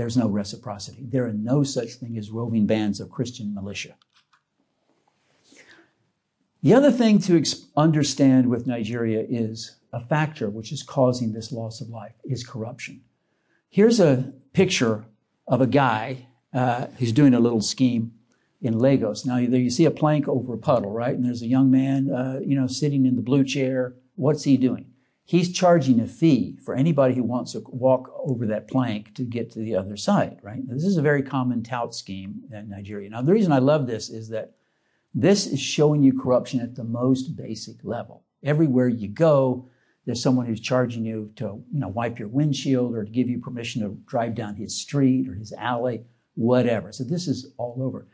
There's 0.00 0.16
no 0.16 0.28
reciprocity. 0.28 1.04
There 1.06 1.26
are 1.26 1.34
no 1.34 1.62
such 1.62 1.90
thing 1.96 2.16
as 2.16 2.30
roving 2.30 2.64
bands 2.64 3.00
of 3.00 3.10
Christian 3.10 3.52
militia. 3.52 3.96
The 6.62 6.72
other 6.72 6.90
thing 6.90 7.18
to 7.18 7.44
understand 7.76 8.48
with 8.48 8.66
Nigeria 8.66 9.26
is 9.28 9.76
a 9.92 10.00
factor 10.00 10.48
which 10.48 10.72
is 10.72 10.82
causing 10.82 11.34
this 11.34 11.52
loss 11.52 11.82
of 11.82 11.90
life 11.90 12.14
is 12.24 12.46
corruption. 12.46 13.02
Here's 13.68 14.00
a 14.00 14.32
picture 14.54 15.04
of 15.46 15.60
a 15.60 15.66
guy 15.66 16.28
uh, 16.54 16.86
who's 16.98 17.12
doing 17.12 17.34
a 17.34 17.38
little 17.38 17.60
scheme 17.60 18.14
in 18.62 18.78
Lagos. 18.78 19.26
Now, 19.26 19.36
you 19.36 19.68
see 19.68 19.84
a 19.84 19.90
plank 19.90 20.26
over 20.26 20.54
a 20.54 20.58
puddle, 20.58 20.92
right? 20.92 21.14
And 21.14 21.26
there's 21.26 21.42
a 21.42 21.46
young 21.46 21.70
man, 21.70 22.10
uh, 22.10 22.40
you 22.42 22.58
know, 22.58 22.68
sitting 22.68 23.04
in 23.04 23.16
the 23.16 23.22
blue 23.22 23.44
chair. 23.44 23.96
What's 24.14 24.44
he 24.44 24.56
doing? 24.56 24.89
He's 25.24 25.52
charging 25.52 26.00
a 26.00 26.06
fee 26.06 26.58
for 26.64 26.74
anybody 26.74 27.14
who 27.14 27.22
wants 27.22 27.52
to 27.52 27.62
walk 27.68 28.12
over 28.18 28.46
that 28.46 28.66
plank 28.66 29.14
to 29.14 29.22
get 29.22 29.50
to 29.52 29.60
the 29.60 29.76
other 29.76 29.96
side, 29.96 30.40
right? 30.42 30.60
Now, 30.66 30.74
this 30.74 30.84
is 30.84 30.96
a 30.96 31.02
very 31.02 31.22
common 31.22 31.62
tout 31.62 31.94
scheme 31.94 32.42
in 32.52 32.68
Nigeria. 32.68 33.08
Now, 33.10 33.22
the 33.22 33.32
reason 33.32 33.52
I 33.52 33.60
love 33.60 33.86
this 33.86 34.10
is 34.10 34.28
that 34.30 34.54
this 35.14 35.46
is 35.46 35.60
showing 35.60 36.02
you 36.02 36.18
corruption 36.18 36.60
at 36.60 36.74
the 36.74 36.84
most 36.84 37.36
basic 37.36 37.76
level. 37.84 38.24
Everywhere 38.42 38.88
you 38.88 39.08
go, 39.08 39.68
there's 40.06 40.22
someone 40.22 40.46
who's 40.46 40.60
charging 40.60 41.04
you 41.04 41.30
to, 41.36 41.62
you 41.72 41.78
know, 41.78 41.88
wipe 41.88 42.18
your 42.18 42.28
windshield 42.28 42.94
or 42.94 43.04
to 43.04 43.10
give 43.10 43.28
you 43.28 43.38
permission 43.38 43.82
to 43.82 43.96
drive 44.06 44.34
down 44.34 44.56
his 44.56 44.74
street 44.74 45.28
or 45.28 45.34
his 45.34 45.52
alley, 45.52 46.02
whatever. 46.34 46.90
So 46.90 47.04
this 47.04 47.28
is 47.28 47.52
all 47.58 47.78
over. 47.80 48.06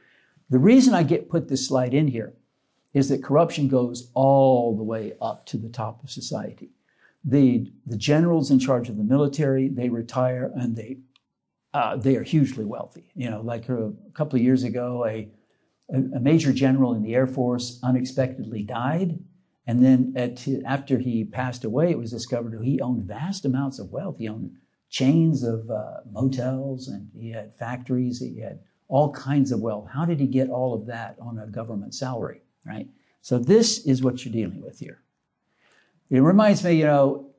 The 0.50 0.58
reason 0.58 0.94
I 0.94 1.02
get 1.02 1.30
put 1.30 1.48
this 1.48 1.66
slide 1.66 1.94
in 1.94 2.08
here 2.08 2.34
is 2.92 3.08
that 3.08 3.22
corruption 3.22 3.68
goes 3.68 4.10
all 4.14 4.76
the 4.76 4.82
way 4.82 5.14
up 5.20 5.46
to 5.46 5.56
the 5.58 5.68
top 5.68 6.02
of 6.02 6.10
society. 6.10 6.70
The, 7.28 7.72
the 7.84 7.96
generals 7.96 8.50
in 8.50 8.58
charge 8.58 8.88
of 8.88 8.96
the 8.96 9.02
military, 9.02 9.68
they 9.68 9.88
retire 9.88 10.52
and 10.54 10.76
they, 10.76 10.98
uh, 11.74 11.96
they 11.96 12.16
are 12.16 12.22
hugely 12.22 12.64
wealthy. 12.64 13.10
You 13.14 13.30
know, 13.30 13.40
like 13.42 13.68
a, 13.68 13.86
a 13.88 14.12
couple 14.14 14.36
of 14.36 14.42
years 14.42 14.62
ago, 14.62 15.04
a, 15.04 15.28
a 15.92 16.20
major 16.20 16.52
general 16.52 16.94
in 16.94 17.02
the 17.02 17.14
Air 17.14 17.26
Force 17.26 17.80
unexpectedly 17.82 18.62
died. 18.62 19.18
And 19.66 19.84
then 19.84 20.12
at, 20.16 20.46
after 20.64 20.98
he 20.98 21.24
passed 21.24 21.64
away, 21.64 21.90
it 21.90 21.98
was 21.98 22.12
discovered 22.12 22.56
he 22.62 22.80
owned 22.80 23.04
vast 23.04 23.44
amounts 23.44 23.80
of 23.80 23.90
wealth. 23.90 24.18
He 24.18 24.28
owned 24.28 24.52
chains 24.88 25.42
of 25.42 25.68
uh, 25.68 25.98
motels 26.10 26.88
and 26.88 27.10
he 27.18 27.30
had 27.30 27.54
factories. 27.54 28.20
He 28.20 28.40
had 28.40 28.60
all 28.88 29.12
kinds 29.12 29.50
of 29.50 29.60
wealth. 29.60 29.88
How 29.92 30.04
did 30.04 30.20
he 30.20 30.26
get 30.26 30.48
all 30.48 30.74
of 30.74 30.86
that 30.86 31.16
on 31.20 31.38
a 31.38 31.46
government 31.46 31.94
salary, 31.94 32.42
right? 32.64 32.88
So 33.20 33.38
this 33.38 33.84
is 33.84 34.02
what 34.02 34.24
you're 34.24 34.32
dealing 34.32 34.62
with 34.62 34.78
here. 34.78 35.02
It 36.10 36.20
reminds 36.20 36.62
me, 36.64 36.74
you 36.74 36.84
know, 36.84 37.30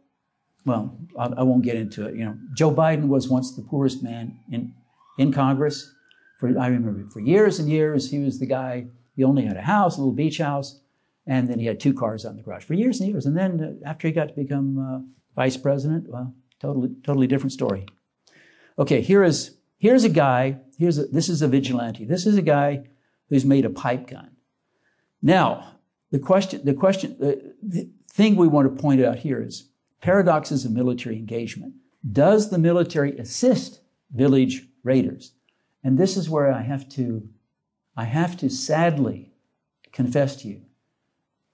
well, 0.66 0.98
I, 1.18 1.28
I 1.28 1.44
won't 1.44 1.64
get 1.64 1.76
into 1.76 2.06
it. 2.06 2.16
You 2.16 2.26
know, 2.26 2.38
Joe 2.56 2.74
Biden 2.74 3.08
was 3.08 3.30
once 3.30 3.56
the 3.56 3.62
poorest 3.62 4.04
man 4.04 4.40
in, 4.52 4.74
in 5.18 5.32
Congress. 5.32 5.94
For, 6.40 6.48
I 6.60 6.68
remember 6.68 7.06
for 7.10 7.20
years 7.20 7.60
and 7.60 7.70
years, 7.70 8.12
he 8.12 8.20
was 8.20 8.40
the 8.40 8.46
guy, 8.46 8.88
he 9.16 9.24
only 9.24 9.46
had 9.46 9.58
a 9.58 9.62
house, 9.62 9.98
a 9.98 10.00
little 10.00 10.14
beach 10.14 10.38
house, 10.38 10.80
and 11.26 11.50
then 11.50 11.60
he 11.60 11.66
had 11.66 11.80
two 11.80 11.94
cars 11.94 12.26
on 12.26 12.36
the 12.36 12.42
garage 12.42 12.64
for 12.64 12.74
years 12.74 13.00
and 13.00 13.10
years. 13.10 13.26
And 13.26 13.38
then 13.38 13.80
uh, 13.84 13.90
after 13.90 14.08
he 14.08 14.14
got 14.14 14.28
to 14.28 14.34
become 14.34 14.78
uh, 14.78 15.00
vice 15.36 15.58
president, 15.58 16.10
well, 16.10 16.34
totally, 16.60 16.90
totally 17.04 17.28
different 17.28 17.54
story. 17.54 17.86
Okay, 18.78 19.02
here 19.02 19.24
is 19.24 19.58
Here's 19.80 20.04
a 20.04 20.10
guy, 20.10 20.58
here's 20.78 20.98
a, 20.98 21.06
this 21.06 21.30
is 21.30 21.42
a 21.42 21.48
vigilante. 21.48 22.06
This 22.06 22.26
is 22.26 22.36
a 22.36 22.42
guy 22.42 22.88
who's 23.30 23.46
made 23.46 23.66
a 23.66 23.70
pipe 23.70 24.08
gun. 24.08 24.32
Now, 25.22 25.76
the 26.12 26.20
question, 26.20 26.66
the 26.66 26.74
question, 26.74 27.16
the, 27.20 27.56
the 27.62 27.90
thing 28.18 28.36
we 28.36 28.48
want 28.48 28.68
to 28.68 28.82
point 28.82 29.00
out 29.02 29.20
here 29.20 29.42
is 29.42 29.70
paradoxes 30.02 30.66
of 30.66 30.72
military 30.72 31.18
engagement. 31.18 31.74
Does 32.12 32.50
the 32.50 32.58
military 32.58 33.16
assist 33.20 33.82
village 34.12 34.66
raiders? 34.84 35.34
And 35.84 35.98
this 35.98 36.18
is 36.18 36.28
where 36.28 36.52
I 36.52 36.62
have 36.62 36.90
to, 36.90 37.30
I 37.96 38.06
have 38.06 38.36
to 38.38 38.50
sadly 38.50 39.32
confess 39.92 40.36
to 40.38 40.48
you, 40.48 40.62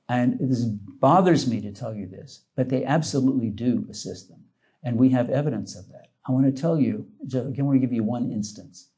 and 0.07 0.37
this 0.39 0.63
bothers 0.63 1.47
me 1.47 1.59
to 1.61 1.71
tell 1.71 1.93
you 1.93 2.07
this, 2.07 2.43
but 2.55 2.69
they 2.69 2.85
absolutely 2.85 3.49
do 3.49 3.85
assist 3.89 4.29
them. 4.29 4.43
And 4.83 4.97
we 4.97 5.09
have 5.09 5.29
evidence 5.29 5.75
of 5.75 5.89
that. 5.89 6.07
I 6.27 6.31
want 6.31 6.45
to 6.45 6.61
tell 6.61 6.79
you. 6.79 7.05
I 7.33 7.39
want 7.61 7.75
to 7.75 7.79
give 7.79 7.93
you 7.93 8.03
one 8.03 8.31
instance. 8.31 8.89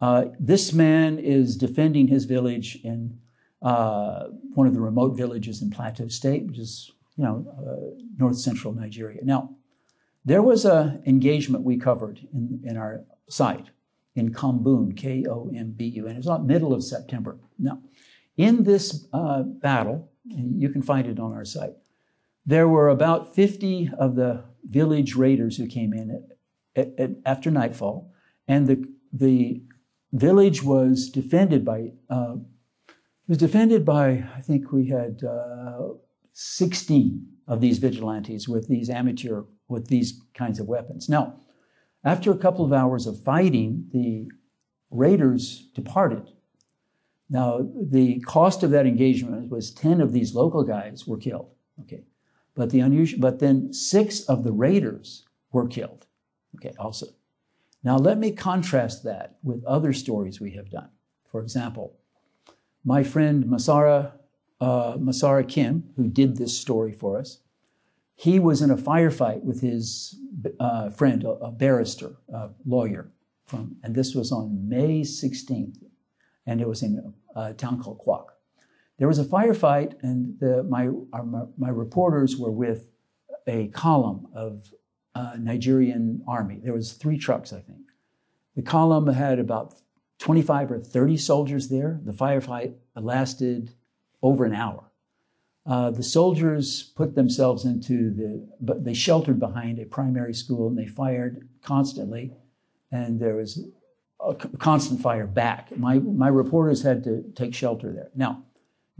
Uh, 0.00 0.26
this 0.38 0.72
man 0.72 1.18
is 1.18 1.56
defending 1.56 2.08
his 2.08 2.24
village 2.24 2.78
in 2.84 3.18
uh, 3.64 4.28
one 4.54 4.66
of 4.66 4.74
the 4.74 4.80
remote 4.80 5.16
villages 5.16 5.62
in 5.62 5.70
Plateau 5.70 6.08
State, 6.08 6.46
which 6.46 6.58
is, 6.58 6.92
you 7.16 7.24
know, 7.24 7.46
uh, 7.58 8.04
north 8.18 8.36
central 8.36 8.74
Nigeria. 8.74 9.20
Now, 9.24 9.50
there 10.24 10.42
was 10.42 10.64
an 10.64 11.02
engagement 11.06 11.64
we 11.64 11.78
covered 11.78 12.20
in, 12.32 12.60
in 12.64 12.76
our 12.76 13.04
site 13.28 13.68
in 14.14 14.32
Kombun, 14.32 14.96
K 14.96 15.24
O 15.28 15.50
M 15.54 15.72
B 15.72 15.86
U, 15.86 16.06
and 16.06 16.14
it 16.14 16.18
was 16.18 16.26
about 16.26 16.44
middle 16.46 16.72
of 16.72 16.84
September. 16.84 17.38
Now, 17.58 17.80
in 18.36 18.64
this 18.64 19.06
uh, 19.12 19.42
battle, 19.42 20.10
you 20.26 20.68
can 20.68 20.82
find 20.82 21.06
it 21.06 21.18
on 21.18 21.32
our 21.32 21.44
site, 21.44 21.74
there 22.46 22.68
were 22.68 22.88
about 22.88 23.34
50 23.34 23.90
of 23.98 24.14
the 24.16 24.44
village 24.68 25.14
raiders 25.14 25.56
who 25.56 25.66
came 25.66 25.92
in 25.92 26.10
at, 26.10 26.22
at, 26.76 27.00
at, 27.00 27.10
after 27.24 27.50
nightfall, 27.50 28.12
and 28.46 28.66
the 28.66 28.84
the 29.12 29.62
village 30.12 30.62
was 30.62 31.08
defended 31.08 31.64
by 31.64 31.92
uh, 32.10 32.34
was 33.26 33.38
defended 33.38 33.84
by 33.84 34.24
I 34.34 34.40
think 34.40 34.72
we 34.72 34.88
had 34.88 35.22
uh, 35.24 35.94
16 36.32 37.26
of 37.46 37.60
these 37.60 37.78
vigilantes 37.78 38.48
with 38.48 38.68
these 38.68 38.90
amateur 38.90 39.42
with 39.68 39.88
these 39.88 40.20
kinds 40.34 40.60
of 40.60 40.68
weapons. 40.68 41.08
Now, 41.08 41.40
after 42.04 42.30
a 42.30 42.36
couple 42.36 42.64
of 42.64 42.72
hours 42.72 43.06
of 43.06 43.22
fighting, 43.22 43.88
the 43.92 44.28
raiders 44.90 45.68
departed. 45.74 46.30
Now, 47.30 47.66
the 47.74 48.20
cost 48.20 48.62
of 48.62 48.70
that 48.70 48.86
engagement 48.86 49.50
was 49.50 49.72
10 49.72 50.00
of 50.02 50.12
these 50.12 50.34
local 50.34 50.62
guys 50.62 51.06
were 51.06 51.16
killed. 51.16 51.50
Okay. 51.80 52.04
But 52.54 52.70
the 52.70 52.80
unusual, 52.80 53.20
but 53.20 53.40
then 53.40 53.72
six 53.72 54.20
of 54.20 54.44
the 54.44 54.52
raiders 54.52 55.24
were 55.50 55.66
killed. 55.66 56.06
Okay, 56.56 56.74
also. 56.78 57.06
Now 57.82 57.96
let 57.96 58.18
me 58.18 58.30
contrast 58.30 59.02
that 59.04 59.36
with 59.42 59.64
other 59.64 59.92
stories 59.92 60.40
we 60.40 60.52
have 60.52 60.70
done. 60.70 60.90
For 61.30 61.40
example, 61.40 61.96
my 62.84 63.02
friend 63.02 63.44
Masara, 63.44 64.12
uh, 64.60 64.96
Masara 64.96 65.48
Kim, 65.48 65.84
who 65.96 66.08
did 66.08 66.36
this 66.36 66.56
story 66.58 66.92
for 66.92 67.18
us, 67.18 67.38
he 68.14 68.38
was 68.38 68.62
in 68.62 68.70
a 68.70 68.76
firefight 68.76 69.42
with 69.42 69.60
his 69.60 70.16
uh, 70.60 70.90
friend, 70.90 71.24
a, 71.24 71.30
a, 71.30 71.50
barrister, 71.50 72.16
a 72.32 72.50
lawyer, 72.64 73.10
from, 73.46 73.76
and 73.82 73.94
this 73.94 74.14
was 74.14 74.30
on 74.30 74.68
May 74.68 75.00
16th, 75.00 75.78
and 76.46 76.60
it 76.60 76.68
was 76.68 76.82
in 76.82 77.14
a, 77.34 77.54
town 77.54 77.82
called 77.82 77.98
Kwak. 77.98 78.26
There 78.98 79.08
was 79.08 79.18
a 79.18 79.24
firefight, 79.24 79.94
and 80.02 80.38
the, 80.38 80.62
my, 80.62 80.88
our, 81.12 81.48
my 81.58 81.70
reporters 81.70 82.36
were 82.36 82.52
with 82.52 82.88
a 83.46 83.68
column 83.68 84.28
of 84.34 84.72
uh, 85.14 85.34
Nigerian 85.38 86.22
army. 86.28 86.60
There 86.62 86.72
was 86.72 86.92
three 86.92 87.18
trucks, 87.18 87.52
I 87.52 87.60
think. 87.60 87.80
The 88.54 88.62
column 88.62 89.08
had 89.08 89.40
about 89.40 89.74
25 90.18 90.72
or 90.72 90.78
30 90.80 91.16
soldiers 91.16 91.68
there. 91.68 92.00
The 92.04 92.12
firefight 92.12 92.74
lasted 92.96 93.74
over 94.22 94.44
an 94.44 94.54
hour. 94.54 94.90
Uh, 95.66 95.90
the 95.90 96.02
soldiers 96.02 96.82
put 96.94 97.14
themselves 97.14 97.64
into 97.64 98.10
the, 98.10 98.46
but 98.60 98.84
they 98.84 98.94
sheltered 98.94 99.40
behind 99.40 99.78
a 99.78 99.86
primary 99.86 100.34
school 100.34 100.68
and 100.68 100.78
they 100.78 100.86
fired 100.86 101.48
constantly, 101.62 102.32
and 102.92 103.18
there 103.18 103.36
was 103.36 103.66
a 104.20 104.34
constant 104.34 105.00
fire 105.00 105.26
back. 105.26 105.76
My, 105.76 105.98
my 105.98 106.28
reporters 106.28 106.82
had 106.82 107.02
to 107.04 107.24
take 107.34 107.54
shelter 107.54 107.92
there. 107.92 108.10
Now, 108.14 108.44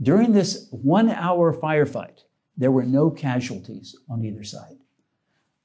during 0.01 0.33
this 0.33 0.67
one 0.71 1.09
hour 1.09 1.53
firefight, 1.53 2.23
there 2.57 2.71
were 2.71 2.83
no 2.83 3.09
casualties 3.09 3.95
on 4.09 4.23
either 4.23 4.43
side. 4.43 4.77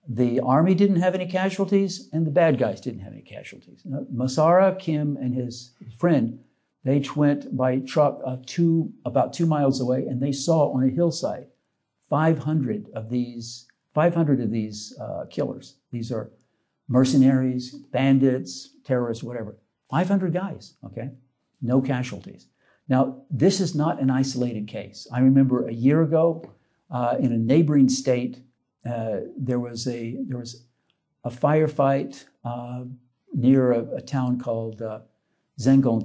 The 0.08 0.40
army 0.40 0.74
didn't 0.74 1.00
have 1.00 1.14
any 1.14 1.26
casualties, 1.26 2.08
and 2.12 2.26
the 2.26 2.30
bad 2.30 2.58
guys 2.58 2.80
didn't 2.80 3.00
have 3.00 3.12
any 3.12 3.22
casualties. 3.22 3.82
Masara, 4.12 4.78
Kim, 4.78 5.16
and 5.16 5.34
his 5.34 5.72
friend, 5.98 6.40
they 6.84 7.04
went 7.14 7.56
by 7.56 7.80
truck 7.80 8.20
uh, 8.24 8.38
two, 8.46 8.92
about 9.04 9.32
two 9.32 9.46
miles 9.46 9.80
away, 9.80 10.06
and 10.06 10.20
they 10.20 10.32
saw 10.32 10.72
on 10.72 10.82
a 10.82 10.88
hillside 10.88 11.46
500 12.08 12.88
of 12.94 13.10
these, 13.10 13.66
500 13.94 14.40
of 14.40 14.50
these 14.50 14.96
uh, 15.00 15.26
killers. 15.30 15.76
These 15.92 16.10
are 16.10 16.30
mercenaries, 16.88 17.74
bandits, 17.74 18.70
terrorists, 18.84 19.22
whatever. 19.22 19.56
500 19.90 20.32
guys, 20.32 20.74
okay? 20.84 21.10
No 21.62 21.80
casualties. 21.80 22.46
Now, 22.88 23.22
this 23.30 23.60
is 23.60 23.74
not 23.74 24.00
an 24.00 24.10
isolated 24.10 24.66
case. 24.66 25.06
I 25.12 25.20
remember 25.20 25.68
a 25.68 25.72
year 25.72 26.02
ago 26.02 26.44
uh, 26.90 27.16
in 27.20 27.32
a 27.32 27.38
neighboring 27.38 27.88
state, 27.88 28.42
uh, 28.88 29.20
there 29.36 29.60
was 29.60 29.86
a 29.86 30.16
there 30.26 30.38
was 30.38 30.64
a 31.24 31.30
firefight 31.30 32.24
uh, 32.44 32.84
near 33.34 33.72
a, 33.72 33.96
a, 33.96 34.00
town 34.00 34.40
called 34.40 34.80
uh, 34.80 35.00
Zengon. 35.60 36.02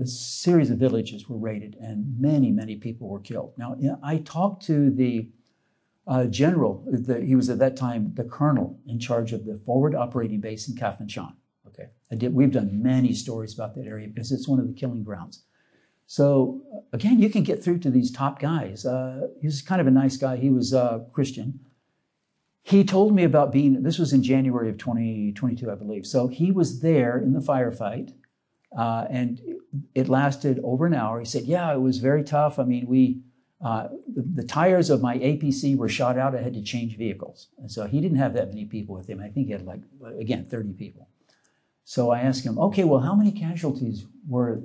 A 0.00 0.06
series 0.06 0.70
of 0.70 0.78
villages 0.78 1.28
were 1.28 1.38
raided, 1.38 1.76
and 1.80 2.18
many 2.18 2.50
many 2.50 2.76
people 2.76 3.08
were 3.08 3.20
killed. 3.20 3.52
Now, 3.56 3.76
I 4.02 4.18
talked 4.18 4.64
to 4.66 4.90
the 4.90 5.28
uh, 6.06 6.24
general. 6.24 6.84
The, 6.86 7.20
he 7.20 7.36
was 7.36 7.48
at 7.48 7.58
that 7.60 7.76
time 7.76 8.12
the 8.14 8.24
colonel 8.24 8.80
in 8.86 8.98
charge 8.98 9.32
of 9.32 9.44
the 9.44 9.56
forward 9.64 9.94
operating 9.94 10.40
base 10.40 10.68
in 10.68 10.74
Kafanchan. 10.74 11.34
Okay, 11.68 11.86
did. 12.16 12.34
We've 12.34 12.50
done 12.50 12.82
many 12.82 13.12
stories 13.14 13.54
about 13.54 13.76
that 13.76 13.86
area 13.86 14.08
because 14.08 14.32
it's 14.32 14.48
one 14.48 14.58
of 14.58 14.66
the 14.66 14.74
killing 14.74 15.04
grounds. 15.04 15.44
So 16.06 16.60
again, 16.92 17.20
you 17.20 17.30
can 17.30 17.44
get 17.44 17.62
through 17.62 17.78
to 17.78 17.90
these 17.90 18.10
top 18.10 18.40
guys. 18.40 18.84
Uh, 18.84 19.28
he 19.40 19.46
was 19.46 19.62
kind 19.62 19.80
of 19.80 19.86
a 19.86 19.92
nice 19.92 20.16
guy. 20.16 20.36
He 20.36 20.50
was 20.50 20.74
uh, 20.74 21.04
Christian. 21.12 21.60
He 22.62 22.84
told 22.84 23.14
me 23.14 23.24
about 23.24 23.52
being, 23.52 23.82
this 23.82 23.98
was 23.98 24.12
in 24.12 24.22
January 24.22 24.68
of 24.68 24.78
2022, 24.78 25.70
I 25.70 25.74
believe. 25.74 26.06
So 26.06 26.28
he 26.28 26.52
was 26.52 26.80
there 26.80 27.18
in 27.18 27.32
the 27.32 27.40
firefight 27.40 28.12
Uh, 28.76 29.04
and 29.10 29.40
it 29.94 30.08
lasted 30.08 30.60
over 30.62 30.86
an 30.86 30.94
hour. 30.94 31.18
He 31.18 31.26
said, 31.26 31.44
Yeah, 31.44 31.72
it 31.72 31.80
was 31.80 31.98
very 31.98 32.22
tough. 32.22 32.58
I 32.58 32.64
mean, 32.64 32.86
we, 32.86 33.20
uh, 33.64 33.88
the, 34.06 34.22
the, 34.22 34.44
tires 34.44 34.90
of 34.90 35.02
my 35.02 35.18
APC 35.18 35.76
were 35.76 35.88
shot 35.88 36.16
out. 36.16 36.36
I 36.36 36.42
had 36.42 36.54
to 36.54 36.62
change 36.62 36.96
vehicles. 36.96 37.48
And 37.58 37.70
so 37.70 37.86
he 37.86 38.00
didn't 38.00 38.18
have 38.18 38.34
that 38.34 38.48
many 38.48 38.64
people 38.64 38.94
with 38.94 39.08
him. 39.08 39.20
I 39.20 39.28
think 39.28 39.46
he 39.46 39.52
had 39.52 39.66
like, 39.66 39.82
again, 40.20 40.46
30 40.46 40.74
people. 40.74 41.08
So 41.84 42.10
I 42.10 42.20
asked 42.20 42.44
him, 42.44 42.58
Okay, 42.58 42.84
well, 42.84 43.00
how 43.00 43.14
many 43.16 43.32
casualties 43.32 44.06
were, 44.28 44.62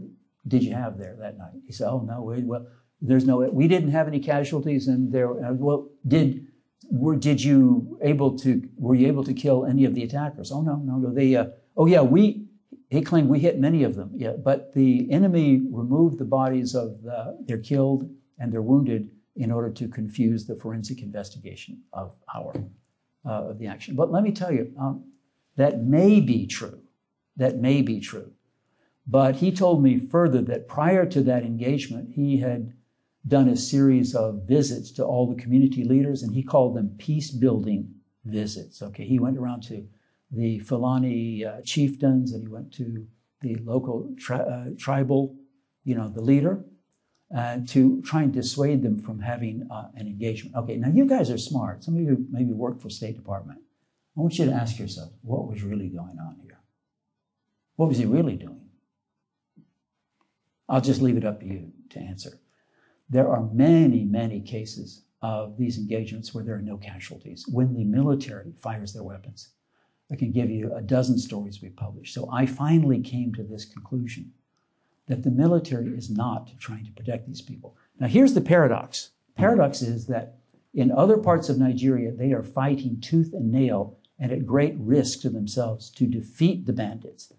did 0.47 0.61
you 0.63 0.73
have 0.73 0.99
there 0.99 1.15
that 1.19 1.37
night? 1.37 1.57
He 1.65 1.73
said, 1.73 1.87
Oh, 1.87 2.01
no, 2.01 2.21
we, 2.21 2.43
well, 2.43 2.67
there's 3.01 3.25
no, 3.25 3.37
we 3.37 3.67
didn't 3.67 3.91
have 3.91 4.07
any 4.07 4.19
casualties. 4.19 4.87
And 4.87 5.11
there, 5.11 5.31
uh, 5.43 5.53
well, 5.53 5.89
did, 6.07 6.45
were, 6.89 7.15
did 7.15 7.43
you 7.43 7.99
able 8.01 8.38
to, 8.39 8.61
were 8.78 8.95
you 8.95 9.07
able 9.07 9.23
to 9.23 9.34
kill 9.34 9.65
any 9.65 9.86
of 9.86 9.93
the 9.93 10.03
attackers? 10.03 10.51
Oh, 10.51 10.61
no, 10.61 10.76
no, 10.78 10.97
no. 10.97 11.13
They, 11.13 11.36
uh, 11.36 11.47
oh, 11.76 11.86
yeah, 11.86 12.01
we, 12.01 12.45
he 12.89 13.01
claimed 13.01 13.30
we 13.30 13.39
hit 13.39 13.59
many 13.59 13.84
of 13.84 13.95
them, 13.95 14.11
yeah, 14.15 14.34
but 14.34 14.73
the 14.73 15.11
enemy 15.11 15.61
removed 15.71 16.19
the 16.19 16.26
bodies 16.26 16.76
of 16.76 17.01
the, 17.01 17.38
they're 17.45 17.57
killed 17.57 18.09
and 18.39 18.51
they're 18.51 18.61
wounded 18.61 19.09
in 19.36 19.51
order 19.51 19.69
to 19.69 19.88
confuse 19.88 20.45
the 20.45 20.55
forensic 20.55 21.01
investigation 21.01 21.82
of 21.93 22.15
our 22.34 22.53
uh, 23.26 23.49
of 23.49 23.59
the 23.59 23.67
action. 23.67 23.95
But 23.95 24.11
let 24.11 24.23
me 24.23 24.32
tell 24.32 24.51
you, 24.51 24.71
um, 24.80 25.11
that 25.57 25.82
may 25.82 26.21
be 26.21 26.45
true. 26.45 26.82
That 27.38 27.57
may 27.57 27.82
be 27.82 27.99
true. 27.99 28.32
But 29.07 29.38
he 29.38 29.51
told 29.51 29.84
me 29.84 29.97
further 29.97 30.41
that 30.43 30.67
prior 30.67 31.05
to 31.07 31.21
that 31.23 31.43
engagement, 31.43 32.11
he 32.13 32.38
had 32.38 32.73
done 33.28 33.49
a 33.49 33.55
series 33.55 34.13
of 34.13 34.43
visits 34.43 34.91
to 34.91 35.03
all 35.03 35.28
the 35.28 35.41
community 35.41 35.84
leaders, 35.84 36.23
and 36.23 36.34
he 36.34 36.43
called 36.43 36.76
them 36.76 36.95
peace 36.97 37.32
building 37.32 37.93
visits. 38.23 38.82
Okay, 38.82 39.05
he 39.05 39.19
went 39.19 39.38
around 39.38 39.61
to 39.63 39.88
the 40.32 40.59
Fulani 40.59 41.45
uh, 41.45 41.61
chieftains, 41.61 42.34
and 42.34 42.43
he 42.43 42.47
went 42.47 42.71
to 42.73 43.07
the 43.41 43.55
local 43.63 44.13
tri- 44.17 44.38
uh, 44.38 44.65
tribal, 44.78 45.36
you 45.84 45.95
know, 45.95 46.07
the 46.07 46.21
leader, 46.21 46.63
uh, 47.36 47.57
to 47.67 48.01
try 48.03 48.23
and 48.23 48.34
dissuade 48.34 48.84
them 48.84 48.99
from 48.99 49.19
having 49.19 49.67
uh, 49.71 49.89
an 49.95 50.07
engagement. 50.07 50.55
Okay, 50.55 50.78
now 50.78 50.89
you 50.89 51.05
guys 51.05 51.30
are 51.30 51.38
smart. 51.38 51.84
Some 51.84 51.95
of 51.95 52.01
you 52.01 52.26
maybe 52.30 52.53
work 52.53 52.82
for 52.82 52.89
State 52.89 53.15
Department. 53.15 53.59
I 54.17 54.21
want 54.21 54.38
you 54.39 54.45
to 54.45 54.53
ask 54.53 54.80
yourself, 54.80 55.11
what 55.21 55.47
was 55.47 55.63
really 55.63 55.89
going 55.89 56.17
on 56.19 56.38
here? 56.41 56.59
What 57.76 57.89
was 57.89 57.97
he 57.97 58.05
really 58.05 58.36
doing? 58.36 58.61
I'll 60.69 60.82
just 60.82 61.01
leave 61.01 61.17
it 61.17 61.26
up 61.26 61.41
to 61.41 61.45
you 61.45 61.71
to 61.91 61.99
answer. 61.99 62.39
There 63.10 63.30
are 63.30 63.49
many, 63.53 64.03
many 64.03 64.41
cases 64.41 65.03
of 65.22 65.58
these 65.58 65.78
engagements 65.78 66.34
where 66.34 66.43
there 66.43 66.56
are 66.56 66.62
no 66.62 66.78
casualties 66.78 67.45
when 67.47 67.74
the 67.74 67.84
military 67.84 68.53
fires 68.58 68.93
their 68.93 69.03
weapons. 69.03 69.49
I 70.12 70.16
can 70.16 70.32
give 70.32 70.49
you 70.49 70.74
a 70.74 70.82
dozen 70.82 71.18
stories 71.18 71.62
we 71.62 71.70
published. 71.70 72.14
So 72.14 72.30
I 72.32 72.45
finally 72.45 72.99
came 72.99 73.34
to 73.34 73.43
this 73.43 73.66
conclusion 73.66 74.34
that 75.08 75.24
the 75.24 75.32
military 75.32 75.89
is 75.89 76.10
not 76.10 76.51
trying 76.60 76.86
to 76.86 76.91
protect 76.91 77.28
these 77.28 77.41
people. 77.41 77.76
Now, 77.99 78.08
here's 78.08 78.34
the 78.34 78.41
paradox. 78.41 79.12
Paradox 79.36 79.82
is 79.82 80.08
that 80.08 80.38
in 80.74 80.91
other 80.91 81.18
parts 81.18 81.49
of 81.49 81.58
Nigeria, 81.58 82.12
they 82.12 82.34
are 82.34 82.43
fighting 82.43 82.99
tooth 83.01 83.34
and 83.34 83.51
nail 83.51 83.97
and 84.20 84.32
at 84.32 84.45
great 84.45 84.76
risk 84.78 85.22
to 85.22 85.30
themselves 85.30 85.89
to 85.91 86.06
defeat 86.06 86.66
the 86.66 86.74
bandits. 86.74 87.32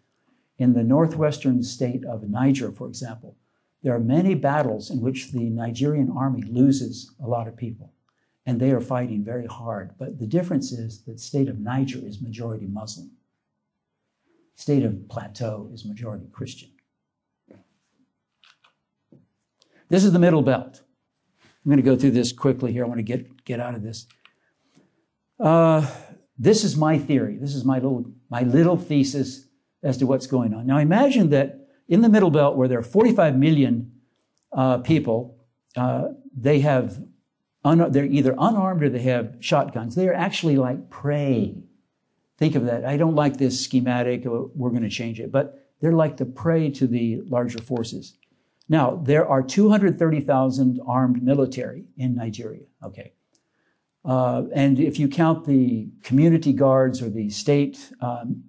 In 0.59 0.73
the 0.73 0.85
northwestern 0.85 1.63
state 1.63 2.05
of 2.05 2.29
Niger, 2.29 2.73
for 2.73 2.89
example, 2.89 3.37
there 3.87 3.95
are 3.95 4.01
many 4.01 4.35
battles 4.35 4.91
in 4.91 5.01
which 5.01 5.31
the 5.31 5.49
Nigerian 5.49 6.11
army 6.11 6.43
loses 6.43 7.15
a 7.23 7.29
lot 7.29 7.47
of 7.47 7.57
people 7.57 7.93
and 8.45 8.59
they 8.59 8.73
are 8.73 8.81
fighting 8.81 9.25
very 9.25 9.47
hard. 9.47 9.93
But 9.97 10.19
the 10.19 10.27
difference 10.27 10.73
is 10.73 11.03
that 11.03 11.21
state 11.21 11.49
of 11.49 11.61
Niger 11.61 12.01
is 12.05 12.21
majority 12.21 12.67
Muslim. 12.67 13.13
State 14.57 14.83
of 14.83 15.09
Plateau 15.09 15.71
is 15.73 15.85
majority 15.85 16.27
Christian. 16.33 16.71
This 19.89 20.03
is 20.03 20.13
the 20.13 20.19
middle 20.19 20.43
belt. 20.43 20.83
I'm 21.45 21.71
going 21.71 21.77
to 21.77 21.85
go 21.85 21.95
through 21.95 22.11
this 22.11 22.33
quickly 22.33 22.73
here. 22.73 22.85
I 22.85 22.89
want 22.89 22.99
to 22.99 23.05
get, 23.05 23.45
get 23.45 23.61
out 23.61 23.77
of 23.77 23.85
this. 23.85 24.09
Uh, 25.39 25.89
this 26.37 26.65
is 26.65 26.77
my 26.77 26.99
theory. 26.99 27.39
This 27.41 27.55
is 27.55 27.65
my 27.65 27.77
little, 27.77 28.07
my 28.31 28.43
little 28.43 28.77
thesis 28.77 29.47
as 29.85 29.97
to 29.99 30.07
what's 30.07 30.27
going 30.27 30.55
on. 30.55 30.67
Now 30.67 30.79
imagine 30.79 31.31
that 31.31 31.66
in 31.89 32.01
the 32.01 32.09
middle 32.09 32.31
belt, 32.31 32.57
where 32.57 32.69
there 32.69 32.79
are 32.79 32.83
45 32.83 33.37
million 33.37 33.93
uh, 34.53 34.79
people, 34.79 35.39
uh, 35.77 36.09
they 36.37 36.61
have 36.61 37.03
un- 37.65 37.91
they're 37.93 38.05
either 38.05 38.35
unarmed 38.39 38.83
or 38.83 38.89
they 38.89 39.01
have 39.01 39.37
shotguns. 39.41 39.95
They 39.95 40.09
are 40.09 40.15
actually 40.15 40.57
like 40.57 40.91
prey. 40.91 41.57
Think 42.39 42.55
of 42.55 42.67
that. 42.67 42.85
I 42.85 42.97
don't 42.97 43.15
like 43.15 43.39
this 43.39 43.61
schematic. 43.61 44.23
We're 44.25 44.71
going 44.71 44.83
to 44.83 44.89
change 44.89 45.21
it. 45.21 45.33
But 45.33 45.67
they're 45.81 45.93
like 45.93 46.17
the 46.17 46.27
prey 46.27 46.71
to 46.71 46.87
the 46.87 47.23
larger 47.27 47.59
forces. 47.59 48.17
Now, 48.69 49.01
there 49.03 49.27
are 49.27 49.43
230,000 49.43 50.81
armed 50.87 51.23
military 51.23 51.85
in 51.97 52.15
Nigeria. 52.15 52.65
Okay. 52.83 53.13
Uh, 54.05 54.45
and 54.55 54.79
if 54.79 54.99
you 54.99 55.09
count 55.09 55.47
the 55.47 55.89
community 56.03 56.53
guards 56.53 57.03
or 57.03 57.09
the 57.09 57.29
state 57.31 57.93
um, 58.01 58.45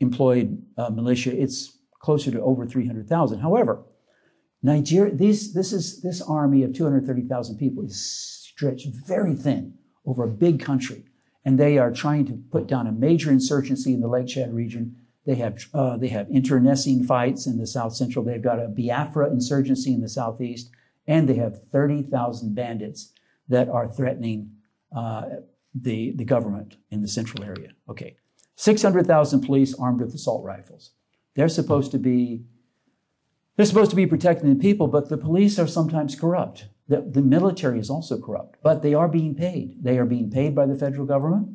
employed 0.00 0.62
uh, 0.76 0.90
militia, 0.90 1.36
it's 1.36 1.78
closer 2.02 2.30
to 2.30 2.42
over 2.42 2.66
300,000. 2.66 3.38
However, 3.38 3.82
Nigeria, 4.62 5.14
these, 5.14 5.54
this, 5.54 5.72
is, 5.72 6.02
this 6.02 6.20
army 6.20 6.62
of 6.62 6.74
230,000 6.74 7.56
people 7.56 7.84
is 7.84 8.04
stretched 8.04 8.88
very 9.06 9.34
thin 9.34 9.74
over 10.04 10.24
a 10.24 10.28
big 10.28 10.60
country. 10.60 11.04
And 11.44 11.58
they 11.58 11.78
are 11.78 11.90
trying 11.90 12.26
to 12.26 12.40
put 12.50 12.66
down 12.66 12.86
a 12.86 12.92
major 12.92 13.30
insurgency 13.30 13.92
in 13.94 14.00
the 14.00 14.08
Lake 14.08 14.28
Chad 14.28 14.54
region. 14.54 14.96
They 15.26 15.36
have, 15.36 15.58
uh, 15.74 15.96
they 15.96 16.08
have 16.08 16.28
internecine 16.30 17.04
fights 17.04 17.46
in 17.46 17.58
the 17.58 17.66
south 17.66 17.94
central. 17.94 18.24
They've 18.24 18.42
got 18.42 18.60
a 18.60 18.68
Biafra 18.68 19.30
insurgency 19.30 19.92
in 19.92 20.00
the 20.00 20.08
southeast. 20.08 20.70
And 21.06 21.28
they 21.28 21.34
have 21.34 21.60
30,000 21.72 22.54
bandits 22.54 23.12
that 23.48 23.68
are 23.68 23.88
threatening 23.88 24.52
uh, 24.96 25.22
the, 25.74 26.12
the 26.12 26.24
government 26.24 26.76
in 26.90 27.02
the 27.02 27.08
central 27.08 27.42
area. 27.44 27.70
Okay. 27.88 28.16
600,000 28.56 29.40
police 29.40 29.74
armed 29.74 30.00
with 30.00 30.14
assault 30.14 30.44
rifles. 30.44 30.92
They're 31.34 31.48
supposed 31.48 31.90
to 31.92 31.98
be 31.98 32.44
they're 33.56 33.66
supposed 33.66 33.90
to 33.90 33.96
be 33.96 34.06
protecting 34.06 34.48
the 34.48 34.60
people, 34.60 34.88
but 34.88 35.08
the 35.08 35.18
police 35.18 35.58
are 35.58 35.66
sometimes 35.66 36.14
corrupt. 36.14 36.68
The, 36.88 37.02
the 37.02 37.20
military 37.20 37.78
is 37.78 37.90
also 37.90 38.18
corrupt, 38.18 38.56
but 38.62 38.82
they 38.82 38.94
are 38.94 39.08
being 39.08 39.34
paid. 39.34 39.84
They 39.84 39.98
are 39.98 40.06
being 40.06 40.30
paid 40.30 40.54
by 40.54 40.66
the 40.66 40.74
federal 40.74 41.06
government 41.06 41.48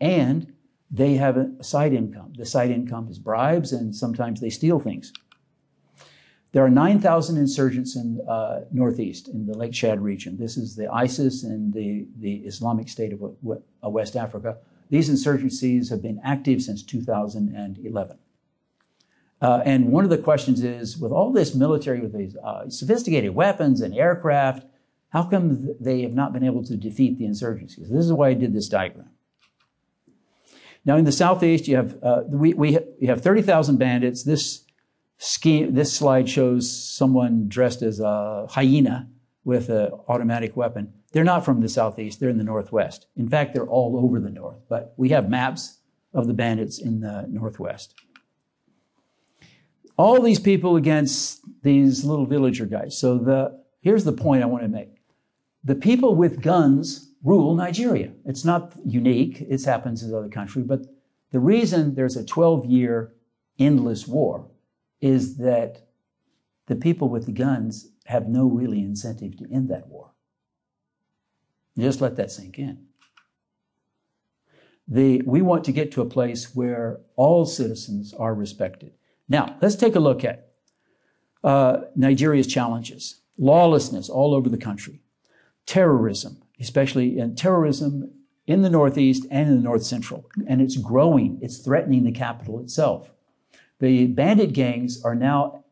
and 0.00 0.52
they 0.90 1.14
have 1.14 1.36
a 1.36 1.62
side 1.62 1.92
income. 1.92 2.32
The 2.36 2.46
side 2.46 2.70
income 2.70 3.08
is 3.08 3.18
bribes 3.18 3.72
and 3.72 3.94
sometimes 3.94 4.40
they 4.40 4.50
steal 4.50 4.78
things. 4.78 5.12
There 6.52 6.64
are 6.64 6.70
9,000 6.70 7.36
insurgents 7.36 7.94
in 7.94 8.20
uh, 8.28 8.62
Northeast, 8.72 9.28
in 9.28 9.46
the 9.46 9.56
Lake 9.56 9.72
Chad 9.72 10.00
region. 10.00 10.36
This 10.36 10.56
is 10.56 10.74
the 10.74 10.92
ISIS 10.92 11.44
and 11.44 11.72
the, 11.72 12.08
the 12.18 12.36
Islamic 12.38 12.88
State 12.88 13.12
of 13.12 13.20
West 13.82 14.16
Africa. 14.16 14.56
These 14.88 15.10
insurgencies 15.10 15.90
have 15.90 16.02
been 16.02 16.20
active 16.24 16.60
since 16.62 16.82
2011. 16.82 18.18
Uh, 19.40 19.62
and 19.64 19.90
one 19.90 20.04
of 20.04 20.10
the 20.10 20.18
questions 20.18 20.62
is 20.62 20.98
with 20.98 21.12
all 21.12 21.32
this 21.32 21.54
military, 21.54 22.00
with 22.00 22.16
these 22.16 22.36
uh, 22.36 22.68
sophisticated 22.68 23.34
weapons 23.34 23.80
and 23.80 23.94
aircraft, 23.94 24.66
how 25.08 25.24
come 25.24 25.74
they 25.80 26.02
have 26.02 26.12
not 26.12 26.32
been 26.32 26.44
able 26.44 26.62
to 26.64 26.76
defeat 26.76 27.18
the 27.18 27.24
insurgencies? 27.24 27.88
This 27.88 28.04
is 28.04 28.12
why 28.12 28.28
I 28.28 28.34
did 28.34 28.52
this 28.52 28.68
diagram. 28.68 29.10
Now, 30.84 30.96
in 30.96 31.04
the 31.04 31.12
southeast, 31.12 31.68
you 31.68 31.76
have 31.76 31.98
uh, 32.02 32.22
we, 32.28 32.54
we 32.54 32.78
you 32.98 33.08
have 33.08 33.20
thirty 33.20 33.42
thousand 33.42 33.78
bandits. 33.78 34.24
This 34.24 34.64
scheme, 35.18 35.74
this 35.74 35.92
slide 35.92 36.28
shows 36.28 36.70
someone 36.70 37.48
dressed 37.48 37.82
as 37.82 38.00
a 38.00 38.46
hyena 38.48 39.08
with 39.44 39.68
an 39.68 39.90
automatic 40.08 40.56
weapon. 40.56 40.92
They're 41.12 41.24
not 41.24 41.44
from 41.44 41.60
the 41.60 41.68
southeast; 41.68 42.20
they're 42.20 42.30
in 42.30 42.38
the 42.38 42.44
northwest. 42.44 43.06
In 43.16 43.28
fact, 43.28 43.52
they're 43.52 43.66
all 43.66 43.98
over 44.02 44.20
the 44.20 44.30
north. 44.30 44.60
But 44.68 44.94
we 44.96 45.10
have 45.10 45.28
maps 45.28 45.78
of 46.14 46.26
the 46.26 46.34
bandits 46.34 46.78
in 46.80 47.00
the 47.00 47.26
northwest. 47.28 47.94
All 50.00 50.22
these 50.22 50.40
people 50.40 50.76
against 50.76 51.42
these 51.62 52.06
little 52.06 52.24
villager 52.24 52.64
guys. 52.64 52.96
So 52.96 53.18
the 53.18 53.62
here's 53.82 54.04
the 54.04 54.14
point 54.14 54.42
I 54.42 54.46
want 54.46 54.62
to 54.62 54.68
make 54.68 54.94
the 55.62 55.74
people 55.74 56.14
with 56.14 56.40
guns 56.40 57.10
rule 57.22 57.54
Nigeria. 57.54 58.10
It's 58.24 58.42
not 58.42 58.72
unique, 58.86 59.42
it 59.42 59.62
happens 59.62 60.02
in 60.02 60.14
other 60.14 60.30
countries, 60.30 60.64
but 60.66 60.86
the 61.32 61.38
reason 61.38 61.94
there's 61.96 62.16
a 62.16 62.24
12 62.24 62.64
year 62.64 63.12
endless 63.58 64.08
war 64.08 64.46
is 65.02 65.36
that 65.36 65.82
the 66.66 66.76
people 66.76 67.10
with 67.10 67.26
the 67.26 67.32
guns 67.32 67.90
have 68.06 68.26
no 68.26 68.46
really 68.46 68.80
incentive 68.80 69.36
to 69.36 69.52
end 69.52 69.68
that 69.68 69.86
war. 69.88 70.12
Just 71.76 72.00
let 72.00 72.16
that 72.16 72.30
sink 72.30 72.58
in. 72.58 72.86
The, 74.88 75.20
we 75.26 75.42
want 75.42 75.64
to 75.64 75.72
get 75.72 75.92
to 75.92 76.00
a 76.00 76.06
place 76.06 76.54
where 76.54 77.00
all 77.16 77.44
citizens 77.44 78.14
are 78.14 78.34
respected. 78.34 78.92
Now, 79.30 79.56
let's 79.62 79.76
take 79.76 79.94
a 79.94 80.00
look 80.00 80.24
at 80.24 80.48
uh, 81.42 81.82
Nigeria's 81.96 82.48
challenges. 82.48 83.22
Lawlessness 83.38 84.10
all 84.10 84.34
over 84.34 84.50
the 84.50 84.58
country 84.58 85.00
terrorism, 85.66 86.42
especially 86.58 87.18
in 87.18 87.36
terrorism 87.36 88.10
in 88.46 88.62
the 88.62 88.70
Northeast 88.70 89.24
and 89.30 89.48
in 89.48 89.56
the 89.56 89.62
North 89.62 89.84
Central. 89.84 90.28
And 90.48 90.60
it's 90.60 90.76
growing, 90.76 91.38
it's 91.40 91.58
threatening 91.58 92.02
the 92.02 92.10
capital 92.10 92.60
itself. 92.60 93.12
The 93.78 94.08
bandit 94.08 94.52
gangs 94.52 95.02
are 95.04 95.14
now 95.14 95.64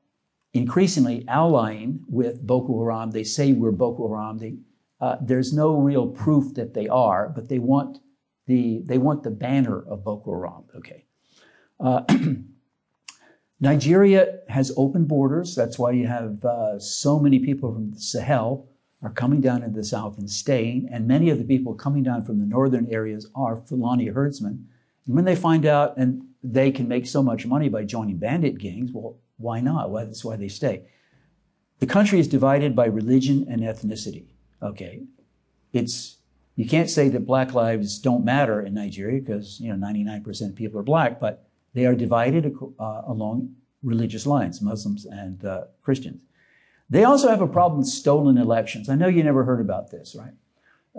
increasingly 0.55 1.27
allying 1.27 2.05
with 2.09 2.47
Boko 2.47 2.79
Haram. 2.79 3.11
They 3.11 3.25
say 3.25 3.53
we're 3.53 3.73
Boko 3.73 4.09
Haram. 4.09 4.39
They, 4.39 4.59
uh, 5.01 5.17
there's 5.21 5.53
no 5.53 5.75
real 5.75 6.07
proof 6.07 6.55
that 6.55 6.75
they 6.75 6.87
are, 6.87 7.29
but 7.29 7.49
they 7.49 7.59
want 7.59 7.99
the 8.47 8.83
they 8.85 8.99
want 8.99 9.25
the 9.25 9.31
banner 9.31 9.83
of 9.83 10.05
Boko 10.05 10.31
Haram. 10.33 10.65
Okay. 10.77 11.05
Uh, 11.81 12.03
Nigeria 13.61 14.39
has 14.49 14.73
open 14.77 15.05
borders. 15.05 15.55
That's 15.55 15.79
why 15.79 15.91
you 15.93 16.07
have 16.07 16.45
uh, 16.45 16.79
so 16.79 17.19
many 17.19 17.41
people 17.41 17.73
from 17.73 17.91
the 17.91 18.01
Sahel 18.01 18.69
are 19.03 19.11
coming 19.11 19.41
down 19.41 19.63
into 19.63 19.77
the 19.77 19.85
south 19.85 20.19
and 20.19 20.29
staying, 20.31 20.89
and 20.93 21.07
many 21.07 21.31
of 21.31 21.39
the 21.39 21.45
people 21.45 21.75
coming 21.75 22.03
down 22.03 22.25
from 22.25 22.39
the 22.39 22.47
northern 22.47 22.87
areas 22.91 23.29
are 23.35 23.57
Fulani 23.57 24.07
herdsmen. 24.07 24.67
And 25.07 25.15
when 25.15 25.25
they 25.25 25.37
find 25.37 25.67
out 25.67 25.97
and 25.97 26.23
they 26.43 26.71
can 26.71 26.89
make 26.89 27.07
so 27.07 27.23
much 27.23 27.47
money 27.47 27.69
by 27.69 27.85
joining 27.85 28.19
bandit 28.19 28.59
gangs, 28.59 28.91
well, 28.93 29.19
why 29.37 29.61
not? 29.61 29.91
Well, 29.91 30.05
that's 30.05 30.25
why 30.25 30.37
they 30.37 30.49
stay. 30.49 30.85
The 31.79 31.87
country 31.87 32.19
is 32.19 32.27
divided 32.27 32.75
by 32.75 32.87
religion 32.87 33.47
and 33.49 33.63
ethnicity. 33.63 34.27
Okay, 34.63 35.05
it's 35.73 36.17
you 36.57 36.69
can't 36.69 36.91
say 36.91 37.09
that 37.11 37.25
black 37.25 37.55
lives 37.55 38.01
don't 38.01 38.25
matter 38.25 38.61
in 38.61 38.75
Nigeria 38.75 39.21
because 39.21 39.61
you 39.61 39.75
know 39.75 39.87
99% 39.87 40.49
of 40.49 40.57
people 40.57 40.81
are 40.81 40.85
black, 40.85 41.21
but 41.21 41.48
they 41.75 41.87
are 41.87 41.95
divided 41.95 42.55
uh, 42.79 43.03
along 43.07 43.55
religious 43.83 44.27
lines, 44.27 44.61
Muslims 44.61 45.05
and 45.05 45.45
uh, 45.45 45.65
Christians. 45.83 46.21
They 46.91 47.05
also 47.05 47.29
have 47.29 47.43
a 47.43 47.47
problem 47.47 47.81
with 47.81 47.89
stolen 47.89 48.39
elections. 48.39 48.89
I 48.89 48.95
know 48.95 49.09
you 49.09 49.23
never 49.23 49.45
heard 49.45 49.61
about 49.61 49.91
this, 49.91 50.17
right? 50.19 50.33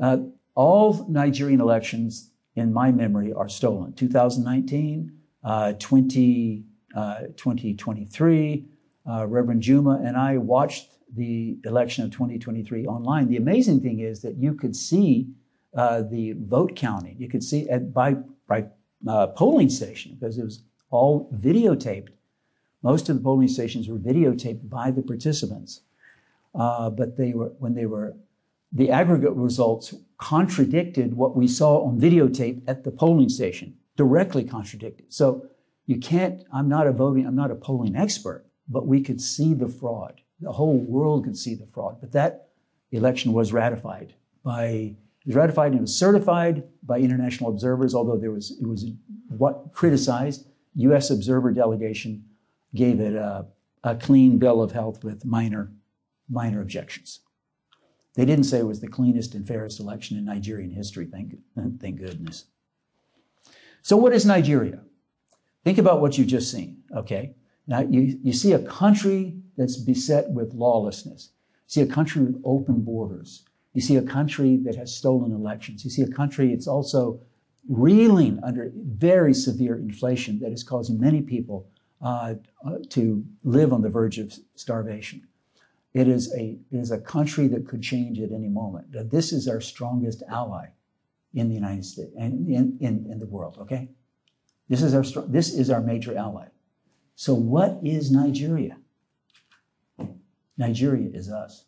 Uh, 0.02 0.18
all 0.56 1.06
Nigerian 1.10 1.62
elections, 1.62 2.32
in 2.56 2.74
my 2.74 2.92
memory, 2.92 3.34
are 3.34 3.50
stolen. 3.50 3.94
2019, 3.94 5.12
uh, 5.44 5.74
20, 5.74 6.64
uh, 6.96 7.20
2023, 7.36 8.66
uh, 9.10 9.26
Reverend 9.28 9.62
Juma 9.62 10.02
and 10.04 10.16
I 10.16 10.38
watched 10.38 10.92
the 11.16 11.58
election 11.66 12.04
of 12.04 12.12
2023 12.12 12.86
online. 12.86 13.28
The 13.28 13.38
amazing 13.38 13.82
thing 13.82 14.00
is 14.00 14.22
that 14.22 14.36
you 14.36 14.54
could 14.54 14.76
see 14.76 15.30
uh, 15.76 16.04
the 16.04 16.34
vote 16.34 16.76
counting. 16.76 17.16
You 17.18 17.30
could 17.30 17.44
see 17.44 17.68
by, 17.94 18.18
by 18.48 18.66
uh, 19.08 19.28
polling 19.28 19.70
station 19.70 20.16
because 20.20 20.38
it 20.38 20.44
was 20.44 20.64
all 20.90 21.30
videotaped 21.36 22.10
most 22.82 23.10
of 23.10 23.18
the 23.18 23.22
polling 23.22 23.48
stations 23.48 23.90
were 23.90 23.98
videotaped 23.98 24.70
by 24.70 24.92
the 24.92 25.02
participants, 25.02 25.82
uh, 26.56 26.90
but 26.90 27.18
they 27.18 27.34
were 27.34 27.52
when 27.60 27.76
they 27.76 27.86
were 27.86 28.16
the 28.72 28.90
aggregate 28.90 29.34
results 29.34 29.96
contradicted 30.18 31.16
what 31.16 31.36
we 31.36 31.48
saw 31.48 31.84
on 31.86 32.00
videotape 32.00 32.62
at 32.68 32.84
the 32.84 32.92
polling 32.92 33.30
station, 33.30 33.76
directly 33.96 34.44
contradicted. 34.44 35.12
So 35.12 35.46
you 35.88 35.98
can't. 35.98 36.44
I'm 36.54 36.70
not 36.70 36.88
a 36.88 36.92
voting. 36.92 37.26
I'm 37.26 37.36
not 37.36 37.52
a 37.52 37.56
polling 37.56 37.96
expert, 37.96 38.46
but 38.68 38.88
we 38.88 39.02
could 39.02 39.20
see 39.20 39.54
the 39.54 39.68
fraud. 39.68 40.22
The 40.40 40.54
whole 40.54 40.78
world 40.78 41.26
could 41.26 41.38
see 41.38 41.56
the 41.56 41.66
fraud. 41.66 42.00
But 42.00 42.14
that 42.14 42.50
election 42.92 43.34
was 43.34 43.52
ratified 43.52 44.14
by 44.44 44.96
it 45.22 45.28
was 45.28 45.36
ratified 45.36 45.72
and 45.72 45.80
it 45.80 45.82
was 45.82 45.96
certified 45.96 46.64
by 46.84 47.00
international 47.00 47.50
observers, 47.50 47.94
although 47.94 48.18
there 48.18 48.32
was 48.32 48.52
it 48.60 48.68
was 48.68 48.86
what 49.30 49.74
criticized 49.74 50.48
U.S. 50.76 51.10
observer 51.10 51.52
delegation 51.52 52.24
gave 52.74 53.00
it 53.00 53.16
a, 53.16 53.46
a 53.84 53.96
clean 53.96 54.38
bill 54.38 54.62
of 54.62 54.72
health 54.72 55.04
with 55.04 55.26
minor, 55.26 55.72
minor 56.30 56.62
objections. 56.62 57.22
They 58.16 58.26
didn't 58.26 58.46
say 58.46 58.60
it 58.60 58.68
was 58.68 58.82
the 58.82 58.88
cleanest 58.88 59.36
and 59.36 59.48
fairest 59.48 59.80
election 59.80 60.18
in 60.18 60.26
Nigerian 60.26 60.72
history, 60.72 61.06
thank, 61.06 61.36
thank 61.80 62.00
goodness. 62.00 62.46
So, 63.82 63.98
what 63.98 64.14
is 64.14 64.26
Nigeria? 64.26 64.82
Think 65.64 65.78
about 65.78 66.02
what 66.02 66.18
you've 66.18 66.28
just 66.28 66.52
seen, 66.52 66.84
okay? 66.96 67.36
Now, 67.68 67.82
you, 67.82 68.20
you 68.24 68.34
see 68.34 68.54
a 68.54 68.60
country 68.60 69.38
that's 69.58 69.78
beset 69.78 70.30
with 70.32 70.54
lawlessness. 70.54 71.30
You 71.68 71.68
see 71.68 71.82
a 71.82 71.86
country 71.86 72.24
with 72.24 72.42
open 72.44 72.82
borders. 72.82 73.44
You 73.80 73.84
see 73.84 73.96
a 73.96 74.02
country 74.02 74.58
that 74.66 74.76
has 74.76 74.94
stolen 74.94 75.32
elections. 75.32 75.86
You 75.86 75.90
see 75.90 76.02
a 76.02 76.08
country 76.10 76.50
that's 76.50 76.68
also 76.68 77.22
reeling 77.70 78.38
under 78.44 78.74
very 78.76 79.34
severe 79.34 79.78
inflation 79.78 80.38
that 80.40 80.52
is 80.52 80.64
causing 80.64 81.00
many 81.00 81.22
people 81.22 81.66
uh, 82.02 82.34
uh, 82.66 82.80
to 82.90 83.24
live 83.46 83.72
on 83.72 83.82
the 83.82 83.88
verge 83.88 84.18
of 84.18 84.34
starvation. 84.56 85.26
It 85.94 86.10
is, 86.10 86.30
a, 86.34 86.58
it 86.70 86.78
is 86.78 86.92
a 86.92 87.00
country 87.00 87.48
that 87.48 87.70
could 87.70 87.82
change 87.82 88.20
at 88.20 88.34
any 88.34 88.50
moment. 88.50 88.88
This 89.10 89.32
is 89.32 89.48
our 89.48 89.62
strongest 89.62 90.24
ally 90.30 90.66
in 91.34 91.48
the 91.48 91.56
United 91.56 91.86
States 91.86 92.12
and 92.20 92.50
in, 92.50 92.78
in, 92.82 93.08
in 93.10 93.18
the 93.18 93.28
world, 93.28 93.60
okay? 93.62 93.88
This 94.68 94.82
is, 94.82 94.94
our, 94.94 95.26
this 95.26 95.54
is 95.54 95.70
our 95.70 95.80
major 95.80 96.18
ally. 96.18 96.48
So, 97.16 97.34
what 97.34 97.80
is 97.82 98.12
Nigeria? 98.12 98.76
Nigeria 100.58 101.10
is 101.14 101.32
us. 101.32 101.64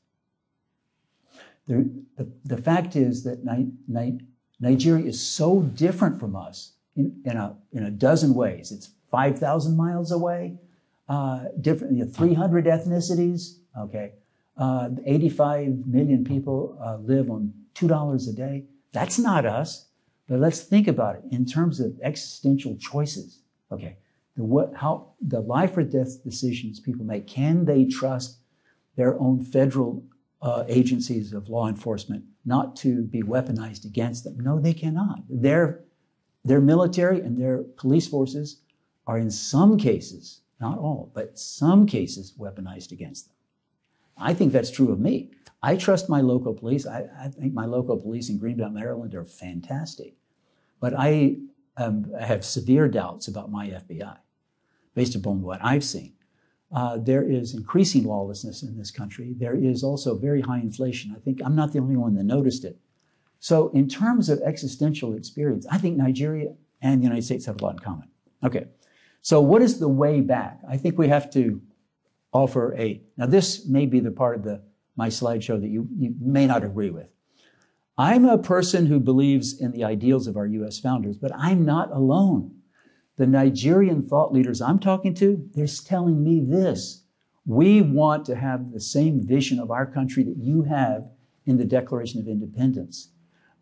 The, 1.71 1.89
the, 2.17 2.31
the 2.55 2.61
fact 2.61 2.97
is 2.97 3.23
that 3.23 3.45
Ni, 3.45 3.71
Ni, 3.87 4.19
Nigeria 4.59 5.05
is 5.05 5.21
so 5.21 5.61
different 5.61 6.19
from 6.19 6.35
us 6.35 6.73
in, 6.97 7.21
in, 7.23 7.37
a, 7.37 7.55
in 7.71 7.83
a 7.85 7.91
dozen 7.91 8.33
ways. 8.33 8.73
It's 8.73 8.89
5,000 9.09 9.77
miles 9.77 10.11
away, 10.11 10.57
uh, 11.07 11.45
different, 11.61 11.95
you 11.95 12.03
know, 12.03 12.11
300 12.11 12.65
ethnicities, 12.65 13.59
okay. 13.79 14.11
Uh, 14.57 14.89
85 15.05 15.87
million 15.87 16.25
people 16.25 16.77
uh, 16.83 16.97
live 16.97 17.31
on 17.31 17.53
$2 17.75 18.29
a 18.29 18.33
day. 18.33 18.65
That's 18.91 19.17
not 19.17 19.45
us. 19.45 19.87
But 20.27 20.39
let's 20.39 20.59
think 20.59 20.89
about 20.89 21.15
it 21.15 21.23
in 21.31 21.45
terms 21.45 21.79
of 21.79 21.97
existential 22.03 22.75
choices. 22.75 23.39
Okay. 23.71 23.95
The, 24.35 24.43
what, 24.43 24.73
how, 24.75 25.13
the 25.21 25.39
life 25.39 25.77
or 25.77 25.83
death 25.83 26.21
decisions 26.21 26.81
people 26.81 27.05
make, 27.05 27.27
can 27.27 27.63
they 27.63 27.85
trust 27.85 28.39
their 28.97 29.17
own 29.19 29.41
federal 29.41 30.03
uh, 30.41 30.63
agencies 30.67 31.33
of 31.33 31.49
law 31.49 31.67
enforcement 31.67 32.23
not 32.45 32.75
to 32.75 33.03
be 33.03 33.21
weaponized 33.21 33.85
against 33.85 34.23
them? 34.23 34.39
No, 34.39 34.59
they 34.59 34.73
cannot. 34.73 35.19
Their, 35.29 35.83
their 36.43 36.61
military 36.61 37.21
and 37.21 37.39
their 37.39 37.63
police 37.77 38.07
forces 38.07 38.61
are 39.07 39.17
in 39.17 39.29
some 39.31 39.77
cases, 39.77 40.41
not 40.59 40.77
all, 40.77 41.11
but 41.13 41.37
some 41.37 41.85
cases 41.85 42.33
weaponized 42.39 42.91
against 42.91 43.27
them. 43.27 43.35
I 44.17 44.33
think 44.33 44.51
that's 44.51 44.71
true 44.71 44.91
of 44.91 44.99
me. 44.99 45.31
I 45.63 45.75
trust 45.75 46.09
my 46.09 46.21
local 46.21 46.53
police. 46.53 46.87
I, 46.87 47.07
I 47.19 47.27
think 47.27 47.53
my 47.53 47.65
local 47.65 47.97
police 47.97 48.29
in 48.29 48.39
Greenbelt, 48.39 48.73
Maryland 48.73 49.13
are 49.13 49.25
fantastic. 49.25 50.15
But 50.79 50.93
I 50.97 51.37
um, 51.77 52.11
have 52.19 52.43
severe 52.43 52.87
doubts 52.87 53.27
about 53.27 53.51
my 53.51 53.67
FBI 53.67 54.17
based 54.95 55.15
upon 55.15 55.41
what 55.41 55.63
I've 55.63 55.83
seen. 55.83 56.13
Uh, 56.73 56.97
there 56.97 57.29
is 57.29 57.53
increasing 57.53 58.05
lawlessness 58.05 58.63
in 58.63 58.77
this 58.77 58.91
country. 58.91 59.33
There 59.37 59.55
is 59.55 59.83
also 59.83 60.17
very 60.17 60.41
high 60.41 60.59
inflation. 60.59 61.13
I 61.15 61.19
think 61.19 61.41
I'm 61.43 61.55
not 61.55 61.73
the 61.73 61.79
only 61.79 61.97
one 61.97 62.15
that 62.15 62.23
noticed 62.23 62.63
it. 62.63 62.77
So, 63.39 63.69
in 63.69 63.89
terms 63.89 64.29
of 64.29 64.39
existential 64.41 65.15
experience, 65.15 65.65
I 65.69 65.77
think 65.77 65.97
Nigeria 65.97 66.53
and 66.81 67.01
the 67.01 67.03
United 67.03 67.23
States 67.23 67.45
have 67.47 67.59
a 67.59 67.63
lot 67.63 67.73
in 67.73 67.79
common. 67.79 68.07
Okay. 68.43 68.67
So, 69.21 69.41
what 69.41 69.61
is 69.61 69.79
the 69.79 69.89
way 69.89 70.21
back? 70.21 70.59
I 70.69 70.77
think 70.77 70.97
we 70.97 71.09
have 71.09 71.29
to 71.31 71.61
offer 72.31 72.75
a. 72.77 73.01
Now, 73.17 73.25
this 73.25 73.67
may 73.67 73.85
be 73.85 73.99
the 73.99 74.11
part 74.11 74.37
of 74.37 74.43
the 74.43 74.61
my 74.95 75.07
slideshow 75.07 75.59
that 75.59 75.69
you, 75.69 75.87
you 75.97 76.13
may 76.19 76.45
not 76.45 76.63
agree 76.63 76.89
with. 76.89 77.07
I'm 77.97 78.25
a 78.25 78.37
person 78.37 78.85
who 78.85 78.99
believes 78.99 79.59
in 79.59 79.71
the 79.71 79.83
ideals 79.83 80.27
of 80.27 80.37
our 80.37 80.45
U.S. 80.45 80.79
founders, 80.79 81.17
but 81.17 81.31
I'm 81.35 81.65
not 81.65 81.91
alone. 81.91 82.60
The 83.21 83.27
Nigerian 83.27 84.01
thought 84.01 84.33
leaders 84.33 84.61
I'm 84.63 84.79
talking 84.79 85.13
to, 85.13 85.47
they're 85.53 85.67
telling 85.67 86.23
me 86.23 86.39
this. 86.43 87.03
We 87.45 87.83
want 87.83 88.25
to 88.25 88.35
have 88.35 88.71
the 88.71 88.79
same 88.79 89.21
vision 89.21 89.59
of 89.59 89.69
our 89.69 89.85
country 89.85 90.23
that 90.23 90.37
you 90.37 90.63
have 90.63 91.07
in 91.45 91.59
the 91.59 91.63
Declaration 91.63 92.19
of 92.19 92.27
Independence 92.27 93.09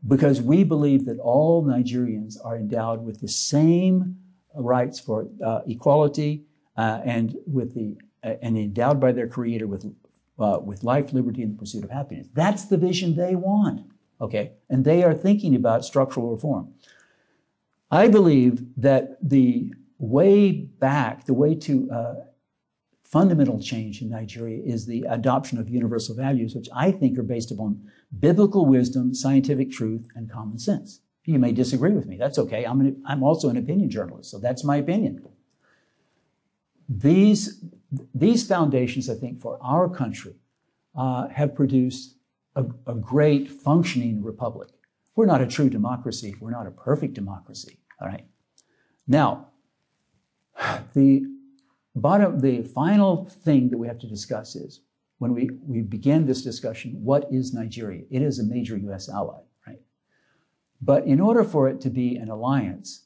because 0.07 0.41
we 0.41 0.64
believe 0.64 1.03
that 1.07 1.20
all 1.20 1.62
Nigerians 1.62 2.38
are 2.41 2.55
endowed 2.55 3.03
with 3.03 3.20
the 3.20 3.28
same 3.28 4.16
rights 4.55 4.97
for 4.97 5.28
uh, 5.45 5.60
equality 5.68 6.45
uh, 6.78 7.01
and 7.03 7.36
with 7.45 7.76
the 7.76 7.97
uh, 8.24 8.36
and 8.41 8.57
endowed 8.57 9.01
by 9.01 9.12
their 9.12 9.28
creator 9.28 9.68
with 9.68 9.93
uh, 10.39 10.60
with 10.64 10.86
life, 10.86 11.12
liberty, 11.12 11.43
and 11.43 11.55
the 11.55 11.60
pursuit 11.60 11.84
of 11.84 11.89
happiness. 11.89 12.28
That's 12.34 12.64
the 12.64 12.78
vision 12.78 13.18
they 13.18 13.36
want. 13.36 13.82
Okay, 14.22 14.53
and 14.70 14.86
they 14.86 15.03
are 15.03 15.14
thinking 15.14 15.53
about 15.53 15.84
structural 15.84 16.32
reform. 16.32 16.74
I 17.91 18.07
believe 18.07 18.63
that 18.77 19.17
the 19.21 19.73
way 19.97 20.51
back, 20.51 21.25
the 21.25 21.33
way 21.33 21.55
to 21.55 21.89
uh, 21.91 22.13
fundamental 23.03 23.59
change 23.59 24.01
in 24.01 24.09
Nigeria 24.09 24.61
is 24.63 24.85
the 24.85 25.03
adoption 25.09 25.57
of 25.57 25.67
universal 25.67 26.15
values, 26.15 26.53
which 26.55 26.69
I 26.75 26.91
think 26.91 27.17
are 27.17 27.23
based 27.23 27.51
upon 27.51 27.81
biblical 28.19 28.65
wisdom, 28.65 29.13
scientific 29.15 29.71
truth, 29.71 30.07
and 30.15 30.29
common 30.29 30.59
sense. 30.59 31.01
You 31.25 31.39
may 31.39 31.51
disagree 31.51 31.91
with 31.91 32.05
me. 32.05 32.17
That's 32.17 32.37
okay. 32.39 32.65
I'm, 32.65 32.79
an, 32.81 33.01
I'm 33.05 33.23
also 33.23 33.49
an 33.49 33.57
opinion 33.57 33.89
journalist, 33.89 34.31
so 34.31 34.39
that's 34.39 34.63
my 34.63 34.77
opinion. 34.77 35.27
These, 36.87 37.63
these 38.13 38.47
foundations, 38.47 39.09
I 39.09 39.15
think, 39.15 39.41
for 39.41 39.59
our 39.61 39.89
country 39.89 40.35
uh, 40.95 41.27
have 41.29 41.55
produced 41.55 42.15
a, 42.55 42.65
a 42.87 42.95
great 42.95 43.49
functioning 43.49 44.23
republic. 44.23 44.69
We're 45.16 45.26
not 45.26 45.41
a 45.41 45.47
true 45.47 45.70
democracy. 45.70 46.36
We're 46.39 46.51
not 46.51 46.68
a 46.68 46.72
perfect 46.72 47.14
democracy. 47.14 47.80
All 48.01 48.07
right. 48.07 48.26
Now, 49.07 49.47
the 50.93 51.26
bottom, 51.95 52.39
the 52.39 52.64
final 52.64 53.26
thing 53.26 53.70
that 53.70 53.78
we 53.78 53.88
have 53.88 53.99
to 53.99 54.07
discuss 54.07 54.55
is 54.55 54.82
when 55.18 55.34
we, 55.34 55.49
we 55.66 55.82
begin 55.82 56.26
this 56.26 56.41
discussion, 56.41 56.91
what 57.03 57.28
is 57.32 57.53
Nigeria? 57.53 58.03
It 58.10 58.22
is 58.22 58.39
a 58.39 58.43
major 58.43 58.78
US 58.78 59.10
ally, 59.10 59.41
right? 59.68 59.82
But 60.82 61.05
in 61.05 61.20
order 61.20 61.43
for 61.43 61.68
it 61.68 61.82
to 61.82 61.89
be 61.89 62.16
an 62.16 62.30
alliance, 62.30 63.05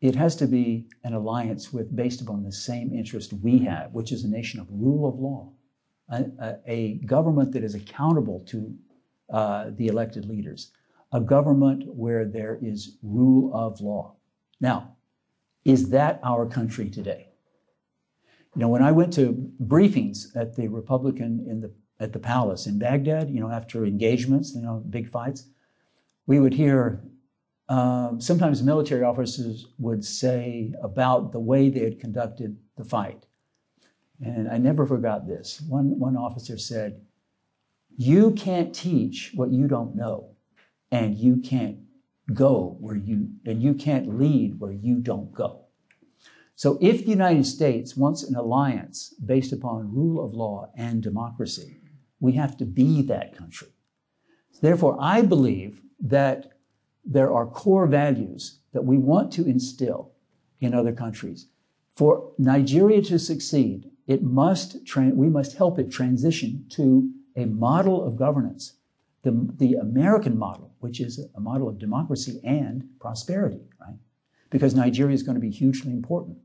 it 0.00 0.16
has 0.16 0.36
to 0.36 0.46
be 0.46 0.86
an 1.04 1.14
alliance 1.14 1.72
with 1.72 1.94
based 1.94 2.20
upon 2.20 2.42
the 2.42 2.52
same 2.52 2.92
interest 2.92 3.32
we 3.32 3.60
have, 3.60 3.92
which 3.92 4.12
is 4.12 4.24
a 4.24 4.28
nation 4.28 4.60
of 4.60 4.66
rule 4.70 5.08
of 5.08 5.18
law, 5.18 5.52
a, 6.10 6.24
a, 6.42 6.58
a 6.66 6.94
government 7.06 7.52
that 7.52 7.64
is 7.64 7.74
accountable 7.74 8.40
to 8.48 8.74
uh, 9.32 9.70
the 9.76 9.86
elected 9.86 10.26
leaders, 10.26 10.72
a 11.14 11.20
government 11.20 11.84
where 11.86 12.26
there 12.26 12.58
is 12.60 12.98
rule 13.02 13.54
of 13.54 13.80
law. 13.80 14.16
Now, 14.60 14.96
is 15.64 15.90
that 15.90 16.20
our 16.24 16.44
country 16.44 16.90
today? 16.90 17.28
You 18.54 18.60
know, 18.60 18.68
when 18.68 18.82
I 18.82 18.92
went 18.92 19.12
to 19.14 19.50
briefings 19.62 20.36
at 20.36 20.56
the 20.56 20.68
Republican 20.68 21.46
in 21.48 21.60
the 21.60 21.72
at 22.00 22.12
the 22.12 22.18
palace 22.18 22.66
in 22.66 22.76
Baghdad, 22.76 23.30
you 23.30 23.38
know, 23.38 23.48
after 23.48 23.86
engagements, 23.86 24.52
you 24.54 24.62
know, 24.62 24.82
big 24.90 25.08
fights, 25.08 25.46
we 26.26 26.40
would 26.40 26.52
hear 26.52 27.00
um, 27.68 28.20
sometimes 28.20 28.62
military 28.62 29.04
officers 29.04 29.68
would 29.78 30.04
say 30.04 30.72
about 30.82 31.30
the 31.30 31.38
way 31.38 31.70
they 31.70 31.84
had 31.84 32.00
conducted 32.00 32.58
the 32.76 32.84
fight. 32.84 33.26
And 34.20 34.48
I 34.48 34.58
never 34.58 34.84
forgot 34.86 35.28
this. 35.28 35.62
One, 35.68 35.98
one 35.98 36.16
officer 36.16 36.58
said, 36.58 37.00
You 37.96 38.32
can't 38.32 38.74
teach 38.74 39.30
what 39.34 39.52
you 39.52 39.68
don't 39.68 39.94
know, 39.94 40.33
and 40.94 41.18
you 41.18 41.38
can't 41.38 41.78
go 42.32 42.76
where 42.78 42.94
you, 42.94 43.28
and 43.44 43.60
you 43.60 43.74
can't 43.74 44.16
lead 44.16 44.60
where 44.60 44.72
you 44.72 45.00
don't 45.00 45.32
go. 45.34 45.64
So 46.54 46.78
if 46.80 47.04
the 47.04 47.10
United 47.10 47.46
States 47.46 47.96
wants 47.96 48.22
an 48.22 48.36
alliance 48.36 49.12
based 49.24 49.52
upon 49.52 49.92
rule 49.92 50.24
of 50.24 50.34
law 50.34 50.70
and 50.76 51.02
democracy, 51.02 51.80
we 52.20 52.32
have 52.34 52.56
to 52.58 52.64
be 52.64 53.02
that 53.02 53.36
country. 53.36 53.68
Therefore, 54.62 54.96
I 55.00 55.22
believe 55.22 55.82
that 55.98 56.52
there 57.04 57.32
are 57.32 57.44
core 57.44 57.88
values 57.88 58.60
that 58.72 58.84
we 58.84 58.96
want 58.96 59.32
to 59.32 59.44
instill 59.44 60.12
in 60.60 60.74
other 60.74 60.92
countries. 60.92 61.48
For 61.90 62.32
Nigeria 62.38 63.02
to 63.02 63.18
succeed, 63.18 63.90
it 64.06 64.22
must 64.22 64.76
we 64.96 65.28
must 65.28 65.56
help 65.56 65.78
it 65.80 65.90
transition 65.90 66.66
to 66.70 67.10
a 67.34 67.46
model 67.46 68.06
of 68.06 68.16
governance, 68.16 68.74
the, 69.22 69.32
the 69.58 69.74
American 69.74 70.38
model, 70.38 70.73
which 70.84 71.00
is 71.00 71.18
a 71.34 71.40
model 71.40 71.66
of 71.66 71.78
democracy 71.78 72.38
and 72.44 72.84
prosperity, 73.00 73.62
right? 73.80 73.96
Because 74.50 74.74
Nigeria 74.74 75.14
is 75.14 75.22
going 75.22 75.34
to 75.34 75.40
be 75.40 75.50
hugely 75.50 75.92
important. 75.92 76.36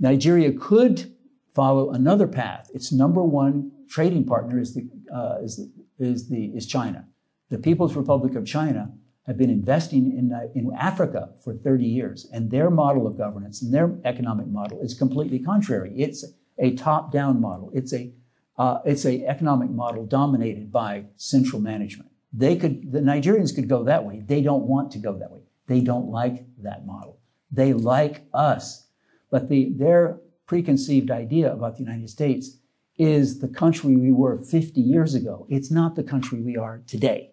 Nigeria 0.00 0.52
could 0.52 1.14
follow 1.54 1.92
another 1.92 2.26
path. 2.26 2.68
Its 2.74 2.90
number 2.90 3.22
one 3.22 3.70
trading 3.88 4.24
partner 4.24 4.58
is 4.58 4.74
the, 4.74 4.90
uh, 5.14 5.36
is, 5.44 5.58
the, 5.58 5.70
is, 6.04 6.28
the, 6.28 6.46
is 6.46 6.66
China. 6.66 7.06
The 7.50 7.58
People's 7.58 7.94
Republic 7.94 8.34
of 8.34 8.44
China 8.44 8.90
have 9.28 9.38
been 9.38 9.50
investing 9.50 10.10
in, 10.18 10.26
in 10.56 10.74
Africa 10.76 11.30
for 11.44 11.54
30 11.54 11.84
years, 11.84 12.28
and 12.32 12.50
their 12.50 12.68
model 12.68 13.06
of 13.06 13.16
governance 13.16 13.62
and 13.62 13.72
their 13.72 13.94
economic 14.04 14.48
model 14.48 14.80
is 14.80 14.92
completely 14.92 15.38
contrary. 15.38 15.92
It's 15.96 16.24
a 16.58 16.74
top-down 16.74 17.40
model. 17.40 17.70
It's 17.72 17.92
a 17.92 18.12
uh, 18.58 18.80
it's 18.84 19.06
a 19.06 19.24
economic 19.26 19.70
model 19.70 20.04
dominated 20.04 20.70
by 20.70 21.04
central 21.16 21.60
management. 21.60 22.11
They 22.32 22.56
could 22.56 22.92
the 22.92 23.00
Nigerians 23.00 23.54
could 23.54 23.68
go 23.68 23.84
that 23.84 24.04
way. 24.04 24.22
They 24.26 24.42
don't 24.42 24.64
want 24.64 24.90
to 24.92 24.98
go 24.98 25.18
that 25.18 25.30
way. 25.30 25.42
They 25.66 25.80
don't 25.80 26.10
like 26.10 26.44
that 26.58 26.86
model. 26.86 27.18
They 27.50 27.72
like 27.72 28.22
us, 28.32 28.86
but 29.30 29.48
the 29.48 29.72
their 29.76 30.18
preconceived 30.46 31.10
idea 31.10 31.52
about 31.52 31.76
the 31.76 31.82
United 31.82 32.10
States 32.10 32.58
is 32.98 33.40
the 33.40 33.48
country 33.48 33.96
we 33.96 34.12
were 34.12 34.38
50 34.38 34.80
years 34.80 35.14
ago. 35.14 35.46
It's 35.48 35.70
not 35.70 35.96
the 35.96 36.02
country 36.02 36.40
we 36.40 36.56
are 36.56 36.82
today. 36.86 37.32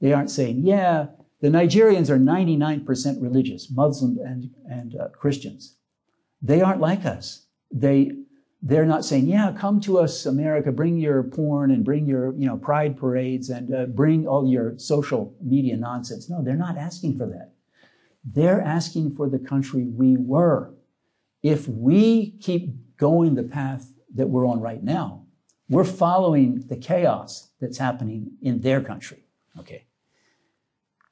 They 0.00 0.12
aren't 0.12 0.30
saying, 0.30 0.62
yeah, 0.64 1.08
the 1.40 1.48
Nigerians 1.48 2.08
are 2.08 2.18
99% 2.18 3.22
religious, 3.22 3.70
Muslim 3.70 4.18
and, 4.24 4.50
and 4.68 4.96
uh, 4.96 5.08
Christians. 5.08 5.76
They 6.40 6.60
aren't 6.60 6.80
like 6.80 7.04
us. 7.04 7.46
They, 7.70 8.12
they're 8.62 8.86
not 8.86 9.04
saying, 9.04 9.26
yeah, 9.26 9.52
come 9.58 9.80
to 9.80 9.98
us, 9.98 10.24
America, 10.24 10.70
bring 10.70 10.96
your 10.96 11.24
porn 11.24 11.72
and 11.72 11.84
bring 11.84 12.06
your, 12.06 12.32
you 12.34 12.46
know, 12.46 12.56
pride 12.56 12.96
parades 12.96 13.50
and 13.50 13.74
uh, 13.74 13.86
bring 13.86 14.26
all 14.26 14.48
your 14.48 14.78
social 14.78 15.34
media 15.42 15.76
nonsense. 15.76 16.30
No, 16.30 16.42
they're 16.42 16.54
not 16.54 16.78
asking 16.78 17.18
for 17.18 17.26
that. 17.26 17.54
They're 18.24 18.60
asking 18.60 19.16
for 19.16 19.28
the 19.28 19.40
country 19.40 19.84
we 19.84 20.16
were. 20.16 20.74
If 21.42 21.66
we 21.66 22.38
keep 22.40 22.96
going 22.96 23.34
the 23.34 23.42
path 23.42 23.92
that 24.14 24.28
we're 24.28 24.46
on 24.46 24.60
right 24.60 24.82
now, 24.82 25.26
we're 25.68 25.84
following 25.84 26.64
the 26.68 26.76
chaos 26.76 27.50
that's 27.60 27.78
happening 27.78 28.30
in 28.42 28.60
their 28.60 28.80
country. 28.80 29.24
Okay. 29.58 29.86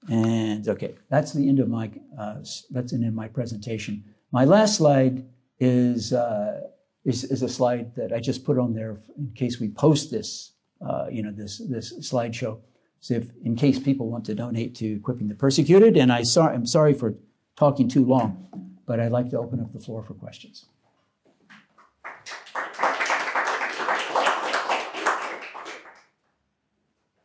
And 0.08 0.66
okay, 0.68 0.94
that's 1.08 1.32
the 1.32 1.48
end 1.48 1.58
of 1.58 1.68
my 1.68 1.90
uh, 2.18 2.36
that's 2.70 2.92
the 2.92 2.96
end 2.96 3.06
of 3.06 3.14
my 3.14 3.28
presentation. 3.28 4.04
My 4.32 4.44
last 4.44 4.76
slide 4.76 5.26
is, 5.58 6.12
uh, 6.12 6.60
is 7.04 7.24
is 7.24 7.42
a 7.42 7.48
slide 7.48 7.94
that 7.94 8.12
I 8.12 8.20
just 8.20 8.44
put 8.44 8.58
on 8.58 8.74
there 8.74 8.96
in 9.16 9.32
case 9.34 9.58
we 9.58 9.68
post 9.68 10.10
this 10.10 10.52
uh, 10.80 11.06
you 11.10 11.22
know 11.22 11.32
this 11.32 11.58
this 11.58 11.92
slideshow. 11.98 12.60
So 13.00 13.14
if 13.14 13.30
in 13.44 13.56
case 13.56 13.78
people 13.78 14.10
want 14.10 14.26
to 14.26 14.34
donate 14.34 14.74
to 14.76 14.96
equipping 14.96 15.28
the 15.28 15.34
persecuted, 15.34 15.96
and 15.96 16.12
I 16.12 16.22
sorry 16.22 16.54
I'm 16.54 16.66
sorry 16.66 16.94
for 16.94 17.14
talking 17.56 17.88
too 17.88 18.04
long, 18.04 18.48
but 18.86 19.00
I'd 19.00 19.12
like 19.12 19.30
to 19.30 19.38
open 19.38 19.60
up 19.60 19.72
the 19.72 19.80
floor 19.80 20.02
for 20.02 20.14
questions. 20.14 20.66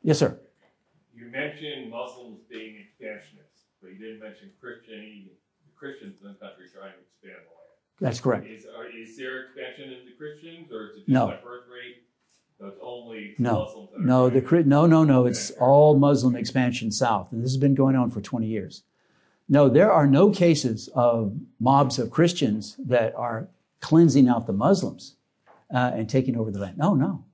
Yes, 0.05 0.19
sir. 0.19 0.39
You 1.15 1.25
mentioned 1.31 1.89
Muslims 1.89 2.41
being 2.47 2.77
expansionists, 2.77 3.65
but 3.81 3.89
you 3.89 3.97
didn't 3.97 4.19
mention 4.19 4.51
Christian, 4.61 5.25
Christians 5.75 6.21
in 6.21 6.27
the 6.27 6.35
country 6.35 6.69
trying 6.71 6.93
to 6.93 7.01
expand 7.01 7.41
the 7.41 7.49
land. 7.49 7.64
That's 7.99 8.19
correct. 8.19 8.47
Is, 8.47 8.65
are, 8.65 8.87
is 8.87 9.17
there 9.17 9.45
expansion 9.45 9.91
in 9.93 10.05
the 10.05 10.11
Christians, 10.17 10.71
or 10.71 10.89
is 10.89 10.97
it 10.97 10.99
just 10.99 11.09
No. 11.09 11.27
by 11.27 11.37
birth 11.37 11.63
rate? 11.71 12.03
So 12.59 12.67
it's 12.67 12.79
only 12.81 13.35
No. 13.37 13.59
Muslims 13.63 13.89
No, 13.99 14.29
the 14.29 14.63
no, 14.65 14.85
no, 14.85 15.03
no. 15.03 15.25
It's 15.25 15.51
all 15.51 15.97
Muslim 15.97 16.35
expansion 16.35 16.91
south, 16.91 17.31
and 17.31 17.43
this 17.43 17.51
has 17.51 17.57
been 17.57 17.75
going 17.75 17.95
on 17.95 18.09
for 18.09 18.21
20 18.21 18.47
years. 18.47 18.83
No, 19.47 19.69
there 19.69 19.91
are 19.91 20.07
no 20.07 20.31
cases 20.31 20.89
of 20.95 21.37
mobs 21.59 21.99
of 21.99 22.09
Christians 22.09 22.75
that 22.79 23.13
are 23.15 23.47
cleansing 23.79 24.27
out 24.27 24.47
the 24.47 24.53
Muslims 24.53 25.15
uh, 25.73 25.91
and 25.93 26.09
taking 26.09 26.35
over 26.35 26.49
the 26.49 26.59
land. 26.59 26.77
No, 26.77 26.95
no, 26.95 27.25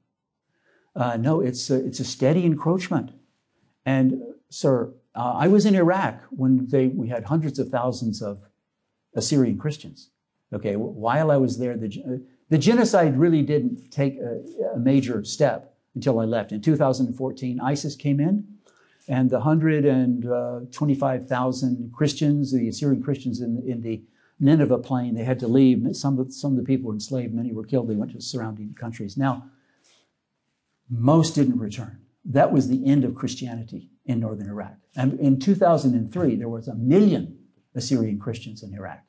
uh, 0.95 1.17
no. 1.17 1.39
It's 1.41 1.69
a, 1.69 1.85
it's 1.85 1.99
a 1.99 2.05
steady 2.05 2.45
encroachment. 2.45 3.11
And 3.85 4.21
sir, 4.49 4.93
uh, 5.15 5.33
I 5.37 5.47
was 5.47 5.65
in 5.65 5.75
Iraq 5.75 6.21
when 6.29 6.67
they 6.67 6.87
we 6.87 7.07
had 7.07 7.25
hundreds 7.25 7.59
of 7.59 7.69
thousands 7.69 8.21
of 8.21 8.41
Assyrian 9.15 9.57
Christians. 9.57 10.10
Okay, 10.53 10.75
while 10.75 11.31
I 11.31 11.37
was 11.37 11.57
there, 11.57 11.77
the 11.77 12.21
the 12.51 12.57
genocide 12.57 13.17
really 13.17 13.41
didn't 13.43 13.91
take 13.91 14.19
a, 14.19 14.41
a 14.75 14.77
major 14.77 15.23
step 15.23 15.73
until 15.95 16.19
I 16.19 16.25
left. 16.25 16.51
In 16.51 16.61
2014, 16.61 17.61
ISIS 17.61 17.95
came 17.95 18.19
in, 18.19 18.45
and 19.07 19.29
the 19.29 19.37
125,000 19.37 21.31
uh, 21.31 21.95
Christians, 21.95 22.51
the 22.51 22.67
Assyrian 22.67 23.01
Christians 23.01 23.39
in, 23.39 23.63
in 23.65 23.79
the 23.81 24.03
Nineveh 24.41 24.79
plain, 24.79 25.15
they 25.15 25.23
had 25.23 25.39
to 25.39 25.47
leave. 25.47 25.95
Some 25.95 26.19
of, 26.19 26.33
some 26.33 26.51
of 26.51 26.57
the 26.57 26.63
people 26.63 26.89
were 26.89 26.93
enslaved, 26.93 27.33
many 27.33 27.53
were 27.53 27.63
killed. 27.63 27.87
They 27.87 27.95
went 27.95 28.11
to 28.11 28.19
surrounding 28.21 28.73
countries. 28.73 29.15
Now, 29.15 29.45
most 30.89 31.35
didn't 31.35 31.57
return. 31.57 32.01
That 32.25 32.51
was 32.51 32.67
the 32.67 32.85
end 32.85 33.05
of 33.05 33.15
Christianity 33.15 33.91
in 34.05 34.19
northern 34.19 34.49
Iraq. 34.49 34.75
And 34.97 35.17
in 35.21 35.39
2003, 35.39 36.35
there 36.35 36.49
was 36.49 36.67
a 36.67 36.75
million 36.75 37.37
Assyrian 37.75 38.19
Christians 38.19 38.61
in 38.61 38.73
Iraq. 38.73 39.05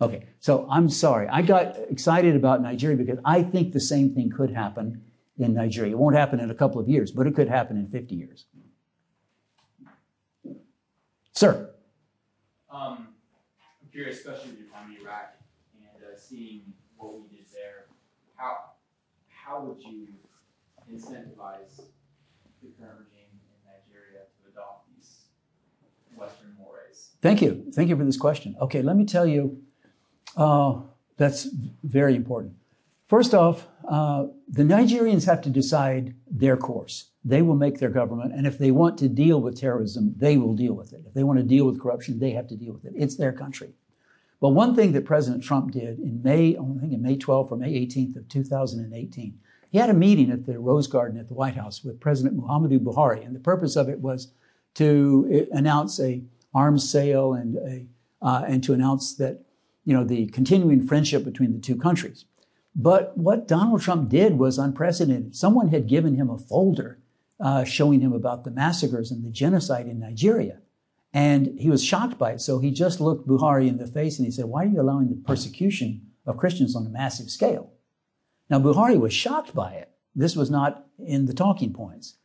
Okay, 0.00 0.26
so 0.40 0.66
I'm 0.70 0.90
sorry. 0.90 1.26
I 1.28 1.40
got 1.40 1.76
excited 1.90 2.36
about 2.36 2.60
Nigeria 2.60 2.96
because 2.96 3.18
I 3.24 3.42
think 3.42 3.72
the 3.72 3.80
same 3.80 4.14
thing 4.14 4.30
could 4.30 4.50
happen 4.50 5.02
in 5.38 5.54
Nigeria. 5.54 5.92
It 5.92 5.98
won't 5.98 6.16
happen 6.16 6.38
in 6.38 6.50
a 6.50 6.54
couple 6.54 6.80
of 6.80 6.88
years, 6.88 7.10
but 7.10 7.26
it 7.26 7.34
could 7.34 7.48
happen 7.48 7.78
in 7.78 7.86
50 7.86 8.14
years. 8.14 8.44
Sir. 11.32 11.70
Um, 12.70 13.08
I'm 13.60 13.88
curious, 13.90 14.18
especially 14.18 14.50
with 14.50 14.60
your 14.60 14.68
time 14.68 14.90
in 14.90 15.02
Iraq 15.02 15.34
and 15.74 16.02
uh, 16.02 16.18
seeing 16.18 16.72
what 16.96 17.14
we 17.14 17.28
did 17.28 17.46
there. 17.52 17.86
How 18.36 18.56
how 19.28 19.60
would 19.62 19.82
you 19.82 20.08
incentivize 20.92 21.76
the 22.62 22.68
current 22.78 22.98
regime 22.98 23.28
in 23.32 23.58
Nigeria 23.64 24.24
to 24.24 24.50
adopt 24.50 24.88
these 24.94 25.26
Western 26.14 26.54
mores? 26.58 27.10
Thank 27.22 27.42
you. 27.42 27.66
Thank 27.72 27.88
you 27.88 27.96
for 27.96 28.04
this 28.04 28.16
question. 28.16 28.56
Okay, 28.60 28.82
let 28.82 28.96
me 28.96 29.04
tell 29.04 29.26
you, 29.26 29.62
uh, 30.36 30.80
that's 31.16 31.48
very 31.82 32.14
important. 32.14 32.54
First 33.08 33.34
off, 33.34 33.66
uh, 33.88 34.26
the 34.48 34.64
Nigerians 34.64 35.26
have 35.26 35.40
to 35.42 35.50
decide 35.50 36.14
their 36.28 36.56
course. 36.56 37.10
They 37.24 37.42
will 37.42 37.54
make 37.54 37.78
their 37.78 37.90
government, 37.90 38.32
and 38.34 38.46
if 38.46 38.58
they 38.58 38.70
want 38.70 38.98
to 38.98 39.08
deal 39.08 39.40
with 39.40 39.60
terrorism, 39.60 40.14
they 40.16 40.36
will 40.36 40.54
deal 40.54 40.74
with 40.74 40.92
it. 40.92 41.02
If 41.06 41.14
they 41.14 41.22
want 41.24 41.38
to 41.38 41.44
deal 41.44 41.66
with 41.66 41.80
corruption, 41.80 42.18
they 42.18 42.32
have 42.32 42.48
to 42.48 42.56
deal 42.56 42.72
with 42.72 42.84
it. 42.84 42.92
It's 42.96 43.16
their 43.16 43.32
country. 43.32 43.70
But 44.40 44.50
one 44.50 44.74
thing 44.74 44.92
that 44.92 45.04
President 45.04 45.42
Trump 45.42 45.72
did 45.72 45.98
in 45.98 46.20
May, 46.22 46.56
I 46.56 46.80
think 46.80 46.92
in 46.92 47.02
May 47.02 47.16
12th 47.16 47.52
or 47.52 47.56
May 47.56 47.72
18th 47.86 48.16
of 48.16 48.28
2018, 48.28 49.38
he 49.70 49.78
had 49.78 49.90
a 49.90 49.94
meeting 49.94 50.30
at 50.30 50.46
the 50.46 50.58
Rose 50.58 50.86
Garden 50.86 51.18
at 51.18 51.28
the 51.28 51.34
White 51.34 51.56
House 51.56 51.82
with 51.82 52.00
President 52.00 52.36
Muhammadu 52.36 52.78
Buhari, 52.78 53.24
and 53.24 53.34
the 53.34 53.40
purpose 53.40 53.76
of 53.76 53.88
it 53.88 54.00
was 54.00 54.32
to 54.74 55.28
eh, 55.32 55.56
announce 55.56 55.98
a 56.00 56.22
arms 56.54 56.88
sale 56.88 57.34
and 57.34 57.56
a, 57.56 57.86
uh, 58.24 58.44
and 58.46 58.62
to 58.64 58.72
announce 58.72 59.14
that 59.16 59.40
you 59.86 59.94
know 59.94 60.04
the 60.04 60.26
continuing 60.26 60.86
friendship 60.86 61.24
between 61.24 61.52
the 61.54 61.58
two 61.58 61.76
countries. 61.76 62.26
But 62.74 63.16
what 63.16 63.48
Donald 63.48 63.80
Trump 63.80 64.10
did 64.10 64.38
was 64.38 64.58
unprecedented. 64.58 65.34
Someone 65.34 65.68
had 65.68 65.88
given 65.88 66.16
him 66.16 66.28
a 66.28 66.36
folder 66.36 66.98
uh, 67.40 67.64
showing 67.64 68.00
him 68.00 68.12
about 68.12 68.44
the 68.44 68.50
massacres 68.50 69.10
and 69.10 69.24
the 69.24 69.30
genocide 69.30 69.86
in 69.86 69.98
Nigeria. 69.98 70.58
And 71.14 71.58
he 71.58 71.70
was 71.70 71.82
shocked 71.82 72.18
by 72.18 72.32
it. 72.32 72.42
So 72.42 72.58
he 72.58 72.70
just 72.70 73.00
looked 73.00 73.26
Buhari 73.26 73.68
in 73.68 73.78
the 73.78 73.86
face 73.86 74.18
and 74.18 74.26
he 74.26 74.32
said, 74.32 74.44
Why 74.46 74.64
are 74.64 74.68
you 74.68 74.80
allowing 74.80 75.08
the 75.08 75.14
persecution 75.14 76.02
of 76.26 76.36
Christians 76.36 76.76
on 76.76 76.84
a 76.84 76.90
massive 76.90 77.30
scale? 77.30 77.72
Now, 78.50 78.58
Buhari 78.58 79.00
was 79.00 79.14
shocked 79.14 79.54
by 79.54 79.72
it. 79.72 79.90
This 80.14 80.36
was 80.36 80.50
not 80.50 80.86
in 80.98 81.24
the 81.24 81.32
talking 81.32 81.72
points. 81.72 82.16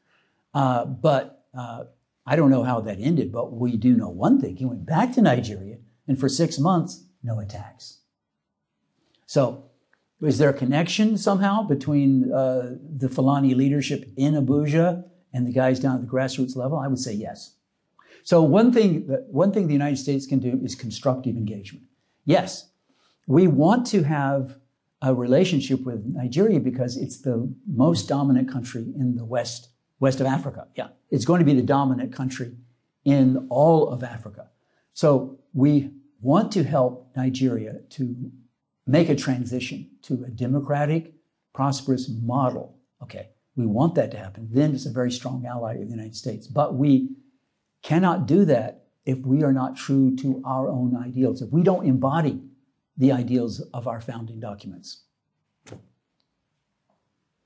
Uh, 0.54 0.84
but 0.86 1.46
uh, 1.58 1.86
I 2.26 2.36
don't 2.36 2.52
know 2.52 2.64
how 2.64 2.82
that 2.82 3.00
ended, 3.00 3.32
but 3.32 3.54
we 3.54 3.78
do 3.78 3.96
know 3.96 4.10
one 4.10 4.42
thing. 4.42 4.58
He 4.58 4.66
went 4.66 4.86
back 4.86 5.14
to 5.14 5.22
Nigeria, 5.22 5.78
and 6.08 6.20
for 6.20 6.28
six 6.28 6.60
months, 6.60 7.06
no 7.24 7.40
attacks. 7.40 8.00
So, 9.26 9.66
is 10.22 10.38
there 10.38 10.50
a 10.50 10.54
connection 10.54 11.18
somehow 11.18 11.64
between 11.64 12.32
uh, 12.32 12.76
the 12.98 13.10
Fulani 13.10 13.56
leadership 13.56 14.06
in 14.18 14.36
Abuja 14.36 15.04
and 15.34 15.48
the 15.48 15.52
guys 15.52 15.80
down 15.80 15.96
at 15.96 16.02
the 16.02 16.08
grassroots 16.08 16.56
level? 16.56 16.78
I 16.78 16.88
would 16.88 17.00
say 17.00 17.14
yes. 17.14 17.56
So 18.24 18.42
one 18.44 18.72
thing, 18.72 19.08
one 19.32 19.52
thing 19.52 19.68
the 19.68 19.74
United 19.74 19.98
States 19.98 20.28
can 20.28 20.40
do 20.40 20.60
is 20.64 20.76
constructive 20.76 21.36
engagement. 21.36 21.86
Yes, 22.26 22.70
we 23.26 23.48
want 23.48 23.88
to 23.88 24.04
have 24.04 24.58
a 25.02 25.14
relationship 25.14 25.82
with 25.84 26.06
Nigeria 26.06 26.60
because 26.60 26.98
it's 26.98 27.22
the 27.22 27.52
most 27.66 28.08
dominant 28.08 28.52
country 28.52 28.84
in 28.96 29.16
the 29.16 29.26
west, 29.26 29.70
west 30.00 30.20
of 30.20 30.28
Africa. 30.28 30.68
Yeah, 30.76 30.90
it's 31.10 31.26
going 31.26 31.40
to 31.40 31.46
be 31.46 31.56
the 31.56 31.64
dominant 31.64 32.14
country 32.14 32.52
in 33.06 33.48
all 33.50 33.90
of 33.90 34.04
Africa. 34.04 34.50
So 34.94 35.40
we 35.54 35.90
want 36.22 36.52
to 36.54 36.64
help 36.64 37.12
Nigeria 37.16 37.80
to 37.92 38.32
make 38.88 39.10
a 39.10 39.16
transition 39.16 39.90
to 40.04 40.24
a 40.26 40.30
democratic, 40.30 41.14
prosperous 41.54 42.10
model. 42.10 42.78
Okay, 43.02 43.30
we 43.56 43.66
want 43.66 43.96
that 43.96 44.12
to 44.12 44.18
happen. 44.18 44.48
Then 44.52 44.74
it's 44.74 44.86
a 44.86 44.92
very 44.92 45.12
strong 45.12 45.46
ally 45.46 45.74
of 45.76 45.86
the 45.86 45.96
United 45.96 46.16
States. 46.16 46.48
But 46.48 46.76
we 46.76 47.10
cannot 47.82 48.28
do 48.28 48.46
that 48.46 48.86
if 49.06 49.18
we 49.20 49.44
are 49.44 49.54
not 49.54 49.76
true 49.76 50.16
to 50.18 50.42
our 50.46 50.70
own 50.70 50.96
ideals, 50.96 51.42
if 51.42 51.50
we 51.52 51.64
don't 51.64 51.86
embody 51.86 52.42
the 52.98 53.12
ideals 53.12 53.62
of 53.74 53.88
our 53.88 54.00
founding 54.00 54.40
documents. 54.40 55.04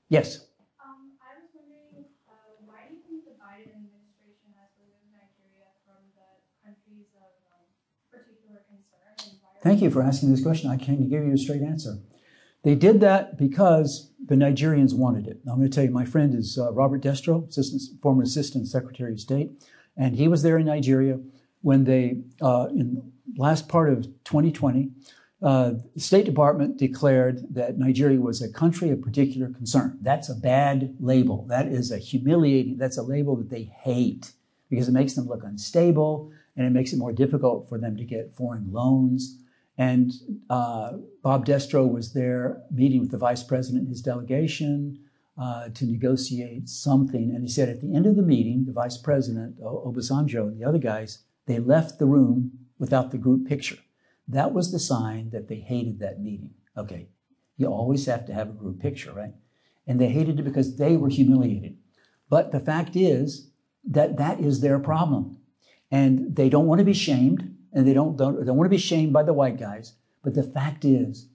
Yes? 0.08 0.46
Um, 0.78 1.18
I 1.18 1.34
was 1.40 1.50
wondering, 1.50 2.06
uh, 2.28 2.34
why 2.62 2.86
do 2.86 2.94
you 2.94 3.02
think 3.02 3.26
the 3.26 3.34
Biden 3.42 3.74
administration 3.74 4.54
has 4.54 4.70
removed 4.78 5.10
Nigeria 5.10 5.66
from 5.82 5.98
the 6.14 6.30
countries 6.62 7.10
of 7.18 7.34
um, 7.50 7.66
particular 8.14 8.62
concern? 8.70 9.42
Thank 9.62 9.82
you 9.82 9.90
for 9.90 10.02
asking 10.02 10.30
this 10.30 10.42
question. 10.42 10.70
I 10.70 10.76
can 10.76 11.08
give 11.08 11.24
you 11.24 11.32
a 11.32 11.38
straight 11.38 11.62
answer. 11.62 11.98
They 12.62 12.74
did 12.74 13.00
that 13.00 13.38
because 13.38 14.10
the 14.26 14.34
Nigerians 14.34 14.92
wanted 14.94 15.26
it. 15.26 15.40
I'm 15.48 15.56
going 15.56 15.70
to 15.70 15.74
tell 15.74 15.84
you, 15.84 15.90
my 15.90 16.04
friend 16.04 16.34
is 16.34 16.58
uh, 16.58 16.72
Robert 16.72 17.02
Destro, 17.02 17.48
assistant, 17.48 18.00
former 18.02 18.22
Assistant 18.22 18.66
Secretary 18.68 19.12
of 19.12 19.20
State. 19.20 19.50
And 19.96 20.16
he 20.16 20.28
was 20.28 20.42
there 20.42 20.58
in 20.58 20.66
Nigeria 20.66 21.20
when 21.62 21.84
they, 21.84 22.18
uh, 22.42 22.66
in 22.70 23.12
last 23.36 23.68
part 23.68 23.90
of 23.90 24.04
2020, 24.24 24.90
uh, 25.42 25.74
the 25.94 26.00
State 26.00 26.24
Department 26.24 26.76
declared 26.76 27.42
that 27.54 27.78
Nigeria 27.78 28.20
was 28.20 28.42
a 28.42 28.50
country 28.50 28.90
of 28.90 29.02
particular 29.02 29.48
concern. 29.48 29.98
That's 30.00 30.28
a 30.28 30.34
bad 30.34 30.96
label. 30.98 31.46
That 31.48 31.66
is 31.66 31.92
a 31.92 31.98
humiliating, 31.98 32.78
that's 32.78 32.98
a 32.98 33.02
label 33.02 33.36
that 33.36 33.50
they 33.50 33.64
hate 33.80 34.32
because 34.70 34.88
it 34.88 34.92
makes 34.92 35.14
them 35.14 35.28
look 35.28 35.44
unstable 35.44 36.32
and 36.56 36.66
it 36.66 36.70
makes 36.70 36.92
it 36.92 36.98
more 36.98 37.12
difficult 37.12 37.68
for 37.68 37.78
them 37.78 37.96
to 37.96 38.04
get 38.04 38.32
foreign 38.32 38.72
loans. 38.72 39.38
And 39.78 40.12
uh, 40.48 40.92
Bob 41.22 41.44
Destro 41.46 41.90
was 41.90 42.12
there 42.12 42.62
meeting 42.70 43.00
with 43.00 43.10
the 43.10 43.18
vice 43.18 43.42
president 43.42 43.82
and 43.82 43.88
his 43.88 44.00
delegation 44.00 44.98
uh, 45.38 45.68
to 45.70 45.84
negotiate 45.84 46.68
something. 46.68 47.30
And 47.34 47.42
he 47.42 47.48
said 47.48 47.68
at 47.68 47.80
the 47.80 47.94
end 47.94 48.06
of 48.06 48.16
the 48.16 48.22
meeting, 48.22 48.64
the 48.64 48.72
vice 48.72 48.96
president, 48.96 49.60
Obasanjo, 49.60 50.48
and 50.48 50.58
the 50.58 50.64
other 50.64 50.78
guys, 50.78 51.24
they 51.46 51.58
left 51.58 51.98
the 51.98 52.06
room 52.06 52.52
without 52.78 53.10
the 53.10 53.18
group 53.18 53.46
picture. 53.46 53.78
That 54.28 54.52
was 54.52 54.72
the 54.72 54.78
sign 54.78 55.30
that 55.30 55.48
they 55.48 55.56
hated 55.56 55.98
that 56.00 56.20
meeting. 56.20 56.54
Okay, 56.76 57.08
you 57.56 57.66
always 57.66 58.06
have 58.06 58.26
to 58.26 58.34
have 58.34 58.48
a 58.48 58.52
group 58.52 58.80
picture, 58.80 59.12
right? 59.12 59.34
And 59.86 60.00
they 60.00 60.08
hated 60.08 60.40
it 60.40 60.44
because 60.44 60.76
they 60.76 60.96
were 60.96 61.08
humiliated. 61.08 61.76
But 62.28 62.50
the 62.50 62.60
fact 62.60 62.96
is 62.96 63.50
that 63.84 64.16
that 64.16 64.40
is 64.40 64.60
their 64.60 64.78
problem. 64.78 65.38
And 65.90 66.34
they 66.34 66.48
don't 66.48 66.66
want 66.66 66.80
to 66.80 66.84
be 66.84 66.92
shamed, 66.92 67.55
and 67.76 67.86
they 67.86 67.92
don't, 67.92 68.16
don't, 68.16 68.44
don't 68.44 68.56
want 68.56 68.64
to 68.66 68.74
be 68.74 68.78
shamed 68.78 69.12
by 69.12 69.22
the 69.22 69.34
white 69.34 69.58
guys. 69.60 69.92
But 70.24 70.34
the 70.34 70.42
fact 70.42 70.84
is, 70.84 71.28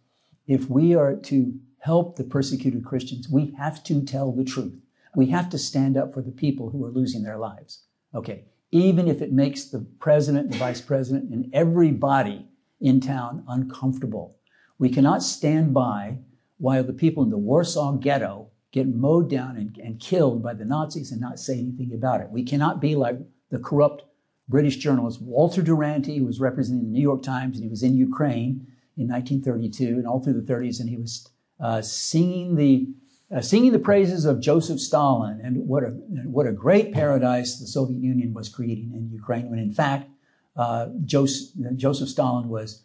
if 0.48 0.68
we 0.68 0.96
are 0.96 1.16
to 1.16 1.54
help 1.78 2.16
the 2.16 2.24
persecuted 2.24 2.84
Christians, 2.84 3.30
we 3.30 3.54
have 3.60 3.84
to 3.84 4.02
tell 4.02 4.32
the 4.32 4.44
truth. 4.44 4.76
We 5.16 5.28
have 5.28 5.50
to 5.52 5.60
stand 5.60 5.98
up 5.98 6.14
for 6.14 6.22
the 6.24 6.32
people 6.32 6.72
who 6.72 6.84
are 6.84 6.90
losing 6.90 7.22
their 7.22 7.38
lives. 7.38 7.84
Okay. 8.16 8.46
Even 8.72 9.08
if 9.08 9.22
it 9.22 9.32
makes 9.32 9.66
the 9.66 9.86
president, 10.00 10.52
the 10.52 10.58
vice 10.58 10.82
president, 10.82 11.30
and 11.30 11.48
everybody 11.54 12.48
in 12.80 13.00
town 13.00 13.44
uncomfortable. 13.48 14.38
We 14.80 14.90
cannot 14.90 15.22
stand 15.22 15.76
by 15.76 16.18
while 16.58 16.84
the 16.84 16.92
people 16.92 17.24
in 17.24 17.30
the 17.30 17.38
Warsaw 17.38 17.94
ghetto 17.94 18.48
get 18.72 18.88
mowed 18.88 19.30
down 19.30 19.58
and, 19.58 19.78
and 19.78 20.00
killed 20.00 20.42
by 20.42 20.56
the 20.56 20.66
Nazis 20.66 21.12
and 21.12 21.22
not 21.22 21.40
say 21.40 21.60
anything 21.60 21.92
about 21.94 22.22
it. 22.22 22.32
We 22.32 22.44
cannot 22.44 22.82
be 22.82 22.96
like 22.96 23.18
the 23.52 23.60
corrupt 23.60 24.06
British 24.52 24.78
journalist 24.78 25.22
Walter 25.22 25.62
Duranty, 25.64 26.18
who 26.18 26.26
was 26.26 26.40
representing 26.40 26.84
the 26.84 26.92
New 26.92 27.02
York 27.02 27.24
Times, 27.24 27.58
and 27.58 27.64
he 27.64 27.70
was 27.70 27.84
in 27.84 27.96
Ukraine 27.96 28.68
in 28.98 29.08
1932 29.08 29.98
and 29.98 30.06
all 30.06 30.22
through 30.22 30.40
the 30.40 30.54
30s, 30.54 30.80
and 30.80 30.90
he 30.90 30.98
was 30.98 31.28
uh, 31.60 31.82
singing 31.82 32.56
the 32.56 32.88
uh, 33.36 33.40
singing 33.40 33.72
the 33.72 33.80
praises 33.80 34.26
of 34.26 34.42
Joseph 34.42 34.82
Stalin 34.82 35.40
and 35.42 35.56
what 35.66 35.84
a 35.84 35.92
what 36.38 36.46
a 36.48 36.52
great 36.52 36.92
paradise 36.92 37.60
the 37.60 37.66
Soviet 37.66 38.02
Union 38.02 38.34
was 38.34 38.50
creating 38.50 38.92
in 38.94 39.10
Ukraine. 39.10 39.50
When 39.50 39.60
in 39.60 39.72
fact, 39.72 40.10
uh, 40.56 40.90
Joseph, 41.06 41.56
Joseph, 41.76 42.10
Stalin 42.10 42.50
was 42.50 42.84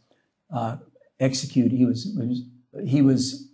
uh, 0.54 0.76
executed. 1.18 1.72
He 1.72 1.84
was, 1.84 2.06
was 2.16 2.42
he 2.84 3.02
was 3.02 3.48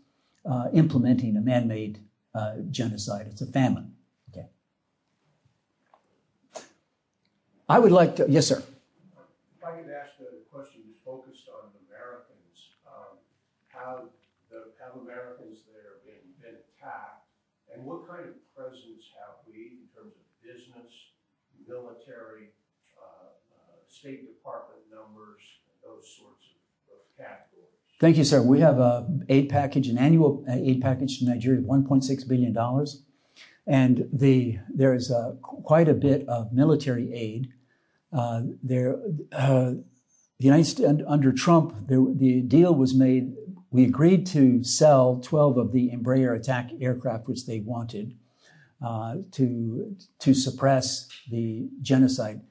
uh, 0.45 0.69
implementing 0.75 1.37
a 1.37 1.41
man-made 1.41 2.01
uh, 2.35 2.57
genocide. 2.71 3.27
It's 3.31 3.41
a 3.41 3.47
famine. 3.47 3.95
Okay. 4.31 4.49
I 7.73 7.79
would 7.79 7.93
like 7.93 8.17
to. 8.17 8.27
Yes, 8.29 8.49
sir. 8.53 8.61
If 8.61 9.65
I 9.65 9.81
could 9.81 9.89
ask 9.89 10.13
a 10.21 10.45
question 10.53 10.83
focused 11.01 11.49
on 11.49 11.73
Americans, 11.89 12.77
um, 12.85 13.17
how 13.73 14.13
have 14.53 15.01
Americans 15.01 15.65
there 15.73 16.05
been, 16.05 16.21
been 16.45 16.61
attacked? 16.61 17.25
And 17.73 17.81
what 17.89 18.05
kind 18.05 18.29
of 18.29 18.37
presence 18.53 19.09
have 19.17 19.41
we 19.49 19.81
in 19.81 19.89
terms 19.97 20.13
of 20.21 20.25
business, 20.45 20.93
military, 21.67 22.53
uh, 23.01 23.33
uh, 23.33 23.81
State 23.89 24.29
Department 24.29 24.85
numbers, 24.93 25.41
those 25.81 26.05
sorts 26.13 26.53
of, 26.53 26.93
of 26.93 27.01
categories? 27.17 27.73
Thank 28.05 28.19
you, 28.19 28.25
sir. 28.25 28.43
We 28.43 28.61
have 28.61 28.81
a 28.81 29.09
aid 29.31 29.49
package, 29.49 29.89
an 29.89 29.97
annual 29.97 30.45
aid 30.47 30.83
package 30.83 31.21
to 31.21 31.25
Nigeria 31.25 31.61
of 31.61 31.65
1.6 31.65 32.29
billion 32.29 32.53
dollars, 32.53 33.01
and 33.67 34.11
the 34.13 34.59
there 34.69 34.93
is 34.93 35.11
a, 35.11 35.39
quite 35.41 35.89
a 35.89 35.95
bit 35.95 36.29
of 36.29 36.53
military 36.53 37.15
aid. 37.15 37.49
Uh, 38.13 38.43
there, 38.63 39.01
uh, 39.33 39.73
the 40.39 40.45
United 40.45 40.65
States 40.65 41.03
under 41.07 41.33
Trump, 41.33 41.75
there, 41.89 42.05
the 42.15 42.43
deal 42.43 42.75
was 42.75 42.95
made 42.95 43.35
we 43.73 43.85
agreed 43.85 44.27
to 44.29 44.63
sell 44.63 45.19
12 45.23 45.57
of 45.57 45.73
the 45.73 45.91
Embraer 45.91 46.37
attack 46.37 46.71
aircraft, 46.81 47.27
which 47.27 47.47
they 47.47 47.61
wanted, 47.61 48.15
uh, 48.85 49.17
to, 49.33 49.97
to 50.19 50.35
suppress 50.35 51.09
the 51.31 51.69
genocide. 51.81 52.43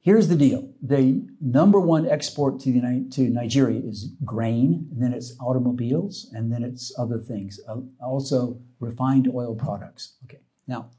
Here's 0.00 0.28
the 0.28 0.36
deal. 0.36 0.72
The 0.80 1.26
number 1.40 1.80
one 1.80 2.08
export 2.08 2.60
to, 2.60 2.72
the, 2.72 3.08
to 3.10 3.22
Nigeria 3.28 3.80
is 3.80 4.12
grain, 4.24 4.88
and 4.92 5.02
then 5.02 5.12
it's 5.12 5.36
automobiles, 5.40 6.30
and 6.32 6.52
then 6.52 6.62
it's 6.62 6.92
other 6.96 7.18
things, 7.18 7.60
uh, 7.68 7.80
also 8.00 8.58
refined 8.78 9.28
oil 9.34 9.56
products. 9.56 10.14
Okay. 10.24 10.40
Now, 10.68 10.90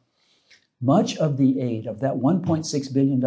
much 0.81 1.15
of 1.17 1.37
the 1.37 1.59
aid 1.61 1.85
of 1.85 1.99
that 1.99 2.15
$1.6 2.15 2.93
billion, 2.93 3.23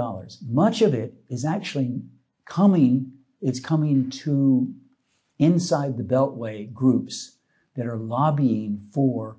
much 0.49 0.83
of 0.83 0.93
it 0.93 1.15
is 1.29 1.45
actually 1.45 2.03
coming, 2.45 3.13
it's 3.41 3.61
coming 3.61 4.11
to 4.11 4.73
inside 5.39 5.97
the 5.97 6.03
Beltway 6.03 6.73
groups 6.73 7.37
that 7.77 7.87
are 7.87 7.97
lobbying 7.97 8.81
for 8.93 9.37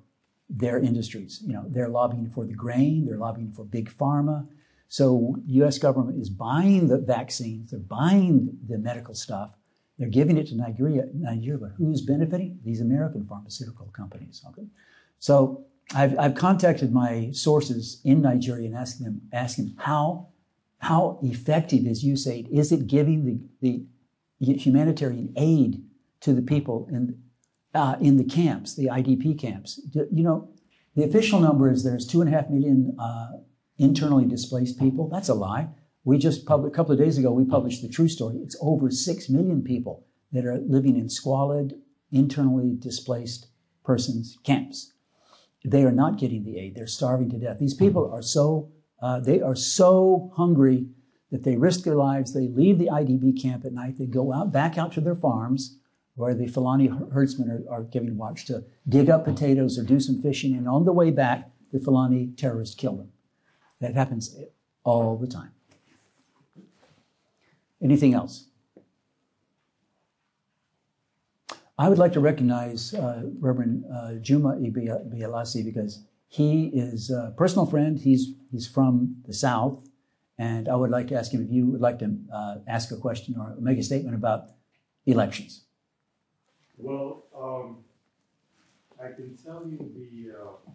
their 0.48 0.78
industries. 0.78 1.42
You 1.44 1.54
know, 1.54 1.64
they're 1.66 1.88
lobbying 1.88 2.30
for 2.30 2.46
the 2.46 2.54
grain, 2.54 3.06
they're 3.06 3.18
lobbying 3.18 3.52
for 3.52 3.64
big 3.64 3.90
pharma. 3.90 4.46
So 4.88 5.36
U.S. 5.46 5.78
government 5.78 6.20
is 6.20 6.30
buying 6.30 6.86
the 6.86 6.98
vaccines, 6.98 7.70
they're 7.70 7.80
buying 7.80 8.56
the 8.68 8.78
medical 8.78 9.14
stuff, 9.14 9.56
They're 9.98 10.08
giving 10.08 10.36
it 10.36 10.46
to 10.48 10.56
Nigeria, 10.56 11.04
Nigeria, 11.14 11.58
but 11.58 11.70
who's 11.78 12.02
benefiting? 12.02 12.58
These 12.64 12.80
American 12.80 13.26
pharmaceutical 13.26 13.86
companies. 13.86 14.44
Okay, 14.48 14.66
so 15.18 15.64
I've, 15.94 16.18
I've 16.18 16.34
contacted 16.34 16.92
my 16.92 17.30
sources 17.32 18.00
in 18.04 18.22
Nigeria 18.22 18.66
and 18.66 18.76
asked 18.76 19.02
them, 19.02 19.22
asking 19.32 19.74
how 19.78 20.28
how 20.78 21.18
effective 21.22 21.86
is 21.86 22.04
USAID? 22.04 22.48
Is 22.50 22.70
it 22.70 22.86
giving 22.86 23.24
the, 23.24 23.40
the 24.40 24.52
humanitarian 24.54 25.32
aid 25.36 25.82
to 26.20 26.34
the 26.34 26.42
people 26.42 26.86
in 26.92 27.22
uh, 27.74 27.96
in 28.00 28.16
the 28.16 28.24
camps, 28.24 28.74
the 28.74 28.86
IDP 28.86 29.38
camps? 29.38 29.80
You 29.94 30.22
know, 30.22 30.48
the 30.94 31.04
official 31.04 31.40
number 31.40 31.70
is 31.70 31.82
there's 31.82 32.06
two 32.06 32.20
and 32.20 32.32
a 32.32 32.36
half 32.36 32.50
million 32.50 32.96
uh, 32.98 33.38
internally 33.78 34.26
displaced 34.26 34.78
people. 34.78 35.08
That's 35.08 35.28
a 35.28 35.34
lie. 35.34 35.68
We 36.04 36.18
just 36.18 36.46
published, 36.46 36.72
a 36.72 36.76
couple 36.76 36.92
of 36.92 36.98
days 36.98 37.18
ago, 37.18 37.32
we 37.32 37.44
published 37.44 37.82
the 37.82 37.88
true 37.88 38.08
story. 38.08 38.36
It's 38.36 38.56
over 38.60 38.90
6 38.90 39.28
million 39.28 39.62
people 39.62 40.06
that 40.32 40.46
are 40.46 40.58
living 40.58 40.96
in 40.96 41.08
squalid, 41.08 41.80
internally 42.12 42.76
displaced 42.78 43.48
persons 43.84 44.38
camps. 44.44 44.92
They 45.66 45.82
are 45.82 45.92
not 45.92 46.16
getting 46.16 46.44
the 46.44 46.58
aid. 46.58 46.76
They're 46.76 46.86
starving 46.86 47.28
to 47.30 47.38
death. 47.38 47.58
These 47.58 47.74
people 47.74 48.08
are 48.12 48.22
so, 48.22 48.70
uh, 49.02 49.18
they 49.18 49.40
are 49.40 49.56
so 49.56 50.30
hungry 50.36 50.86
that 51.32 51.42
they 51.42 51.56
risk 51.56 51.82
their 51.82 51.96
lives. 51.96 52.32
They 52.32 52.46
leave 52.46 52.78
the 52.78 52.86
IDP 52.86 53.42
camp 53.42 53.64
at 53.64 53.72
night. 53.72 53.98
They 53.98 54.06
go 54.06 54.32
out, 54.32 54.52
back 54.52 54.78
out 54.78 54.92
to 54.92 55.00
their 55.00 55.16
farms 55.16 55.78
where 56.14 56.34
the 56.34 56.46
Fulani 56.46 56.86
herdsmen 57.12 57.50
are, 57.50 57.78
are 57.78 57.82
giving 57.82 58.16
watch 58.16 58.46
to 58.46 58.64
dig 58.88 59.10
up 59.10 59.24
potatoes 59.24 59.76
or 59.76 59.82
do 59.82 59.98
some 59.98 60.22
fishing. 60.22 60.54
And 60.54 60.68
on 60.68 60.84
the 60.84 60.92
way 60.92 61.10
back, 61.10 61.50
the 61.72 61.80
Fulani 61.80 62.32
terrorists 62.36 62.76
kill 62.76 62.96
them. 62.96 63.10
That 63.80 63.94
happens 63.94 64.38
all 64.84 65.16
the 65.18 65.26
time. 65.26 65.50
Anything 67.82 68.14
else? 68.14 68.46
I 71.78 71.88
would 71.90 71.98
like 71.98 72.12
to 72.14 72.20
recognize 72.20 72.94
uh, 72.94 73.22
Reverend 73.38 73.84
uh, 73.92 74.14
Juma 74.14 74.56
Ibialasi 74.56 75.62
because 75.64 76.04
he 76.28 76.68
is 76.68 77.10
a 77.10 77.34
personal 77.36 77.66
friend. 77.66 77.98
He's, 77.98 78.32
he's 78.50 78.66
from 78.66 79.16
the 79.26 79.34
South. 79.34 79.86
And 80.38 80.68
I 80.68 80.76
would 80.76 80.90
like 80.90 81.08
to 81.08 81.14
ask 81.14 81.32
him 81.32 81.42
if 81.42 81.50
you 81.50 81.66
would 81.66 81.80
like 81.80 81.98
to 82.00 82.16
uh, 82.32 82.56
ask 82.66 82.92
a 82.92 82.96
question 82.96 83.36
or 83.38 83.56
make 83.60 83.78
a 83.78 83.82
statement 83.82 84.14
about 84.14 84.48
elections. 85.06 85.64
Well, 86.78 87.24
um, 87.36 87.78
I 89.02 89.08
can 89.12 89.36
tell 89.36 89.62
you 89.66 89.78
the, 89.78 90.34
uh, 90.34 90.70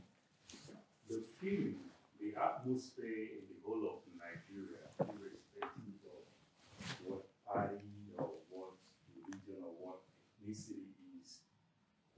the 1.10 1.24
feeling, 1.40 1.76
the 2.20 2.34
atmosphere 2.40 3.38
in 3.38 3.42
the 3.50 3.58
whole 3.66 3.86
of 3.86 4.00
Nigeria, 4.18 4.86
irrespective 5.00 5.98
of 6.06 6.96
what 7.06 7.22
party 7.46 7.82
or 8.18 8.30
what 8.50 8.70
religion 9.16 9.64
or 9.64 9.74
what 9.86 10.00
ethnicity 10.42 10.81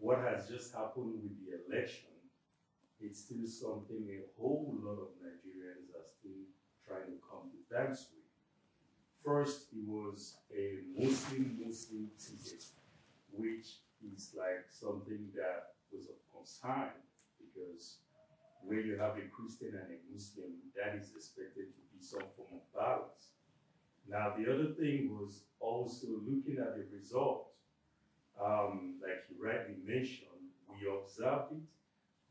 what 0.03 0.19
has 0.19 0.49
just 0.49 0.75
happened 0.75 1.15
with 1.15 1.31
the 1.39 1.63
election, 1.63 2.11
it's 2.99 3.23
still 3.23 3.47
something 3.47 4.03
a 4.11 4.19
whole 4.35 4.75
lot 4.83 4.99
of 4.99 5.15
Nigerians 5.23 5.95
are 5.95 6.03
still 6.19 6.43
trying 6.85 7.07
to 7.07 7.17
come 7.23 7.47
to 7.47 7.59
terms 7.71 8.11
with. 8.11 8.27
First, 9.23 9.71
it 9.71 9.87
was 9.87 10.35
a 10.51 10.83
Muslim-Muslim 10.99 12.11
ticket, 12.19 12.65
which 13.31 13.79
is 14.03 14.35
like 14.35 14.67
something 14.67 15.31
that 15.39 15.79
was 15.89 16.11
of 16.11 16.19
concern 16.35 16.91
because 17.39 17.99
when 18.61 18.83
you 18.83 18.99
have 18.99 19.15
a 19.15 19.31
Christian 19.31 19.71
and 19.71 19.87
a 19.87 19.99
Muslim, 20.11 20.51
that 20.75 20.99
is 20.99 21.15
expected 21.15 21.71
to 21.71 21.81
be 21.95 22.03
some 22.03 22.27
form 22.35 22.59
of 22.59 22.67
balance. 22.75 23.31
Now, 24.05 24.35
the 24.35 24.51
other 24.51 24.75
thing 24.75 25.15
was 25.15 25.45
also 25.61 26.07
looking 26.27 26.59
at 26.59 26.75
the 26.75 26.83
result. 26.91 27.53
Um, 28.41 28.99
like 29.01 29.25
you 29.29 29.37
rightly 29.43 29.77
mentioned, 29.85 30.51
we 30.69 30.89
observed 30.89 31.53
it. 31.53 31.63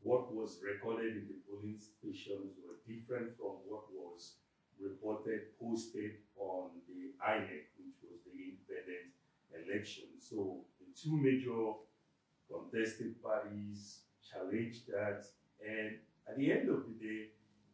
What 0.03 0.33
was 0.33 0.59
recorded 0.59 1.15
in 1.15 1.27
the 1.27 1.39
polling 1.47 1.79
stations 1.79 2.59
were 2.59 2.75
different 2.85 3.37
from 3.37 3.63
what 3.69 3.87
was 3.93 4.35
reported, 4.79 5.57
posted 5.59 6.19
on 6.37 6.71
the 6.87 7.15
INEC, 7.23 7.71
which 7.79 8.03
was 8.03 8.19
the 8.27 8.35
independent 8.35 9.15
election. 9.55 10.11
So 10.19 10.65
the 10.79 10.91
two 10.91 11.15
major 11.15 11.79
contested 12.51 13.23
parties 13.23 14.01
challenged 14.29 14.87
that, 14.87 15.23
and 15.65 15.99
at 16.27 16.37
the 16.37 16.51
end 16.51 16.69
of 16.69 16.83
the 16.85 16.95
day, 16.99 17.31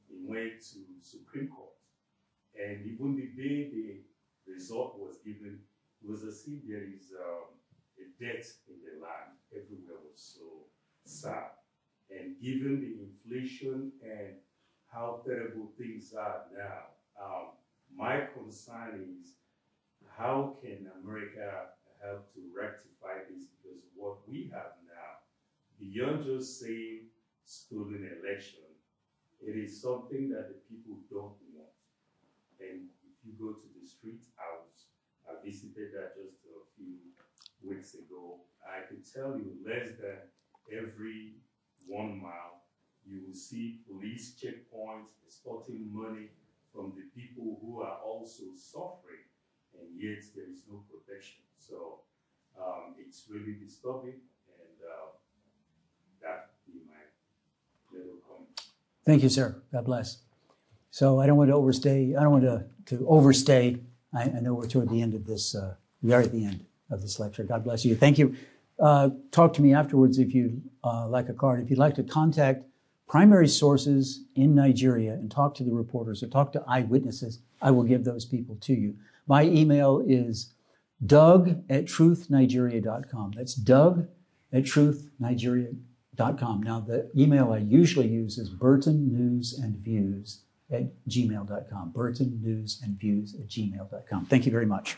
it 0.10 0.22
went 0.22 0.62
to 0.74 0.80
Supreme 1.02 1.50
Court. 1.50 1.74
And 2.54 2.86
even 2.86 3.16
the 3.16 3.30
day 3.42 3.70
the 3.74 4.52
result 4.52 5.00
was 5.00 5.18
given, 5.26 5.60
it 6.02 6.10
was 6.10 6.24
as 6.24 6.44
if 6.48 6.68
there 6.68 6.84
is 6.84 7.14
um, 7.18 7.59
a 8.00 8.24
death 8.24 8.58
in 8.68 8.76
the 8.84 9.02
land. 9.02 9.38
Everywhere 9.52 10.00
was 10.04 10.20
so 10.20 10.66
sad. 11.06 11.52
And 12.10 12.36
given 12.42 12.82
the 12.82 13.06
inflation 13.06 13.92
and 14.04 14.36
how 14.92 15.22
terrible 15.26 15.70
things 15.78 16.14
are 16.14 16.46
now, 16.56 16.96
um, 17.22 17.48
my 17.96 18.28
concern 18.34 19.06
is 19.22 19.34
how 20.18 20.58
can 20.62 20.90
America 21.04 21.70
help 22.02 22.34
to 22.34 22.42
rectify 22.56 23.24
this? 23.30 23.46
Because 23.46 23.82
what 23.96 24.18
we 24.28 24.50
have 24.54 24.80
now, 24.88 25.24
beyond 25.80 26.26
just 26.26 26.60
saying 26.60 27.08
stolen 27.46 28.10
election, 28.20 28.66
it 29.42 29.56
is 29.56 29.82
something 29.82 30.30
that 30.30 30.50
the 30.50 30.60
people 30.68 31.00
don't 31.10 31.40
want. 31.56 31.76
And 32.60 32.92
if 33.08 33.16
you 33.24 33.34
go 33.40 33.54
to 33.54 33.68
the 33.80 33.88
street 33.88 34.24
house, 34.36 34.92
I 35.28 35.40
visited 35.46 35.96
that 35.96 36.16
just 36.20 36.44
a 36.52 36.60
few 36.76 37.00
weeks 37.64 37.94
ago. 37.94 38.40
I 38.66 38.88
can 38.88 39.02
tell 39.02 39.38
you 39.38 39.54
less 39.66 39.90
than 40.00 40.18
every 40.72 41.34
one 41.88 42.22
mile, 42.22 42.62
you 43.06 43.22
will 43.26 43.34
see 43.34 43.80
police 43.90 44.36
checkpoints 44.40 45.10
extorting 45.26 45.90
money 45.92 46.28
from 46.74 46.94
the 46.96 47.10
people 47.20 47.58
who 47.62 47.82
are 47.82 47.98
also 48.06 48.44
suffering, 48.56 49.26
and 49.74 49.90
yet 50.00 50.24
there 50.36 50.46
is 50.50 50.62
no 50.70 50.84
protection. 50.92 51.42
So 51.58 52.02
um, 52.60 52.96
it's 53.00 53.26
really 53.30 53.56
disturbing, 53.60 54.22
and 54.62 54.78
uh, 54.86 55.10
that 56.22 56.52
be 56.68 56.80
my 56.86 57.98
little 57.98 58.18
comment. 58.28 58.62
Thank 59.06 59.24
you, 59.24 59.30
sir. 59.30 59.62
God 59.72 59.86
bless. 59.86 60.20
So 60.92 61.20
I 61.20 61.26
don't 61.26 61.38
want 61.38 61.50
to 61.50 61.56
overstay. 61.56 62.16
I 62.16 62.24
don't 62.24 62.32
want 62.32 62.44
to, 62.44 62.66
to 62.98 63.08
overstay. 63.08 63.80
I, 64.14 64.24
I 64.24 64.40
know 64.42 64.54
we're 64.54 64.68
toward 64.68 64.90
the 64.90 65.02
end 65.02 65.14
of 65.14 65.26
this. 65.26 65.56
Uh, 65.56 65.76
we 66.02 66.14
are 66.14 66.22
at 66.22 66.32
the 66.32 66.46
end 66.46 66.66
of 66.90 67.02
this 67.02 67.20
lecture. 67.20 67.44
God 67.44 67.64
bless 67.64 67.86
you. 67.86 67.96
Thank 67.96 68.18
you. 68.18 68.36
Uh, 68.80 69.10
talk 69.32 69.54
to 69.54 69.62
me 69.62 69.74
afterwards 69.74 70.20
if 70.20 70.34
you'd 70.34 70.62
uh, 70.84 71.08
like 71.08 71.30
a 71.30 71.34
card. 71.34 71.62
If 71.62 71.70
you'd 71.70 71.80
like 71.80 71.96
to 71.96 72.04
contact 72.04 72.64
primary 73.08 73.48
sources 73.48 74.24
in 74.36 74.56
Nigeria 74.56 75.14
and 75.14 75.30
talk 75.30 75.56
to 75.56 75.64
the 75.64 75.74
reporters 75.74 76.24
or 76.24 76.28
talk 76.28 76.54
to 76.54 76.64
eyewitnesses, 76.68 77.40
I 77.62 77.72
will 77.72 77.84
give 77.84 78.06
those 78.06 78.26
people 78.26 78.56
to 78.62 78.74
you. 78.74 78.96
My 79.28 79.44
email 79.44 80.04
is 80.08 80.54
doug 81.06 81.62
at 81.70 81.86
truthnigeria.com. 81.86 83.34
That's 83.36 83.54
doug 83.54 84.08
at 84.54 84.64
truthnigeria.com. 84.64 86.64
Now, 86.64 86.80
the 86.80 87.10
email 87.18 87.52
I 87.52 87.60
usually 87.60 88.08
use 88.08 88.38
is 88.38 88.50
Burton 88.50 89.12
News 89.12 89.58
and 89.58 89.76
Views 89.78 90.42
at 90.72 90.84
gmail.com. 91.08 91.92
Burton 91.92 92.40
News 92.42 92.82
and 92.84 93.00
Views 93.00 93.36
at 93.36 93.48
gmail.com. 93.48 94.26
Thank 94.26 94.46
you 94.46 94.52
very 94.52 94.66
much. 94.66 94.98